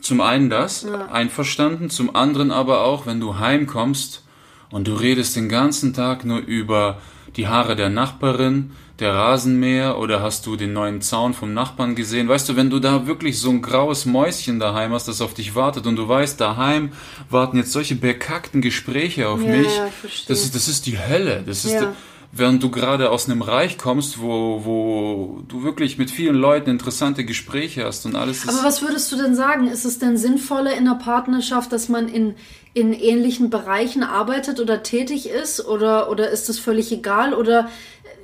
Zum 0.00 0.20
einen 0.20 0.50
das, 0.50 0.86
einverstanden, 1.12 1.90
zum 1.90 2.14
anderen 2.16 2.50
aber 2.50 2.84
auch, 2.84 3.06
wenn 3.06 3.20
du 3.20 3.38
heimkommst 3.38 4.24
und 4.70 4.88
du 4.88 4.94
redest 4.94 5.36
den 5.36 5.48
ganzen 5.48 5.92
Tag 5.94 6.24
nur 6.24 6.38
über 6.38 6.98
die 7.36 7.48
Haare 7.48 7.76
der 7.76 7.90
Nachbarin, 7.90 8.72
der 8.98 9.14
Rasenmäher 9.14 9.98
oder 9.98 10.22
hast 10.22 10.46
du 10.46 10.56
den 10.56 10.72
neuen 10.74 11.00
Zaun 11.00 11.32
vom 11.32 11.54
Nachbarn 11.54 11.94
gesehen? 11.94 12.28
Weißt 12.28 12.48
du, 12.48 12.56
wenn 12.56 12.70
du 12.70 12.80
da 12.80 13.06
wirklich 13.06 13.38
so 13.38 13.50
ein 13.50 13.62
graues 13.62 14.04
Mäuschen 14.04 14.60
daheim 14.60 14.92
hast, 14.92 15.08
das 15.08 15.20
auf 15.22 15.32
dich 15.34 15.54
wartet 15.54 15.86
und 15.86 15.96
du 15.96 16.06
weißt, 16.06 16.40
daheim 16.40 16.92
warten 17.30 17.56
jetzt 17.56 17.72
solche 17.72 17.94
bekackten 17.94 18.60
Gespräche 18.60 19.28
auf 19.28 19.42
Ja, 19.42 19.56
mich, 19.56 19.74
ja, 19.74 19.88
das 20.28 20.42
ist, 20.42 20.54
das 20.54 20.68
ist 20.68 20.86
die 20.86 20.98
Hölle. 20.98 21.42
Das 21.46 21.64
ist, 21.64 21.74
Ja. 21.74 21.94
Während 22.32 22.62
du 22.62 22.70
gerade 22.70 23.10
aus 23.10 23.28
einem 23.28 23.42
Reich 23.42 23.76
kommst, 23.76 24.20
wo, 24.20 24.62
wo 24.64 25.42
du 25.48 25.62
wirklich 25.62 25.98
mit 25.98 26.10
vielen 26.10 26.36
Leuten 26.36 26.70
interessante 26.70 27.24
Gespräche 27.24 27.84
hast 27.84 28.06
und 28.06 28.14
alles 28.14 28.48
Aber 28.48 28.64
was 28.64 28.82
würdest 28.82 29.10
du 29.10 29.16
denn 29.16 29.34
sagen? 29.34 29.66
Ist 29.66 29.84
es 29.84 29.98
denn 29.98 30.16
sinnvoller 30.16 30.76
in 30.76 30.84
der 30.84 30.94
Partnerschaft, 30.94 31.72
dass 31.72 31.88
man 31.88 32.08
in, 32.08 32.34
in 32.72 32.92
ähnlichen 32.92 33.50
Bereichen 33.50 34.02
arbeitet 34.02 34.60
oder 34.60 34.82
tätig 34.82 35.28
ist? 35.28 35.66
Oder, 35.66 36.10
oder 36.10 36.30
ist 36.30 36.48
das 36.48 36.58
völlig 36.58 36.92
egal? 36.92 37.34
Oder 37.34 37.68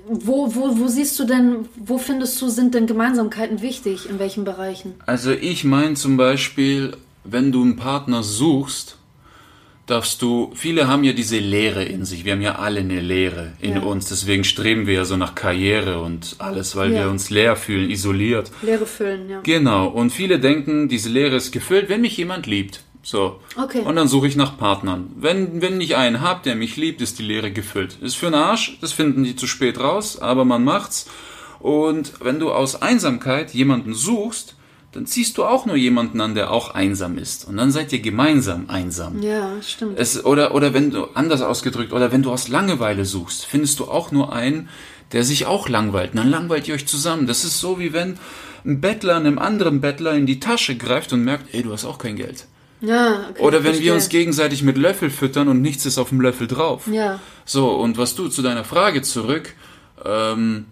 wo, 0.08 0.54
wo, 0.54 0.78
wo 0.78 0.86
siehst 0.86 1.18
du 1.18 1.24
denn, 1.24 1.68
wo 1.74 1.98
findest 1.98 2.40
du, 2.40 2.48
sind 2.48 2.74
denn 2.74 2.86
Gemeinsamkeiten 2.86 3.60
wichtig? 3.60 4.08
In 4.08 4.20
welchen 4.20 4.44
Bereichen? 4.44 4.94
Also 5.04 5.32
ich 5.32 5.64
meine 5.64 5.94
zum 5.94 6.16
Beispiel, 6.16 6.96
wenn 7.24 7.50
du 7.50 7.62
einen 7.62 7.76
Partner 7.76 8.22
suchst, 8.22 8.98
darfst 9.86 10.20
du, 10.20 10.50
viele 10.54 10.88
haben 10.88 11.04
ja 11.04 11.12
diese 11.12 11.38
Leere 11.38 11.84
in 11.84 12.04
sich, 12.04 12.24
wir 12.24 12.32
haben 12.32 12.42
ja 12.42 12.56
alle 12.56 12.80
eine 12.80 13.00
Leere 13.00 13.52
in 13.60 13.74
Ja. 13.76 13.82
uns, 13.82 14.08
deswegen 14.08 14.42
streben 14.44 14.86
wir 14.86 14.94
ja 14.94 15.04
so 15.04 15.16
nach 15.16 15.34
Karriere 15.34 16.00
und 16.00 16.36
alles, 16.38 16.74
weil 16.76 16.92
Ja. 16.92 17.04
wir 17.04 17.10
uns 17.10 17.30
leer 17.30 17.54
fühlen, 17.56 17.88
isoliert. 17.90 18.50
Leere 18.62 18.84
füllen, 18.86 19.28
ja. 19.30 19.40
Genau, 19.44 19.86
und 19.86 20.10
viele 20.10 20.40
denken, 20.40 20.88
diese 20.88 21.08
Leere 21.08 21.36
ist 21.36 21.52
gefüllt, 21.52 21.88
wenn 21.88 22.00
mich 22.00 22.16
jemand 22.16 22.46
liebt. 22.46 22.80
So. 23.02 23.38
Okay. 23.56 23.82
Und 23.82 23.94
dann 23.94 24.08
suche 24.08 24.26
ich 24.26 24.34
nach 24.34 24.58
Partnern. 24.58 25.12
Wenn, 25.16 25.62
wenn 25.62 25.80
ich 25.80 25.94
einen 25.96 26.20
hab, 26.20 26.42
der 26.42 26.56
mich 26.56 26.76
liebt, 26.76 27.00
ist 27.00 27.20
die 27.20 27.22
Leere 27.22 27.52
gefüllt. 27.52 27.98
Ist 28.02 28.16
für 28.16 28.26
den 28.26 28.34
Arsch, 28.34 28.78
das 28.80 28.92
finden 28.92 29.22
die 29.22 29.36
zu 29.36 29.46
spät 29.46 29.78
raus, 29.78 30.18
aber 30.20 30.44
man 30.44 30.64
macht's. 30.64 31.08
Und 31.60 32.14
wenn 32.20 32.40
du 32.40 32.50
aus 32.50 32.82
Einsamkeit 32.82 33.54
jemanden 33.54 33.94
suchst, 33.94 34.56
dann 34.92 35.06
ziehst 35.06 35.36
du 35.36 35.44
auch 35.44 35.66
nur 35.66 35.76
jemanden 35.76 36.20
an, 36.20 36.34
der 36.34 36.50
auch 36.50 36.70
einsam 36.70 37.18
ist. 37.18 37.46
Und 37.46 37.56
dann 37.58 37.70
seid 37.70 37.92
ihr 37.92 38.00
gemeinsam 38.00 38.70
einsam. 38.70 39.20
Ja, 39.22 39.50
stimmt. 39.62 39.98
Es, 39.98 40.24
oder, 40.24 40.54
oder 40.54 40.72
wenn 40.72 40.90
du, 40.90 41.04
anders 41.14 41.42
ausgedrückt, 41.42 41.92
oder 41.92 42.12
wenn 42.12 42.22
du 42.22 42.32
aus 42.32 42.48
Langeweile 42.48 43.04
suchst, 43.04 43.44
findest 43.44 43.78
du 43.78 43.86
auch 43.86 44.10
nur 44.10 44.32
einen, 44.32 44.68
der 45.12 45.22
sich 45.22 45.46
auch 45.46 45.68
langweilt. 45.68 46.12
Und 46.12 46.16
dann 46.18 46.30
langweilt 46.30 46.66
ihr 46.66 46.74
euch 46.74 46.86
zusammen. 46.86 47.26
Das 47.26 47.44
ist 47.44 47.60
so, 47.60 47.78
wie 47.78 47.92
wenn 47.92 48.18
ein 48.64 48.80
Bettler 48.80 49.16
einem 49.16 49.38
anderen 49.38 49.80
Bettler 49.80 50.14
in 50.14 50.26
die 50.26 50.40
Tasche 50.40 50.76
greift 50.76 51.12
und 51.12 51.22
merkt, 51.22 51.54
ey, 51.54 51.62
du 51.62 51.72
hast 51.72 51.84
auch 51.84 51.98
kein 51.98 52.16
Geld. 52.16 52.46
ja, 52.80 53.26
okay, 53.30 53.42
Oder 53.42 53.58
wenn 53.58 53.64
verstehe. 53.64 53.84
wir 53.86 53.94
uns 53.94 54.08
gegenseitig 54.08 54.62
mit 54.62 54.76
Löffel 54.76 55.10
füttern 55.10 55.48
und 55.48 55.60
nichts 55.60 55.86
ist 55.86 55.98
auf 55.98 56.08
dem 56.08 56.20
Löffel 56.20 56.46
drauf. 56.46 56.88
Ja. 56.90 57.20
So, 57.44 57.70
und 57.70 57.98
was 57.98 58.14
du 58.14 58.28
zu 58.28 58.42
deiner 58.42 58.64
Frage 58.64 59.02
zurück, 59.02 59.54
ähm, 60.04 60.66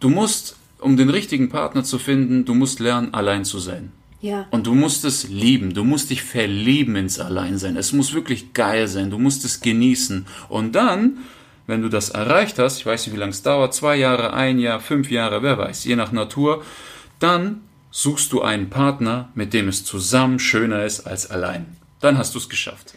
du 0.00 0.08
musst, 0.08 0.56
um 0.80 0.96
den 0.96 1.10
richtigen 1.10 1.48
Partner 1.48 1.84
zu 1.84 1.98
finden, 1.98 2.44
du 2.44 2.54
musst 2.54 2.80
lernen, 2.80 3.14
allein 3.14 3.44
zu 3.44 3.58
sein. 3.58 3.92
Ja. 4.20 4.46
Und 4.50 4.66
du 4.66 4.74
musst 4.74 5.04
es 5.04 5.28
lieben, 5.28 5.72
du 5.72 5.82
musst 5.82 6.10
dich 6.10 6.22
verlieben 6.22 6.94
ins 6.96 7.18
Alleinsein. 7.18 7.76
Es 7.76 7.92
muss 7.92 8.12
wirklich 8.12 8.52
geil 8.52 8.86
sein, 8.86 9.10
du 9.10 9.18
musst 9.18 9.44
es 9.46 9.60
genießen. 9.62 10.26
Und 10.50 10.72
dann, 10.74 11.18
wenn 11.66 11.80
du 11.80 11.88
das 11.88 12.10
erreicht 12.10 12.58
hast, 12.58 12.78
ich 12.78 12.86
weiß 12.86 13.06
nicht, 13.06 13.14
wie 13.16 13.20
lange 13.20 13.30
es 13.30 13.42
dauert, 13.42 13.72
zwei 13.72 13.96
Jahre, 13.96 14.34
ein 14.34 14.58
Jahr, 14.58 14.80
fünf 14.80 15.10
Jahre, 15.10 15.42
wer 15.42 15.56
weiß, 15.56 15.84
je 15.84 15.96
nach 15.96 16.12
Natur, 16.12 16.62
dann 17.18 17.62
suchst 17.90 18.32
du 18.32 18.42
einen 18.42 18.68
Partner, 18.68 19.30
mit 19.34 19.54
dem 19.54 19.68
es 19.68 19.84
zusammen 19.84 20.38
schöner 20.38 20.84
ist 20.84 21.06
als 21.06 21.30
allein. 21.30 21.66
Dann 22.00 22.16
hast 22.16 22.34
du 22.34 22.38
es 22.38 22.48
geschafft. 22.48 22.94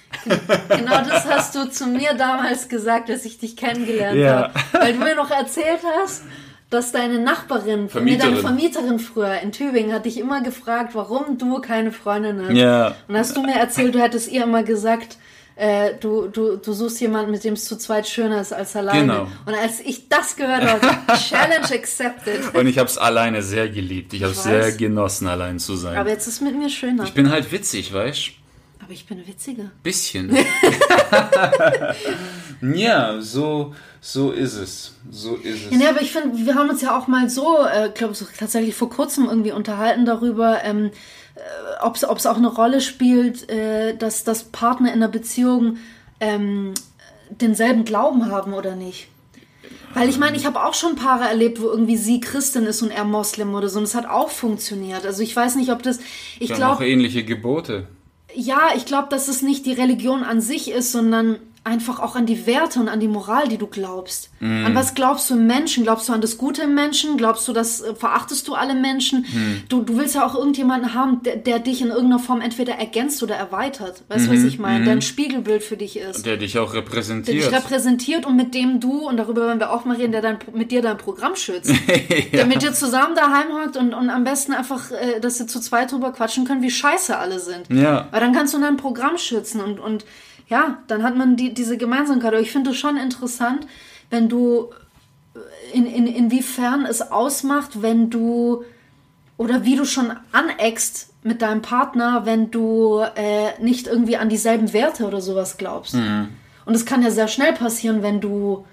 Genau 0.70 1.04
das 1.04 1.26
hast 1.26 1.56
du 1.56 1.70
zu 1.70 1.88
mir 1.88 2.14
damals 2.14 2.70
gesagt, 2.70 3.10
als 3.10 3.26
ich 3.26 3.38
dich 3.38 3.58
kennengelernt 3.58 4.18
Ja. 4.18 4.54
habe. 4.54 4.54
Weil 4.72 4.94
du 4.94 5.00
mir 5.00 5.16
noch 5.16 5.30
erzählt 5.30 5.82
hast, 6.02 6.24
dass 6.74 6.92
deine 6.92 7.20
Nachbarin, 7.20 7.90
Vermieterin. 7.90 8.32
deine 8.32 8.42
Vermieterin 8.42 9.00
früher 9.00 9.40
in 9.42 9.52
Tübingen 9.52 9.94
hat 9.94 10.06
dich 10.06 10.18
immer 10.18 10.42
gefragt, 10.42 10.96
warum 10.96 11.38
du 11.38 11.60
keine 11.60 11.92
Freundin 11.92 12.42
hast. 12.48 12.56
Ja. 12.56 12.96
Und 13.08 13.16
hast 13.16 13.38
du 13.38 13.44
mir 13.44 13.56
erzählt, 13.56 13.94
du 13.94 14.02
hättest 14.02 14.32
ihr 14.32 14.44
immer 14.44 14.64
gesagt, 14.64 15.18
äh, 15.56 15.92
du, 16.00 16.28
du, 16.28 16.58
du 16.58 16.74
suchst 16.74 17.00
jemanden, 17.00 17.30
mit 17.32 17.44
dem 17.44 17.54
es 17.54 17.66
zu 17.66 17.78
zweit 17.78 18.08
schöner 18.08 18.42
ist 18.42 18.54
als 18.54 18.76
alleine. 18.76 19.02
Genau. 19.02 19.28
Und 19.46 19.54
als 19.54 19.80
ich 19.82 20.10
das 20.10 20.36
gehört 20.36 20.64
habe, 20.64 20.82
Challenge 21.16 21.72
accepted. 21.72 22.54
Und 22.56 22.66
ich 22.66 22.80
habe 22.80 22.90
es 22.90 22.98
alleine 22.98 23.44
sehr 23.44 23.70
geliebt. 23.70 24.14
Ich 24.14 24.24
habe 24.24 24.32
es 24.32 24.42
sehr 24.42 24.72
genossen, 24.72 25.28
allein 25.28 25.60
zu 25.60 25.76
sein. 25.76 25.96
Aber 25.96 26.10
jetzt 26.10 26.28
ist 26.28 26.36
es 26.36 26.42
mit 26.42 26.58
mir 26.58 26.70
schöner. 26.70 27.04
ich 27.04 27.14
bin 27.14 27.30
halt 27.30 27.52
witzig, 27.52 27.94
weißt 27.94 28.32
Aber 28.82 28.94
ich 28.94 29.06
bin 29.06 29.26
witziger. 29.28 29.72
Bisschen. 29.84 30.36
ja, 32.62 33.22
so, 33.22 33.74
so 34.02 34.32
ist 34.32 34.56
es. 34.56 34.94
So 35.10 35.36
ist 35.36 35.66
es. 35.66 35.72
Ja, 35.72 35.78
nee, 35.78 35.88
aber 35.88 36.02
ich 36.02 36.12
finde, 36.12 36.46
wir 36.46 36.56
haben 36.56 36.70
uns 36.70 36.82
ja 36.82 36.98
auch 36.98 37.08
mal 37.08 37.30
so, 37.30 37.66
äh, 37.66 37.90
glaube 37.94 38.14
ich, 38.14 38.38
tatsächlich 38.38 38.76
vor 38.76 38.90
kurzem 38.90 39.26
irgendwie 39.26 39.52
unterhalten 39.52 40.06
darüber, 40.06 40.64
ähm, 40.64 40.92
äh, 41.36 41.40
ob 41.82 41.96
es 41.96 42.26
auch 42.26 42.38
eine 42.38 42.54
Rolle 42.54 42.82
spielt, 42.82 43.50
äh, 43.50 43.96
dass, 43.96 44.24
dass 44.24 44.44
Partner 44.46 44.90
in 44.90 44.96
einer 44.96 45.08
Beziehung 45.08 45.78
ähm, 46.20 46.74
denselben 47.30 47.86
Glauben 47.86 48.30
haben 48.30 48.54
oder 48.54 48.76
nicht. 48.76 49.08
Weil 49.94 50.10
ich 50.10 50.18
meine, 50.18 50.36
ich 50.36 50.46
habe 50.46 50.64
auch 50.64 50.74
schon 50.74 50.96
Paare 50.96 51.26
erlebt, 51.26 51.62
wo 51.62 51.68
irgendwie 51.68 51.98
sie 51.98 52.20
Christin 52.20 52.66
ist 52.66 52.82
und 52.82 52.90
er 52.90 53.04
Moslem 53.06 53.54
oder 53.54 53.70
so. 53.70 53.78
Und 53.78 53.86
es 53.86 53.94
hat 53.94 54.08
auch 54.08 54.30
funktioniert. 54.30 55.06
Also 55.06 55.22
ich 55.22 55.36
weiß 55.36 55.56
nicht, 55.56 55.72
ob 55.72 55.84
das. 55.84 56.00
Ich 56.40 56.52
haben 56.52 56.64
auch 56.64 56.78
glaube, 56.78 56.88
ähnliche 56.88 57.24
Gebote. 57.24 57.88
ja, 58.34 58.72
ich 58.76 58.86
glaube, 58.86 59.10
dass 59.10 59.28
es 59.28 59.44
nicht 59.44 59.66
die 59.66 59.74
Religion 59.74 60.24
an 60.24 60.42
sich 60.42 60.72
ist, 60.72 60.92
sondern 60.92 61.38
einfach 61.66 62.00
auch 62.02 62.16
an 62.16 62.26
die 62.26 62.46
Werte 62.46 62.80
und 62.80 62.90
an 62.90 63.00
die 63.00 63.08
Moral, 63.08 63.48
die 63.48 63.58
du 63.58 63.68
glaubst. 63.68 64.30
Mhm. 64.42 64.66
An 64.66 64.76
was 64.76 64.96
glaubst 64.96 65.30
du 65.30 65.36
im 65.36 65.48
Menschen? 65.48 65.84
Glaubst 65.84 66.10
du 66.10 66.14
an 66.14 66.20
das 66.20 66.38
Gute 66.38 66.64
im 66.64 66.76
Menschen? 66.76 67.16
Glaubst 67.16 67.48
du, 67.48 67.54
das 67.54 67.80
äh, 67.80 67.96
verachtest 67.96 68.48
du 68.50 68.54
alle 68.56 68.74
Menschen? 68.76 69.26
Mhm. 69.32 69.64
Du, 69.70 69.82
du 69.82 69.98
willst 69.98 70.16
ja 70.16 70.26
auch 70.26 70.36
irgendjemanden 70.36 70.94
haben, 70.94 71.24
der, 71.24 71.38
der 71.38 71.60
dich 71.60 71.82
in 71.82 71.88
irgendeiner 71.88 72.20
Form 72.20 72.42
entweder 72.42 72.74
ergänzt 72.74 73.24
oder 73.24 73.36
erweitert. 73.36 74.04
Weißt 74.10 74.26
du, 74.28 74.32
Mhm. 74.32 74.36
was 74.36 74.44
ich 74.44 74.60
meine? 74.60 74.84
Der 74.84 74.94
ein 74.94 75.02
Spiegelbild 75.02 75.64
für 75.64 75.78
dich 75.78 75.98
ist. 75.98 76.26
Der 76.26 76.36
dich 76.38 76.60
auch 76.60 76.74
Der 76.74 76.82
dich 76.82 76.92
repräsentiert. 76.92 77.54
repräsentiert 77.54 78.26
und 78.26 78.36
mit 78.36 78.54
dem 78.54 78.82
du, 78.82 79.08
und 79.08 79.16
darüber 79.16 79.48
werden 79.48 79.60
wir 79.60 79.72
auch 79.72 79.86
mal 79.86 79.96
reden, 79.96 80.12
der 80.12 80.22
dein, 80.22 80.40
mit 80.54 80.72
dir 80.72 80.82
dein 80.82 80.98
Programm 80.98 81.36
schützt. 81.36 81.72
Der 82.34 82.46
mit 82.46 82.62
dir 82.62 82.74
zusammen 82.74 83.16
daheim 83.16 83.48
hockt 83.54 83.78
und, 83.78 83.94
und 83.94 84.10
am 84.10 84.24
besten 84.24 84.54
einfach, 84.54 84.92
äh, 84.92 85.20
dass 85.22 85.40
ihr 85.40 85.48
zu 85.48 85.60
zweit 85.62 85.92
drüber 85.92 86.12
quatschen 86.12 86.46
könnt, 86.46 86.62
wie 86.62 86.72
scheiße 86.72 87.18
alle 87.18 87.40
sind. 87.40 87.70
Ja. 87.70 88.08
Weil 88.12 88.20
dann 88.20 88.34
kannst 88.34 88.54
du 88.54 88.60
dein 88.60 88.76
Programm 88.78 89.18
schützen 89.18 89.62
und, 89.62 89.80
und 89.80 90.04
ja, 90.48 90.78
dann 90.88 91.04
hat 91.04 91.16
man 91.16 91.36
die, 91.36 91.54
diese 91.54 91.78
Gemeinsamkeit. 91.78 92.34
Aber 92.34 92.42
ich 92.42 92.52
finde 92.52 92.72
es 92.72 92.78
schon 92.78 92.98
interessant, 92.98 93.68
wenn 94.10 94.30
du, 94.30 94.70
äh, 95.36 95.78
in, 95.78 95.86
in, 95.86 96.08
inwiefern 96.08 96.86
es 96.86 97.02
ausmacht, 97.12 97.82
wenn 97.82 98.10
du, 98.10 98.64
oder 99.38 99.66
wie 99.66 99.76
du 99.76 99.86
schon 99.86 100.12
aneckst 100.32 101.10
mit 101.24 101.42
deinem 101.42 101.62
Partner, 101.62 102.26
wenn 102.26 102.52
du 102.52 103.02
äh, 103.16 103.60
nicht 103.62 103.88
irgendwie 103.88 104.18
an 104.18 104.30
dieselben 104.30 104.74
Werte 104.74 105.06
oder 105.06 105.22
sowas 105.22 105.58
glaubst. 105.58 105.96
Und 106.66 106.76
es 106.76 106.86
kann 106.86 107.02
ja 107.02 107.12
sehr 107.12 107.28
schnell 107.28 107.54
passieren, 107.54 108.04
wenn 108.04 108.22
du, 108.22 108.66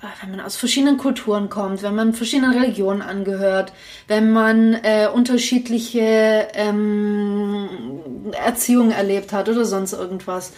äh, 0.00 0.06
wenn 0.22 0.30
man 0.30 0.40
aus 0.40 0.56
verschiedenen 0.56 0.98
Kulturen 0.98 1.48
kommt, 1.48 1.82
wenn 1.82 1.94
man 1.94 2.12
verschiedenen 2.12 2.52
Religionen 2.52 3.02
angehört, 3.02 3.72
wenn 4.06 4.32
man 4.32 4.74
äh, 4.74 5.08
unterschiedliche 5.12 6.48
ähm, 6.54 7.68
Erziehungen 8.32 8.92
erlebt 8.92 9.32
hat 9.32 9.48
oder 9.48 9.64
sonst 9.64 9.92
irgendwas. 9.92 10.52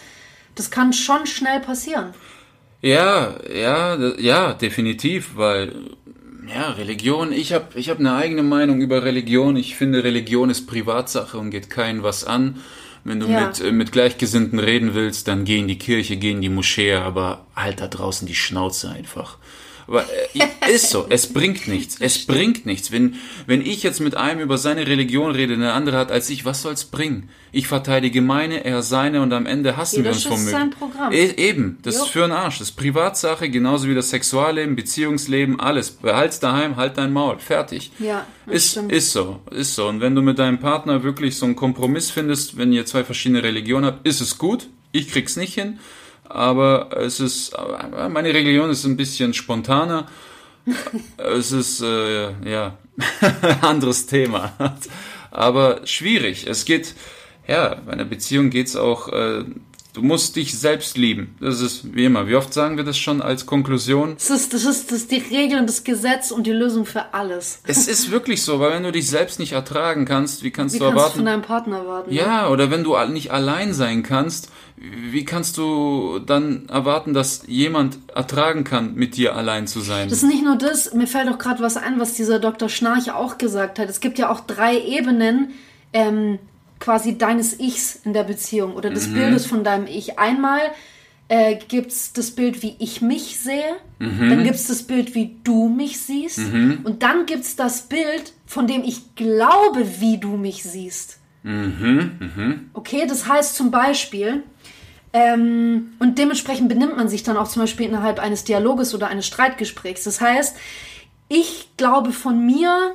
Das 0.55 0.71
kann 0.71 0.93
schon 0.93 1.25
schnell 1.25 1.59
passieren. 1.59 2.13
Ja, 2.81 3.35
ja, 3.53 3.97
ja, 4.19 4.53
definitiv, 4.53 5.31
weil 5.35 5.73
ja, 6.53 6.71
Religion, 6.71 7.31
ich 7.31 7.53
habe 7.53 7.67
ich 7.75 7.89
hab 7.89 7.99
eine 7.99 8.15
eigene 8.15 8.43
Meinung 8.43 8.81
über 8.81 9.03
Religion. 9.03 9.55
Ich 9.55 9.75
finde, 9.77 10.03
Religion 10.03 10.49
ist 10.49 10.67
Privatsache 10.67 11.37
und 11.37 11.51
geht 11.51 11.69
keinen 11.69 12.03
was 12.03 12.25
an. 12.25 12.59
Wenn 13.05 13.19
du 13.19 13.27
Ja. 13.27 13.47
mit, 13.47 13.61
äh, 13.61 13.71
mit 13.71 13.91
Gleichgesinnten 13.91 14.59
reden 14.59 14.93
willst, 14.93 15.27
dann 15.27 15.45
geh 15.45 15.59
in 15.59 15.67
die 15.67 15.77
Kirche, 15.77 16.17
geh 16.17 16.31
in 16.31 16.41
die 16.41 16.49
Moschee, 16.49 16.93
aber 16.95 17.45
halt 17.55 17.79
da 17.81 17.87
draußen 17.87 18.27
die 18.27 18.35
Schnauze 18.35 18.89
einfach. 18.91 19.37
Aber, 19.87 20.05
äh, 20.33 20.71
ist 20.73 20.89
so, 20.89 21.05
es 21.09 21.31
bringt 21.31 21.67
nichts. 21.67 21.97
Es 21.99 22.25
bringt 22.25 22.65
nichts. 22.65 22.91
Wenn, 22.91 23.15
wenn 23.47 23.61
ich 23.61 23.83
jetzt 23.83 23.99
mit 23.99 24.15
einem 24.15 24.39
über 24.39 24.57
seine 24.57 24.87
Religion 24.87 25.31
rede, 25.31 25.53
eine 25.53 25.73
andere 25.73 25.97
hat 25.97 26.11
als 26.11 26.29
ich, 26.29 26.45
was 26.45 26.61
soll's 26.61 26.85
bringen? 26.85 27.29
Ich 27.51 27.67
verteidige 27.67 28.21
meine, 28.21 28.63
er 28.65 28.81
seine 28.81 29.21
und 29.21 29.33
am 29.33 29.45
Ende 29.45 29.77
hassen 29.77 29.97
Jeder 29.97 30.09
wir 30.09 30.15
uns 30.15 30.23
vom 30.23 30.37
sein 30.37 30.71
Programm. 30.71 31.11
E 31.11 31.25
eben, 31.37 31.77
das 31.83 31.97
Jo. 31.97 32.03
ist 32.03 32.09
für 32.09 32.23
einen 32.23 32.33
Arsch. 32.33 32.59
Das 32.59 32.69
ist 32.69 32.75
Privatsache, 32.75 33.49
genauso 33.49 33.87
wie 33.87 33.95
das 33.95 34.09
Sexualleben, 34.09 34.75
Beziehungsleben, 34.75 35.59
alles. 35.59 35.91
Behalt's 35.91 36.39
daheim, 36.39 36.77
halt 36.77 36.97
dein 36.97 37.13
Maul. 37.13 37.37
Fertig. 37.39 37.91
Ja, 37.99 38.25
ist, 38.47 38.71
stimmt. 38.71 38.91
ist 38.91 39.11
so, 39.11 39.41
ist 39.51 39.75
so. 39.75 39.87
Und 39.87 40.01
wenn 40.01 40.15
du 40.15 40.21
mit 40.21 40.39
deinem 40.39 40.59
Partner 40.59 41.03
wirklich 41.03 41.37
so 41.37 41.45
einen 41.45 41.55
Kompromiss 41.55 42.09
findest, 42.09 42.57
wenn 42.57 42.73
ihr 42.73 42.85
zwei 42.85 43.03
verschiedene 43.03 43.43
Religionen 43.43 43.85
habt, 43.85 44.07
ist 44.07 44.21
es 44.21 44.37
gut. 44.37 44.67
Ich 44.91 45.09
krieg's 45.09 45.35
nicht 45.35 45.53
hin. 45.53 45.79
Aber 46.25 46.89
es 46.97 47.19
ist, 47.19 47.53
meine 48.09 48.33
Religion 48.33 48.69
ist 48.69 48.85
ein 48.85 48.97
bisschen 48.97 49.33
spontaner. 49.33 50.07
es 51.17 51.51
ist, 51.51 51.81
äh, 51.81 52.31
ja, 52.49 52.77
anderes 53.61 54.05
Thema. 54.05 54.53
Aber 55.31 55.85
schwierig. 55.85 56.47
Es 56.47 56.65
geht, 56.65 56.95
ja, 57.47 57.75
bei 57.85 57.93
einer 57.93 58.05
Beziehung 58.05 58.49
geht's 58.49 58.75
auch, 58.75 59.09
äh, 59.09 59.43
du 59.93 60.01
musst 60.01 60.35
dich 60.35 60.57
selbst 60.57 60.97
lieben. 60.97 61.35
Das 61.39 61.61
ist 61.61 61.95
wie 61.95 62.05
immer. 62.05 62.27
Wie 62.27 62.35
oft 62.35 62.53
sagen 62.53 62.77
wir 62.77 62.83
das 62.83 62.97
schon 62.97 63.21
als 63.21 63.45
Konklusion? 63.45 64.15
Das 64.15 64.29
ist, 64.29 64.53
das 64.53 64.65
ist, 64.65 64.91
das 64.91 64.99
ist 64.99 65.11
die 65.11 65.17
Regel 65.17 65.59
und 65.59 65.67
das 65.67 65.83
Gesetz 65.83 66.31
und 66.31 66.47
die 66.47 66.51
Lösung 66.51 66.85
für 66.85 67.13
alles. 67.13 67.59
Es 67.67 67.87
ist 67.87 68.11
wirklich 68.11 68.41
so, 68.43 68.59
weil 68.59 68.71
wenn 68.71 68.83
du 68.83 68.91
dich 68.91 69.09
selbst 69.09 69.39
nicht 69.39 69.53
ertragen 69.53 70.05
kannst, 70.05 70.43
wie 70.43 70.51
kannst 70.51 70.75
Wie 70.75 70.79
du 70.79 70.85
kannst 70.85 70.95
du 70.95 70.99
erwarten? 70.99 71.15
von 71.17 71.25
deinem 71.25 71.41
Partner 71.41 71.77
erwarten? 71.79 72.13
ja, 72.13 72.49
oder 72.49 72.71
wenn 72.71 72.83
du 72.83 72.97
nicht 73.07 73.31
allein 73.31 73.73
sein 73.73 74.03
kannst, 74.03 74.49
wie 74.83 75.23
kannst 75.23 75.57
du 75.57 76.19
dann 76.19 76.67
erwarten, 76.67 77.13
dass 77.13 77.43
jemand 77.47 77.99
ertragen 78.13 78.65
kann, 78.65 78.95
mit 78.95 79.15
dir 79.15 79.35
allein 79.35 79.65
zu 79.65 79.79
sein? 79.79 80.09
Das 80.09 80.23
ist 80.23 80.27
nicht 80.29 80.43
nur 80.43 80.57
das, 80.57 80.93
mir 80.93 81.07
fällt 81.07 81.29
auch 81.29 81.37
gerade 81.37 81.63
was 81.63 81.77
ein, 81.77 81.99
was 81.99 82.13
dieser 82.13 82.39
Dr. 82.39 82.67
Schnarch 82.67 83.11
auch 83.11 83.37
gesagt 83.37 83.79
hat. 83.79 83.89
Es 83.89 84.01
gibt 84.01 84.19
ja 84.19 84.29
auch 84.29 84.41
drei 84.41 84.77
Ebenen 84.77 85.51
ähm, 85.93 86.37
quasi 86.79 87.17
deines 87.17 87.59
Ichs 87.59 88.01
in 88.03 88.11
der 88.11 88.25
Beziehung 88.25 88.73
oder 88.73 88.89
des 88.89 89.13
Bildes 89.13 89.45
von 89.45 89.63
deinem 89.63 89.87
Ich. 89.87 90.19
Einmal 90.19 90.59
äh, 91.29 91.55
gibt 91.55 91.91
es 91.91 92.11
das 92.11 92.31
Bild, 92.31 92.61
wie 92.61 92.75
ich 92.79 93.01
mich 93.01 93.39
sehe, 93.39 93.77
dann 93.99 94.43
gibt 94.43 94.55
es 94.55 94.67
das 94.67 94.83
Bild, 94.83 95.15
wie 95.15 95.37
du 95.45 95.69
mich 95.69 95.97
siehst 96.01 96.39
und 96.83 97.03
dann 97.03 97.25
gibt 97.25 97.45
es 97.45 97.55
das 97.55 97.83
Bild, 97.83 98.33
von 98.45 98.67
dem 98.67 98.83
ich 98.83 99.15
glaube, 99.15 99.85
wie 100.01 100.17
du 100.17 100.35
mich 100.35 100.63
siehst. 100.63 101.19
Okay, 102.73 103.05
das 103.07 103.27
heißt 103.29 103.55
zum 103.55 103.71
Beispiel, 103.71 104.43
ähm, 105.13 105.93
und 105.99 106.17
dementsprechend 106.17 106.69
benimmt 106.69 106.97
man 106.97 107.07
sich 107.07 107.21
dann 107.21 107.37
auch 107.37 107.47
zum 107.47 107.61
Beispiel 107.61 107.85
innerhalb 107.87 108.19
eines 108.19 108.43
Dialoges 108.43 108.95
oder 108.95 109.07
eines 109.07 109.27
Streitgesprächs. 109.27 110.03
Das 110.03 110.19
heißt, 110.19 110.57
ich 111.29 111.69
glaube 111.77 112.11
von 112.11 112.43
mir, 112.43 112.93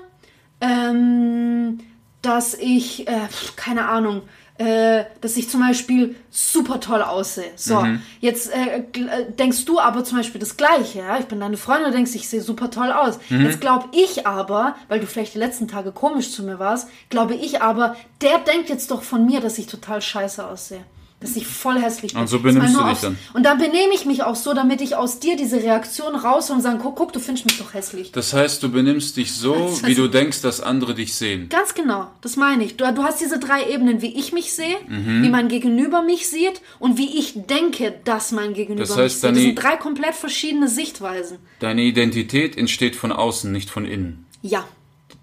ähm, 0.60 1.78
dass 2.20 2.54
ich, 2.54 3.06
äh, 3.06 3.28
keine 3.54 3.88
Ahnung, 3.88 4.22
äh, 4.58 5.04
dass 5.20 5.36
ich 5.36 5.48
zum 5.48 5.60
Beispiel 5.60 6.16
super 6.30 6.80
toll 6.80 7.02
aussehe. 7.02 7.52
So, 7.54 7.86
jetzt 8.18 8.52
äh, 8.52 8.78
äh, 8.78 9.30
denkst 9.30 9.64
du 9.64 9.78
aber 9.78 10.02
zum 10.02 10.18
Beispiel 10.18 10.40
das 10.40 10.56
Gleiche. 10.56 10.98
Ja? 10.98 11.20
Ich 11.20 11.26
bin 11.26 11.38
deine 11.38 11.56
Freundin 11.56 11.86
und 11.86 11.94
denkst, 11.94 12.16
ich 12.16 12.28
sehe 12.28 12.40
super 12.40 12.68
toll 12.68 12.90
aus. 12.90 13.20
Jetzt 13.28 13.60
glaube 13.60 13.84
ich 13.92 14.26
aber, 14.26 14.74
weil 14.88 14.98
du 14.98 15.06
vielleicht 15.06 15.34
die 15.34 15.38
letzten 15.38 15.68
Tage 15.68 15.92
komisch 15.92 16.32
zu 16.32 16.42
mir 16.42 16.58
warst, 16.58 16.88
glaube 17.08 17.36
ich 17.36 17.62
aber, 17.62 17.94
der 18.20 18.38
denkt 18.38 18.68
jetzt 18.68 18.90
doch 18.90 19.04
von 19.04 19.24
mir, 19.24 19.40
dass 19.40 19.58
ich 19.58 19.68
total 19.68 20.02
scheiße 20.02 20.44
aussehe. 20.44 20.82
Dass 21.20 21.34
ich 21.34 21.48
voll 21.48 21.80
hässlich 21.80 22.12
bin. 22.12 22.20
Und 22.22 22.28
so 22.28 22.38
benimmst 22.38 22.74
du 22.74 22.78
dich 22.78 22.86
aufs- 22.92 23.00
dann. 23.00 23.18
Und 23.34 23.42
dann 23.44 23.58
benehme 23.58 23.92
ich 23.92 24.04
mich 24.04 24.22
auch 24.22 24.36
so, 24.36 24.54
damit 24.54 24.80
ich 24.80 24.94
aus 24.94 25.18
dir 25.18 25.36
diese 25.36 25.56
Reaktion 25.56 26.14
raus 26.14 26.48
und 26.50 26.60
sagen, 26.60 26.78
guck, 26.80 26.94
guck, 26.94 27.12
du 27.12 27.18
findest 27.18 27.44
mich 27.44 27.58
doch 27.58 27.74
hässlich. 27.74 28.12
Das 28.12 28.32
heißt, 28.32 28.62
du 28.62 28.70
benimmst 28.70 29.16
dich 29.16 29.32
so, 29.34 29.52
Das 29.68 29.84
wie 29.84 29.96
du 29.96 30.06
denkst, 30.06 30.42
dass 30.42 30.60
andere 30.60 30.94
dich 30.94 31.14
sehen. 31.14 31.48
Ganz 31.48 31.74
genau, 31.74 32.06
das 32.20 32.36
meine 32.36 32.62
ich. 32.64 32.76
Du, 32.76 32.84
du 32.94 33.02
hast 33.02 33.20
diese 33.20 33.40
drei 33.40 33.68
Ebenen, 33.68 34.00
wie 34.00 34.16
ich 34.16 34.32
mich 34.32 34.52
sehe, 34.52 34.76
Mhm. 34.86 35.24
wie 35.24 35.28
mein 35.28 35.48
Gegenüber 35.48 36.02
mich 36.02 36.28
sieht 36.28 36.60
und 36.78 36.98
wie 36.98 37.18
ich 37.18 37.32
denke, 37.34 37.94
dass 38.04 38.30
mein 38.30 38.54
Gegenüber 38.54 38.82
Das 38.86 38.96
heißt, 38.96 39.24
mich 39.24 39.34
sieht. 39.34 39.36
Das 39.36 39.42
sind 39.42 39.54
drei 39.56 39.76
komplett 39.76 40.14
verschiedene 40.14 40.68
Sichtweisen. 40.68 41.38
Deine 41.58 41.82
Identität 41.82 42.56
entsteht 42.56 42.94
von 42.94 43.10
außen, 43.10 43.50
nicht 43.50 43.70
von 43.70 43.84
innen. 43.86 44.24
Ja, 44.42 44.64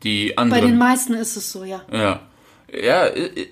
Die 0.04 0.34
bei 0.36 0.44
den 0.46 0.54
anderen. 0.54 0.78
meisten 0.78 1.14
ist 1.14 1.38
es 1.38 1.54
so, 1.54 1.64
ja. 1.64 1.84
ja. 1.90 2.20
Ja, 2.72 3.06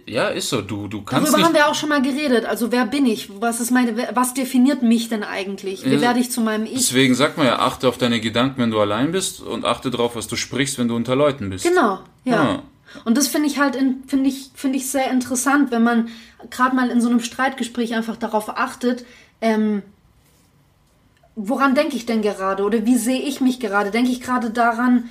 ja, 0.07 0.27
ist 0.29 0.49
so. 0.49 0.61
Du, 0.61 0.87
du 0.87 1.03
kannst 1.03 1.31
Darüber 1.31 1.45
haben 1.47 1.53
wir 1.53 1.67
auch 1.67 1.75
schon 1.75 1.89
mal 1.89 2.01
geredet. 2.01 2.45
Also 2.45 2.71
wer 2.71 2.85
bin 2.85 3.05
ich? 3.05 3.29
Was 3.41 3.59
ist 3.61 3.71
meine? 3.71 3.95
Was 4.13 4.33
definiert 4.33 4.81
mich 4.81 5.07
denn 5.09 5.23
eigentlich? 5.23 5.85
Wie 5.85 5.93
Ja. 5.95 6.01
werde 6.01 6.19
ich 6.19 6.31
zu 6.31 6.41
meinem 6.41 6.65
Ich? 6.65 6.73
Deswegen 6.73 7.13
sagt 7.13 7.37
man 7.37 7.45
ja, 7.45 7.59
achte 7.59 7.87
auf 7.87 7.97
deine 7.97 8.19
Gedanken, 8.19 8.61
wenn 8.61 8.71
du 8.71 8.79
allein 8.79 9.11
bist 9.11 9.39
und 9.41 9.65
achte 9.65 9.91
darauf, 9.91 10.15
was 10.15 10.27
du 10.27 10.35
sprichst, 10.35 10.79
wenn 10.79 10.87
du 10.87 10.95
unter 10.95 11.15
Leuten 11.15 11.49
bist. 11.49 11.63
Genau, 11.63 11.99
ja. 12.25 12.43
Ja. 12.43 12.63
Und 13.05 13.17
das 13.17 13.27
finde 13.27 13.47
ich 13.47 13.59
halt, 13.59 13.75
in- 13.75 14.03
finde 14.07 14.29
ich, 14.29 14.49
finde 14.55 14.77
ich 14.77 14.89
sehr 14.89 15.09
interessant, 15.11 15.71
wenn 15.71 15.83
man 15.83 16.09
gerade 16.49 16.75
mal 16.75 16.89
in 16.89 16.99
so 17.01 17.09
einem 17.09 17.19
Streitgespräch 17.21 17.93
einfach 17.95 18.17
darauf 18.17 18.49
achtet, 18.57 19.05
ähm, 19.41 19.81
woran 21.35 21.75
denke 21.75 21.95
ich 21.95 22.05
denn 22.05 22.21
gerade 22.21 22.63
oder 22.63 22.85
wie 22.85 22.97
sehe 22.97 23.21
ich 23.21 23.41
mich 23.41 23.59
gerade? 23.59 23.91
Denke 23.91 24.11
ich 24.11 24.21
gerade 24.21 24.49
daran, 24.51 25.09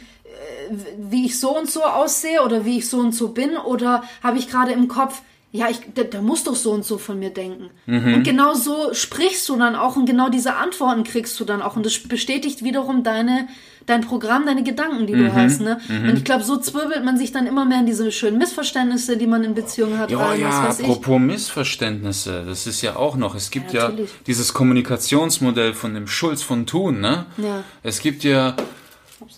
wie 0.99 1.27
ich 1.27 1.39
so 1.39 1.59
und 1.59 1.70
so 1.70 1.83
aussehe 1.83 2.43
oder 2.43 2.64
wie 2.64 2.79
ich 2.79 2.89
so 2.89 2.99
und 2.99 3.12
so 3.14 3.29
bin 3.29 3.57
oder 3.57 4.03
habe 4.23 4.39
ich 4.39 4.49
gerade 4.49 4.73
im 4.73 4.89
Kopf, 4.89 5.23
ja, 5.55 5.68
ich, 5.68 5.81
der, 5.95 6.05
der 6.05 6.23
muss 6.23 6.45
doch 6.45 6.57
so 6.57 6.73
und 6.73 6.85
so 6.85 6.97
von 6.97 7.18
mir 7.18 7.29
denken. 7.31 7.68
Und 7.87 8.23
genau 8.23 8.55
so 8.55 8.95
sprichst 8.95 9.47
du 9.51 9.57
dann 9.57 9.77
auch 9.77 9.97
und 9.97 10.07
genau 10.07 10.31
diese 10.31 10.57
Antworten 10.57 11.05
kriegst 11.05 11.39
du 11.39 11.45
dann 11.45 11.61
auch 11.61 11.77
und 11.77 11.85
das 11.85 11.99
bestätigt 11.99 12.64
wiederum 12.64 13.03
deine 13.03 13.49
dein 13.87 14.03
Programm, 14.03 14.47
deine 14.47 14.62
Gedanken, 14.62 15.07
die 15.07 15.12
du 15.14 15.33
hast, 15.35 15.61
ne? 15.61 15.81
Und 15.89 16.16
ich 16.16 16.25
glaube, 16.25 16.45
so 16.45 16.57
zwirbelt 16.57 17.05
man 17.05 17.18
sich 17.18 17.33
dann 17.33 17.47
immer 17.47 17.64
mehr 17.64 17.81
in 17.81 17.87
diese 17.87 18.12
schönen 18.12 18.39
Missverständnisse, 18.39 19.16
die 19.16 19.27
man 19.27 19.43
in 19.45 19.55
Beziehungen 19.55 19.99
hat, 19.99 20.11
Ja, 20.11 20.18
rein, 20.25 20.41
ja, 20.41 20.68
weiß 20.68 20.81
ich. 20.81 20.87
apropos 20.87 21.20
Missverständnisse, 21.20 22.45
das 22.47 22.66
ist 22.66 22.83
ja 22.83 22.97
auch 22.97 23.16
noch, 23.16 23.35
es 23.35 23.51
gibt 23.51 23.73
Ja, 23.73 23.91
ja, 23.91 24.05
dieses 24.27 24.55
Kommunikationsmodell 24.55 25.75
von 25.75 25.95
dem 25.95 26.07
Schulz 26.07 26.43
von 26.43 26.66
Thun, 26.66 27.01
ne? 27.01 27.27
Ja. 27.39 27.64
Es 27.83 28.01
gibt 28.01 28.25
ja, 28.25 28.55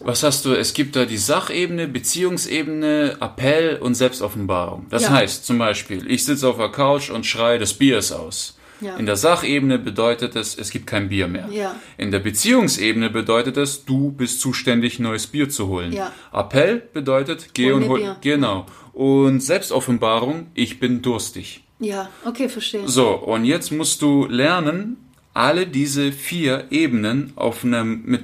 was 0.00 0.22
hast 0.22 0.44
du, 0.44 0.52
es 0.54 0.74
gibt 0.74 0.96
da 0.96 1.04
die 1.04 1.16
Sachebene, 1.16 1.88
Beziehungsebene, 1.88 3.16
Appell 3.20 3.78
und 3.80 3.94
Selbstoffenbarung. 3.94 4.86
Das 4.90 5.02
Ja. 5.04 5.10
heißt 5.10 5.46
zum 5.46 5.58
Beispiel, 5.58 6.10
ich 6.10 6.24
sitze 6.24 6.48
auf 6.48 6.56
der 6.56 6.70
Couch 6.70 7.10
und 7.10 7.26
schreie, 7.26 7.58
das 7.58 7.74
Bier 7.74 7.98
ist 7.98 8.12
aus. 8.12 8.56
Ja. 8.80 8.96
In 8.96 9.06
der 9.06 9.16
Sachebene 9.16 9.78
bedeutet 9.78 10.36
es, 10.36 10.58
es 10.58 10.70
gibt 10.70 10.86
kein 10.86 11.08
Bier 11.08 11.28
mehr. 11.28 11.48
Ja. 11.50 11.76
In 11.96 12.10
der 12.10 12.18
Beziehungsebene 12.18 13.08
bedeutet 13.08 13.56
es, 13.56 13.84
du 13.84 14.10
bist 14.10 14.40
zuständig, 14.40 14.98
neues 14.98 15.26
Bier 15.28 15.48
zu 15.48 15.68
holen. 15.68 15.92
Ja. 15.92 16.12
Appell 16.32 16.82
bedeutet, 16.92 17.50
geh 17.54 17.66
Hol 17.72 17.74
und 17.74 17.88
hol. 17.88 18.00
Bier. 18.00 18.16
Genau. 18.20 18.66
Und 18.92 19.40
Selbstoffenbarung, 19.40 20.48
ich 20.54 20.80
bin 20.80 21.02
durstig. 21.02 21.62
Ja, 21.78 22.08
okay, 22.24 22.48
verstehe. 22.48 22.86
So, 22.88 23.10
und 23.10 23.44
jetzt 23.44 23.72
musst 23.72 24.02
du 24.02 24.26
lernen, 24.26 24.96
alle 25.32 25.66
diese 25.66 26.12
vier 26.12 26.66
Ebenen 26.70 27.32
auf 27.36 27.64
einem, 27.64 28.02
mit, 28.04 28.22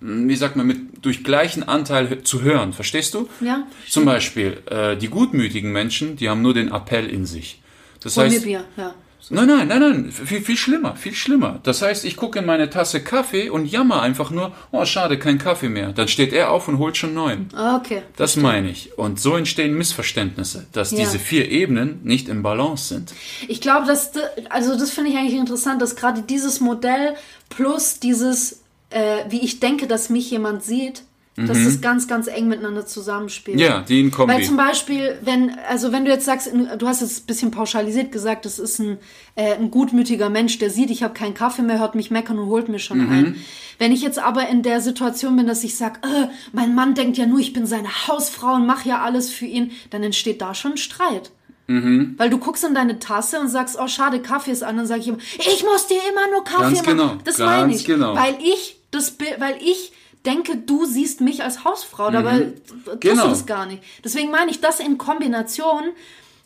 wie 0.00 0.36
sagt 0.36 0.56
man, 0.56 0.66
mit, 0.66 1.04
durch 1.04 1.24
gleichen 1.24 1.62
Anteil 1.62 2.22
zu 2.22 2.42
hören. 2.42 2.72
Verstehst 2.72 3.14
du? 3.14 3.28
Ja, 3.40 3.66
Zum 3.88 4.04
Beispiel, 4.04 4.58
äh, 4.70 4.96
die 4.96 5.08
gutmütigen 5.08 5.72
Menschen, 5.72 6.16
die 6.16 6.28
haben 6.28 6.42
nur 6.42 6.54
den 6.54 6.70
Appell 6.72 7.06
in 7.06 7.26
sich. 7.26 7.60
Das 8.02 8.16
Hol 8.16 8.26
mir 8.26 8.30
heißt, 8.34 8.44
Bier, 8.44 8.64
ja. 8.76 8.94
Nein, 9.30 9.46
nein, 9.48 9.68
nein, 9.68 9.80
nein, 9.80 10.10
viel, 10.12 10.40
viel 10.40 10.56
schlimmer, 10.56 10.96
viel 10.96 11.12
schlimmer. 11.12 11.58
Das 11.64 11.82
heißt, 11.82 12.06
ich 12.06 12.16
gucke 12.16 12.38
in 12.38 12.46
meine 12.46 12.70
Tasse 12.70 13.02
Kaffee 13.02 13.50
und 13.50 13.66
jammer 13.66 14.00
einfach 14.00 14.30
nur, 14.30 14.52
oh 14.72 14.84
schade, 14.86 15.18
kein 15.18 15.36
Kaffee 15.36 15.68
mehr. 15.68 15.92
Dann 15.92 16.08
steht 16.08 16.32
er 16.32 16.50
auf 16.50 16.66
und 16.68 16.78
holt 16.78 16.96
schon 16.96 17.12
neuen. 17.12 17.48
Ah, 17.54 17.76
Okay. 17.76 18.02
Das 18.16 18.36
meine 18.36 18.70
ich. 18.70 18.96
Und 18.96 19.20
so 19.20 19.36
entstehen 19.36 19.76
Missverständnisse, 19.76 20.66
dass 20.72 20.92
Ja. 20.92 20.98
diese 21.00 21.18
vier 21.18 21.50
Ebenen 21.50 22.00
nicht 22.04 22.28
im 22.30 22.42
Balance 22.42 22.88
sind. 22.94 23.12
Ich 23.48 23.60
glaube, 23.60 23.86
dass, 23.86 24.12
da- 24.12 24.20
also 24.48 24.78
das 24.78 24.90
finde 24.92 25.10
ich 25.10 25.16
eigentlich 25.18 25.38
interessant, 25.38 25.82
dass 25.82 25.96
gerade 25.96 26.22
dieses 26.22 26.60
Modell 26.60 27.14
plus 27.50 27.98
dieses, 28.00 28.60
äh, 28.90 29.24
wie 29.28 29.40
ich 29.40 29.60
denke, 29.60 29.86
dass 29.86 30.08
mich 30.10 30.30
jemand 30.30 30.62
sieht, 30.62 31.02
dass 31.40 31.56
das 31.62 31.80
ganz, 31.80 32.08
ganz 32.08 32.26
eng 32.26 32.48
miteinander 32.48 32.84
zusammenspielt. 32.84 33.58
Mhm. 33.58 33.62
Ja, 33.62 33.80
die 33.82 34.00
in 34.00 34.10
Kombi. 34.10 34.34
Weil 34.34 34.42
zum 34.42 34.56
Beispiel, 34.56 35.16
wenn, 35.22 35.56
also 35.68 35.92
wenn 35.92 36.04
du 36.04 36.10
jetzt 36.10 36.24
sagst, 36.24 36.50
du 36.52 36.88
hast 36.88 37.00
jetzt 37.00 37.22
ein 37.22 37.26
bisschen 37.26 37.50
pauschalisiert 37.52 38.10
gesagt, 38.10 38.44
das 38.44 38.58
ist 38.58 38.80
ein, 38.80 38.98
äh, 39.36 39.54
ein 39.54 39.70
gutmütiger 39.70 40.30
Mensch, 40.30 40.58
der 40.58 40.68
sieht, 40.70 40.90
ich 40.90 41.04
habe 41.04 41.14
keinen 41.14 41.34
Kaffee 41.34 41.62
mehr, 41.62 41.78
hört 41.78 41.94
mich 41.94 42.10
meckern 42.10 42.40
und 42.40 42.48
holt 42.48 42.68
mir 42.68 42.80
schon 42.80 42.98
Mhm. 43.06 43.12
ein. 43.12 43.36
Wenn 43.78 43.92
ich 43.92 44.02
jetzt 44.02 44.18
aber 44.18 44.48
in 44.48 44.64
der 44.64 44.80
Situation 44.80 45.36
bin, 45.36 45.46
dass 45.46 45.62
ich 45.62 45.76
sage, 45.76 46.00
äh, 46.02 46.26
mein 46.52 46.74
Mann 46.74 46.96
denkt 46.96 47.16
ja 47.18 47.26
nur, 47.26 47.38
ich 47.38 47.52
bin 47.52 47.66
seine 47.66 48.08
Hausfrau 48.08 48.54
und 48.54 48.66
mache 48.66 48.88
ja 48.88 49.02
alles 49.02 49.30
für 49.30 49.46
ihn, 49.46 49.70
dann 49.90 50.02
entsteht 50.02 50.40
da 50.42 50.54
schon 50.56 50.76
Streit. 50.76 51.30
Weil 51.70 52.30
du 52.30 52.38
guckst 52.38 52.64
in 52.64 52.74
deine 52.74 52.98
Tasse 52.98 53.38
und 53.38 53.48
sagst, 53.48 53.76
oh 53.78 53.86
schade, 53.88 54.20
Kaffee 54.22 54.52
ist 54.52 54.62
an, 54.64 54.78
dann 54.78 54.86
sage 54.86 55.02
ich 55.02 55.08
immer, 55.08 55.18
ich 55.38 55.62
muss 55.64 55.86
dir 55.86 56.00
immer 56.10 56.28
nur 56.32 56.42
Kaffee 56.42 56.62
Ganz 56.74 56.78
machen. 56.78 56.96
genau, 56.96 57.16
Das 57.24 57.36
meine 57.38 57.74
ich. 57.74 57.84
genau. 57.84 58.16
Weil 58.16 58.38
ich 58.42 58.77
das 58.90 59.10
Bi- 59.12 59.34
weil 59.38 59.56
ich 59.62 59.92
denke, 60.26 60.56
du 60.56 60.84
siehst 60.84 61.20
mich 61.20 61.42
als 61.42 61.64
Hausfrau, 61.64 62.10
dabei 62.10 62.52
tust 62.84 63.00
Genau. 63.00 63.24
du 63.24 63.28
das 63.30 63.46
gar 63.46 63.66
nicht. 63.66 63.82
Deswegen 64.04 64.30
meine 64.30 64.50
ich, 64.50 64.60
das 64.60 64.80
in 64.80 64.98
Kombination 64.98 65.84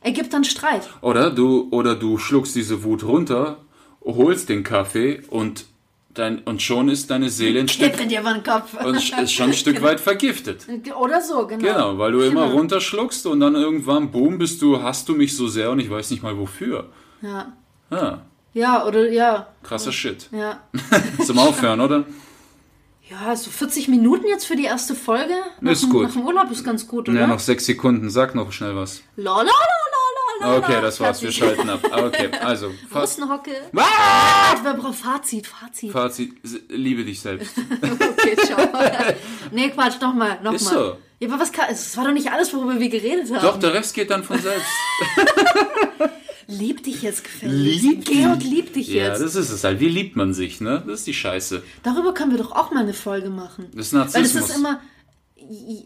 ergibt 0.02 0.32
dann 0.32 0.44
Streit. 0.44 0.88
Oder 1.00 1.30
du, 1.30 1.68
oder 1.70 1.94
du 1.94 2.18
schluckst 2.18 2.54
diese 2.54 2.84
Wut 2.84 3.02
runter, 3.04 3.58
holst 4.04 4.48
den 4.48 4.62
Kaffee 4.64 5.22
und, 5.30 5.64
dein, 6.12 6.40
und 6.40 6.60
schon 6.60 6.88
ist 6.88 7.10
deine 7.10 7.30
Seele 7.30 7.60
ein 7.60 7.68
Stück, 7.68 7.92
Kipp 7.92 8.00
in 8.02 8.08
dir 8.08 8.20
über 8.20 8.34
den 8.34 8.42
Kopf. 8.42 8.74
und 8.84 8.96
ist 8.96 9.32
schon 9.32 9.50
ein 9.50 9.54
Stück 9.54 9.80
weit 9.82 10.00
vergiftet. 10.00 10.66
Oder 11.00 11.20
so, 11.22 11.46
genau. 11.46 11.62
Genau, 11.64 11.98
weil 11.98 12.12
du 12.12 12.20
immer 12.20 12.42
Genau. 12.46 12.56
runterschluckst 12.58 13.26
und 13.26 13.40
dann 13.40 13.54
irgendwann, 13.54 14.10
boom, 14.10 14.38
bist 14.38 14.60
du, 14.60 14.82
hast 14.82 15.08
du 15.08 15.14
mich 15.14 15.36
so 15.36 15.48
sehr 15.48 15.70
und 15.70 15.78
ich 15.78 15.88
weiß 15.88 16.10
nicht 16.10 16.22
mal 16.22 16.36
wofür. 16.36 16.90
Ja. 17.22 17.52
Ah, 17.90 18.18
ja, 18.54 18.84
oder 18.86 19.10
ja. 19.10 19.46
krasser 19.62 19.92
Shit. 19.92 20.28
Ja. 20.32 20.60
Zum 21.24 21.38
Aufhören, 21.38 21.80
oder? 21.80 22.04
Ja, 23.12 23.36
so 23.36 23.50
40 23.50 23.88
Minuten 23.88 24.26
jetzt 24.26 24.46
für 24.46 24.56
die 24.56 24.64
erste 24.64 24.94
Folge. 24.94 25.34
Nach, 25.60 25.72
Ist 25.72 25.82
dem- 25.82 25.90
gut. 25.90 26.04
Nach 26.04 26.12
dem 26.12 26.22
Urlaub 26.24 26.50
ist 26.50 26.64
ganz 26.64 26.86
gut, 26.88 27.08
oder? 27.08 27.20
Ja, 27.20 27.26
noch 27.26 27.40
sechs 27.40 27.66
Sekunden. 27.66 28.08
Sag 28.10 28.34
noch 28.34 28.52
schnell 28.52 28.74
was. 28.74 29.02
La, 29.16 29.36
la, 29.36 29.42
la, 29.42 29.50
la, 30.40 30.48
la, 30.48 30.56
Okay, 30.58 30.80
das 30.80 30.98
war's. 30.98 31.20
Wir 31.22 31.30
schalten 31.30 31.68
ab. 31.68 31.80
Ah, 31.90 32.06
Okay, 32.06 32.30
also. 32.42 32.70
Russenhocke. 32.94 33.50
Ah! 33.76 34.54
Wer 34.62 34.74
braucht 34.74 34.94
Fazit, 34.96 35.46
Fazit. 35.46 35.92
Fazit. 35.92 36.32
Liebe 36.70 37.04
dich 37.04 37.20
selbst. 37.20 37.54
Okay, 38.22 38.36
ciao. 38.46 38.68
nee, 39.50 39.68
Quatsch, 39.70 40.00
nochmal, 40.00 40.34
nochmal. 40.36 40.54
Ist 40.54 40.66
so. 40.68 40.96
Ja, 41.18 41.28
aber 41.28 41.40
was 41.40 41.50
kann, 41.52 41.66
es 41.70 41.96
war 41.96 42.04
doch 42.04 42.12
nicht 42.12 42.30
alles, 42.30 42.54
worüber 42.54 42.78
wir 42.78 42.88
geredet 42.88 43.32
haben. 43.32 43.42
Doch, 43.42 43.58
der 43.58 43.74
Rest 43.74 43.94
geht 43.94 44.10
dann 44.10 44.22
von 44.24 44.38
selbst. 44.38 44.66
Lieb 46.46 46.82
dich 46.84 47.02
jetzt 47.02 47.24
gefälligst. 47.24 47.82
Lieb 47.82 48.04
Georg 48.04 48.42
liebt 48.42 48.76
dich 48.76 48.88
Ja, 48.88 49.08
jetzt. 49.08 49.22
das 49.22 49.34
ist 49.34 49.50
es 49.50 49.64
halt. 49.64 49.80
Wie 49.80 49.88
liebt 49.88 50.16
man 50.16 50.34
sich, 50.34 50.60
ne? 50.60 50.82
Das 50.86 51.00
ist 51.00 51.06
die 51.06 51.14
Scheiße. 51.14 51.62
Darüber 51.82 52.12
können 52.14 52.30
wir 52.32 52.38
doch 52.38 52.52
auch 52.52 52.70
mal 52.72 52.80
eine 52.82 52.94
Folge 52.94 53.30
machen. 53.30 53.66
Das 53.74 53.86
ist 53.86 53.92
Weil 53.94 54.02
es 54.06 54.12
Narzissmus. 54.14 54.50
ist 54.50 54.56
immer. 54.56 54.80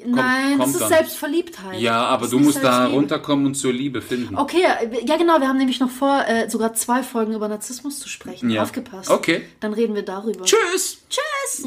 Nein, 0.07 0.59
kommt 0.59 0.61
das 0.61 0.68
ist 0.74 0.80
dann. 0.82 0.88
Selbstverliebtheit. 0.90 1.80
ja, 1.80 2.04
aber 2.04 2.22
Das 2.22 2.30
du 2.30 2.38
musst 2.38 2.62
da 2.62 2.86
runterkommen 2.86 3.46
und 3.46 3.54
zur 3.54 3.72
Liebe 3.72 4.02
finden. 4.02 4.36
Okay, 4.36 4.62
ja 5.07 5.16
genau, 5.16 5.40
wir 5.40 5.48
haben 5.48 5.57
nämlich 5.57 5.80
noch 5.80 5.90
vor, 5.90 6.24
äh, 6.28 6.48
sogar 6.50 6.74
zwei 6.74 7.02
Folgen 7.02 7.34
über 7.34 7.48
Narzissmus 7.48 7.98
zu 7.98 8.09
sprechen. 8.09 8.50
Ja. 8.50 8.62
Aufgepasst. 8.62 9.11
Okay. 9.11 9.42
Dann 9.61 9.72
reden 9.72 9.94
wir 9.94 10.02
darüber. 10.02 10.44
Tschüss! 10.44 10.98
Tschüss! 11.09 11.66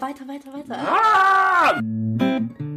Weiter, 0.00 0.26
weiter, 0.28 0.52
weiter. 0.54 2.67